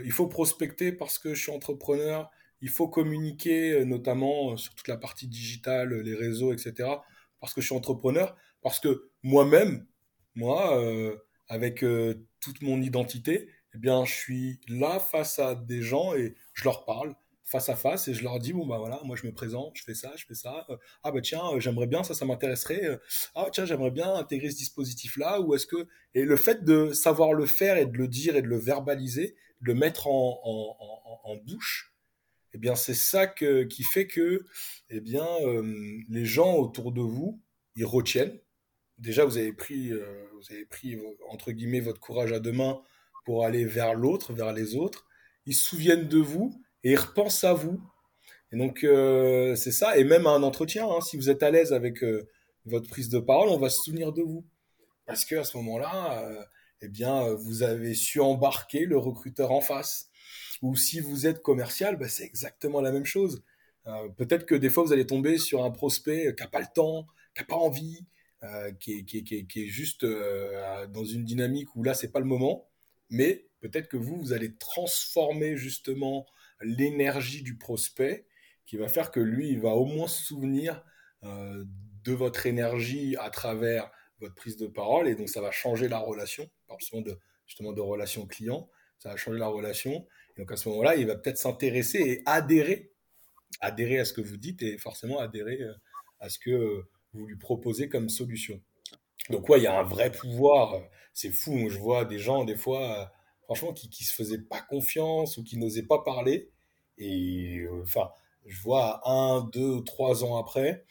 il 0.03 0.11
faut 0.11 0.27
prospecter 0.27 0.91
parce 0.91 1.17
que 1.17 1.33
je 1.33 1.41
suis 1.41 1.51
entrepreneur, 1.51 2.29
il 2.61 2.69
faut 2.69 2.87
communiquer 2.87 3.71
euh, 3.73 3.85
notamment 3.85 4.53
euh, 4.53 4.57
sur 4.57 4.73
toute 4.75 4.87
la 4.87 4.97
partie 4.97 5.27
digitale, 5.27 5.93
les 6.01 6.15
réseaux, 6.15 6.53
etc. 6.53 6.89
Parce 7.39 7.53
que 7.53 7.61
je 7.61 7.67
suis 7.67 7.75
entrepreneur, 7.75 8.35
parce 8.61 8.79
que 8.79 9.09
moi-même, 9.23 9.85
moi, 10.35 10.79
euh, 10.81 11.15
avec 11.47 11.83
euh, 11.83 12.27
toute 12.39 12.61
mon 12.61 12.81
identité, 12.81 13.49
eh 13.73 13.77
bien, 13.77 14.05
je 14.05 14.13
suis 14.13 14.59
là 14.67 14.99
face 14.99 15.39
à 15.39 15.55
des 15.55 15.81
gens 15.81 16.13
et 16.15 16.35
je 16.53 16.63
leur 16.63 16.85
parle 16.85 17.15
face 17.45 17.69
à 17.69 17.75
face 17.75 18.07
et 18.07 18.13
je 18.15 18.23
leur 18.23 18.39
dis 18.39 18.53
bon 18.53 18.65
bah 18.65 18.79
voilà 18.79 18.99
moi 19.03 19.15
je 19.15 19.27
me 19.27 19.31
présente 19.31 19.73
je 19.75 19.83
fais 19.83 19.93
ça 19.93 20.11
je 20.15 20.25
fais 20.25 20.33
ça 20.33 20.65
Euh, 20.69 20.77
ah 21.03 21.11
bah 21.11 21.21
tiens 21.21 21.43
euh, 21.53 21.59
j'aimerais 21.59 21.85
bien 21.85 22.03
ça 22.03 22.15
ça 22.15 22.25
m'intéresserait 22.25 22.83
Euh, 22.83 22.97
ah 23.35 23.47
tiens 23.51 23.65
j'aimerais 23.65 23.91
bien 23.91 24.11
intégrer 24.15 24.49
ce 24.49 24.57
dispositif 24.57 25.15
là 25.17 25.39
ou 25.41 25.53
est-ce 25.53 25.67
que 25.67 25.87
et 26.15 26.23
le 26.25 26.37
fait 26.37 26.63
de 26.63 26.91
savoir 26.91 27.33
le 27.33 27.45
faire 27.45 27.77
et 27.77 27.85
de 27.85 27.95
le 27.97 28.07
dire 28.07 28.35
et 28.35 28.41
de 28.41 28.47
le 28.47 28.57
verbaliser 28.57 29.35
de 29.61 29.67
le 29.67 29.75
mettre 29.75 30.07
en, 30.07 30.41
en 31.23 31.35
bouche 31.37 31.94
eh 32.55 32.57
bien 32.57 32.75
c'est 32.75 32.95
ça 32.95 33.27
qui 33.27 33.83
fait 33.83 34.07
que 34.07 34.45
eh 34.89 35.01
bien 35.01 35.27
euh, 35.41 35.99
les 36.07 36.25
gens 36.25 36.55
autour 36.55 36.93
de 36.93 37.01
vous 37.01 37.41
ils 37.75 37.85
retiennent 37.85 38.39
déjà 38.97 39.25
vous 39.25 39.37
avez 39.37 39.51
pris 39.51 39.91
euh, 39.91 40.25
vous 40.35 40.53
avez 40.53 40.65
pris 40.65 40.97
entre 41.29 41.51
guillemets 41.51 41.81
votre 41.81 41.99
courage 41.99 42.31
à 42.31 42.39
deux 42.39 42.53
mains 42.53 42.81
pour 43.25 43.43
aller 43.43 43.65
vers 43.65 43.93
l'autre 43.93 44.31
vers 44.31 44.53
les 44.53 44.75
autres 44.75 45.05
ils 45.45 45.53
se 45.53 45.65
souviennent 45.65 46.07
de 46.07 46.17
vous 46.17 46.57
et 46.85 46.91
ils 46.91 46.97
repensent 46.97 47.43
à 47.43 47.53
vous 47.53 47.81
et 48.51 48.57
donc, 48.57 48.85
euh, 48.85 49.55
c'est 49.55 49.71
ça. 49.71 49.97
Et 49.97 50.05
même 50.05 50.27
à 50.27 50.29
un 50.29 50.43
entretien, 50.43 50.87
hein, 50.87 51.01
si 51.01 51.17
vous 51.17 51.29
êtes 51.29 51.43
à 51.43 51.49
l'aise 51.49 51.73
avec 51.73 52.05
votre 52.65 52.87
prise 52.87 53.09
de 53.09 53.19
parole, 53.19 53.49
on 53.49 53.57
va 53.57 53.69
se 53.69 53.81
souvenir 53.81 54.13
de 54.13 54.21
vous. 54.21 54.45
Parce 55.05 55.25
que 55.25 55.35
à 55.35 55.43
ce 55.43 55.57
moment-là, 55.57 56.23
eh 56.81 56.87
bien, 56.87 57.33
vous 57.33 57.63
avez 57.63 57.95
su 57.95 58.21
embarquer 58.21 58.85
le 58.85 58.97
recruteur 58.97 59.51
en 59.51 59.61
face. 59.61 60.09
Ou 60.65 60.75
si 60.75 60.99
vous 60.99 61.27
êtes 61.27 61.41
commercial, 61.43 61.95
bah, 61.95 62.09
c'est 62.09 62.23
exactement 62.23 62.81
la 62.81 62.91
même 62.91 63.05
chose. 63.05 63.43
Euh, 63.85 64.09
peut-être 64.09 64.45
que 64.45 64.55
des 64.55 64.69
fois, 64.69 64.83
vous 64.83 64.93
allez 64.93 65.05
tomber 65.05 65.37
sur 65.37 65.63
un 65.63 65.71
prospect 65.71 66.33
qui 66.35 66.43
n'a 66.43 66.49
pas 66.49 66.59
le 66.59 66.67
temps, 66.73 67.05
qui 67.35 67.41
n'a 67.41 67.45
pas 67.45 67.55
envie, 67.55 68.05
euh, 68.43 68.71
qui, 68.73 69.05
est, 69.11 69.67
juste 69.67 70.03
euh, 70.03 70.87
dans 70.87 71.05
une 71.05 71.23
dynamique 71.23 71.75
où 71.75 71.83
là, 71.83 71.93
c'est 71.93 72.11
pas 72.11 72.19
le 72.19 72.25
moment. 72.25 72.67
Mais 73.09 73.47
peut-être 73.61 73.87
que 73.87 73.97
vous, 73.97 74.17
vous 74.17 74.33
allez 74.33 74.55
transformer 74.55 75.55
justement 75.55 76.25
l'énergie 76.61 77.43
du 77.43 77.57
prospect 77.57 78.25
qui 78.65 78.77
va 78.77 78.87
faire 78.87 79.11
que 79.11 79.19
lui, 79.19 79.49
il 79.49 79.59
va 79.59 79.69
au 79.69 79.85
moins 79.85 80.07
se 80.07 80.23
souvenir 80.23 80.83
euh, 81.23 81.63
de 82.03 82.13
votre 82.13 82.45
énergie 82.47 83.15
à 83.19 83.29
travers 83.29 83.91
votre 84.19 84.35
prise 84.35 84.57
de 84.57 84.67
parole, 84.67 85.07
et 85.07 85.15
donc 85.15 85.29
ça 85.29 85.41
va 85.41 85.51
changer 85.51 85.87
la 85.87 85.99
relation, 85.99 86.49
par 86.67 86.77
besoin 86.77 87.01
de, 87.01 87.17
justement 87.45 87.73
de 87.73 87.81
relation 87.81 88.25
client, 88.25 88.69
ça 88.99 89.09
va 89.09 89.17
changer 89.17 89.39
la 89.39 89.47
relation, 89.47 90.07
donc 90.37 90.51
à 90.51 90.57
ce 90.57 90.69
moment-là, 90.69 90.95
il 90.95 91.07
va 91.07 91.15
peut-être 91.15 91.37
s'intéresser 91.37 91.99
et 91.99 92.23
adhérer, 92.25 92.91
adhérer 93.61 93.99
à 93.99 94.05
ce 94.05 94.13
que 94.13 94.21
vous 94.21 94.37
dites, 94.37 94.61
et 94.61 94.77
forcément 94.77 95.19
adhérer 95.19 95.61
euh, 95.61 95.73
à 96.19 96.29
ce 96.29 96.39
que 96.39 96.51
euh, 96.51 96.87
vous 97.13 97.25
lui 97.25 97.37
proposez 97.37 97.89
comme 97.89 98.09
solution. 98.09 98.61
Donc 99.29 99.47
ouais, 99.49 99.59
il 99.59 99.63
y 99.63 99.67
a 99.67 99.79
un 99.79 99.83
vrai 99.83 100.11
pouvoir, 100.11 100.81
c'est 101.13 101.31
fou, 101.31 101.69
je 101.69 101.77
vois 101.77 102.05
des 102.05 102.19
gens 102.19 102.43
des 102.43 102.55
fois, 102.55 102.99
euh, 102.99 103.05
franchement, 103.43 103.73
qui, 103.73 103.89
qui 103.89 104.03
se 104.03 104.13
faisaient 104.13 104.41
pas 104.41 104.61
confiance, 104.61 105.37
ou 105.37 105.43
qui 105.43 105.57
n'osaient 105.57 105.87
pas 105.87 106.03
parler, 106.03 106.51
et 106.97 107.59
euh, 107.59 107.81
enfin, 107.83 108.09
je 108.45 108.61
vois 108.61 109.01
un, 109.09 109.41
deux, 109.51 109.83
trois 109.83 110.23
ans 110.23 110.37
après, 110.37 110.85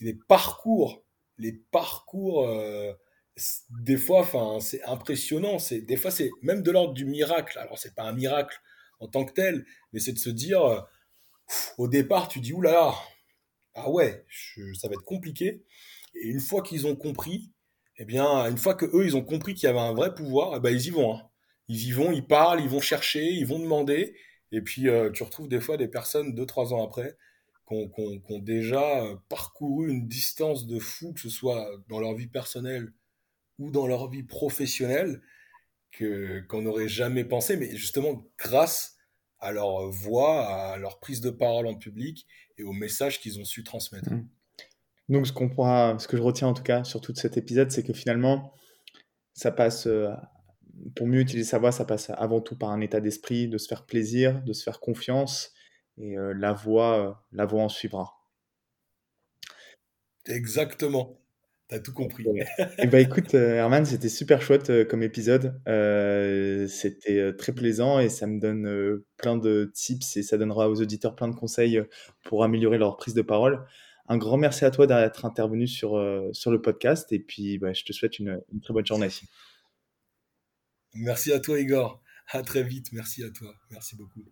les 0.00 0.14
parcours, 0.14 1.04
les 1.38 1.52
parcours, 1.52 2.46
euh, 2.46 2.92
des 3.70 3.96
fois, 3.96 4.20
enfin, 4.20 4.58
c'est 4.60 4.82
impressionnant. 4.84 5.58
C'est 5.58 5.80
des 5.80 5.96
fois, 5.96 6.10
c'est 6.10 6.30
même 6.42 6.62
de 6.62 6.70
l'ordre 6.70 6.94
du 6.94 7.04
miracle. 7.04 7.58
Alors, 7.58 7.78
c'est 7.78 7.94
pas 7.94 8.02
un 8.02 8.12
miracle 8.12 8.60
en 9.00 9.08
tant 9.08 9.24
que 9.24 9.32
tel, 9.32 9.66
mais 9.92 10.00
c'est 10.00 10.12
de 10.12 10.18
se 10.18 10.30
dire, 10.30 10.62
euh, 10.64 10.80
au 11.78 11.88
départ, 11.88 12.28
tu 12.28 12.40
dis, 12.40 12.52
oulala, 12.52 12.94
ah 13.74 13.90
ouais, 13.90 14.24
ça 14.74 14.88
va 14.88 14.94
être 14.94 15.04
compliqué. 15.04 15.64
Et 16.14 16.28
une 16.28 16.40
fois 16.40 16.62
qu'ils 16.62 16.86
ont 16.86 16.96
compris, 16.96 17.52
eh 17.96 18.04
bien, 18.04 18.26
une 18.48 18.58
fois 18.58 18.74
que 18.74 18.86
eux, 18.86 19.04
ils 19.06 19.16
ont 19.16 19.24
compris 19.24 19.54
qu'il 19.54 19.66
y 19.66 19.70
avait 19.70 19.78
un 19.78 19.94
vrai 19.94 20.14
pouvoir, 20.14 20.56
eh 20.56 20.60
ben, 20.60 20.70
ils 20.70 20.86
y 20.86 20.90
vont. 20.90 21.14
hein. 21.16 21.22
Ils 21.68 21.88
y 21.88 21.92
vont, 21.92 22.12
ils 22.12 22.26
parlent, 22.26 22.60
ils 22.60 22.68
vont 22.68 22.80
chercher, 22.80 23.24
ils 23.26 23.46
vont 23.46 23.58
demander. 23.58 24.16
Et 24.52 24.62
puis, 24.62 24.88
euh, 24.88 25.10
tu 25.10 25.22
retrouves 25.22 25.48
des 25.48 25.60
fois 25.60 25.76
des 25.76 25.88
personnes, 25.88 26.34
deux, 26.34 26.46
trois 26.46 26.72
ans 26.72 26.84
après, 26.84 27.16
qui 27.68 27.74
ont, 27.74 27.88
qui 27.88 28.32
ont 28.32 28.38
déjà 28.38 29.04
euh, 29.04 29.16
parcouru 29.28 29.90
une 29.90 30.08
distance 30.08 30.66
de 30.66 30.78
fou, 30.78 31.12
que 31.12 31.20
ce 31.20 31.28
soit 31.30 31.68
dans 31.88 32.00
leur 32.00 32.14
vie 32.14 32.28
personnelle 32.28 32.92
ou 33.58 33.70
dans 33.70 33.86
leur 33.86 34.08
vie 34.10 34.22
professionnelle, 34.22 35.20
que, 35.92 36.40
qu'on 36.48 36.62
n'aurait 36.62 36.88
jamais 36.88 37.24
pensé, 37.24 37.56
mais 37.56 37.74
justement 37.76 38.26
grâce 38.38 38.96
à 39.40 39.52
leur 39.52 39.88
voix, 39.90 40.46
à 40.46 40.76
leur 40.78 40.98
prise 40.98 41.20
de 41.20 41.30
parole 41.30 41.66
en 41.66 41.74
public 41.74 42.26
et 42.56 42.64
au 42.64 42.72
message 42.72 43.20
qu'ils 43.20 43.38
ont 43.40 43.44
su 43.44 43.62
transmettre. 43.62 44.10
Mm. 44.10 44.28
Donc, 45.08 45.26
ce 45.26 45.32
qu'on 45.32 45.48
pourra, 45.48 45.98
ce 45.98 46.06
que 46.06 46.16
je 46.16 46.22
retiens 46.22 46.48
en 46.48 46.54
tout 46.54 46.62
cas 46.62 46.84
sur 46.84 47.00
tout 47.00 47.14
cet 47.14 47.36
épisode, 47.36 47.70
c'est 47.70 47.82
que 47.82 47.92
finalement, 47.92 48.52
ça 49.32 49.50
passe, 49.50 49.86
euh, 49.86 50.10
pour 50.96 51.06
mieux 51.06 51.20
utiliser 51.20 51.48
sa 51.48 51.58
voix, 51.58 51.72
ça 51.72 51.84
passe 51.84 52.10
avant 52.10 52.40
tout 52.40 52.56
par 52.56 52.70
un 52.70 52.80
état 52.80 53.00
d'esprit, 53.00 53.48
de 53.48 53.56
se 53.56 53.68
faire 53.68 53.86
plaisir, 53.86 54.42
de 54.42 54.52
se 54.52 54.62
faire 54.62 54.80
confiance, 54.80 55.52
et 55.96 56.18
euh, 56.18 56.34
la 56.34 56.52
voix, 56.52 57.08
euh, 57.08 57.12
la 57.32 57.46
voix 57.46 57.62
en 57.62 57.68
suivra. 57.68 58.14
Exactement. 60.26 61.17
T'as 61.68 61.80
tout 61.80 61.92
compris. 61.92 62.24
Et 62.78 62.86
bah 62.86 62.98
écoute, 62.98 63.34
euh, 63.34 63.56
Herman, 63.56 63.84
c'était 63.84 64.08
super 64.08 64.40
chouette 64.40 64.70
euh, 64.70 64.84
comme 64.86 65.02
épisode. 65.02 65.60
Euh, 65.68 66.66
c'était 66.66 67.36
très 67.36 67.52
plaisant 67.52 68.00
et 68.00 68.08
ça 68.08 68.26
me 68.26 68.40
donne 68.40 69.02
plein 69.18 69.36
de 69.36 69.70
tips 69.74 70.16
et 70.16 70.22
ça 70.22 70.38
donnera 70.38 70.70
aux 70.70 70.80
auditeurs 70.80 71.14
plein 71.14 71.28
de 71.28 71.34
conseils 71.34 71.82
pour 72.24 72.42
améliorer 72.42 72.78
leur 72.78 72.96
prise 72.96 73.12
de 73.12 73.20
parole. 73.20 73.66
Un 74.08 74.16
grand 74.16 74.38
merci 74.38 74.64
à 74.64 74.70
toi 74.70 74.86
d'être 74.86 75.26
intervenu 75.26 75.66
sur, 75.66 76.02
sur 76.32 76.50
le 76.50 76.62
podcast 76.62 77.12
et 77.12 77.18
puis 77.18 77.58
bah, 77.58 77.74
je 77.74 77.84
te 77.84 77.92
souhaite 77.92 78.18
une, 78.18 78.40
une 78.50 78.60
très 78.62 78.72
bonne 78.72 78.86
journée. 78.86 79.08
Merci 80.94 81.32
à 81.32 81.40
toi, 81.40 81.60
Igor. 81.60 82.02
À 82.28 82.40
très 82.40 82.62
vite. 82.62 82.92
Merci 82.92 83.22
à 83.22 83.30
toi. 83.30 83.54
Merci 83.70 83.94
beaucoup. 83.94 84.24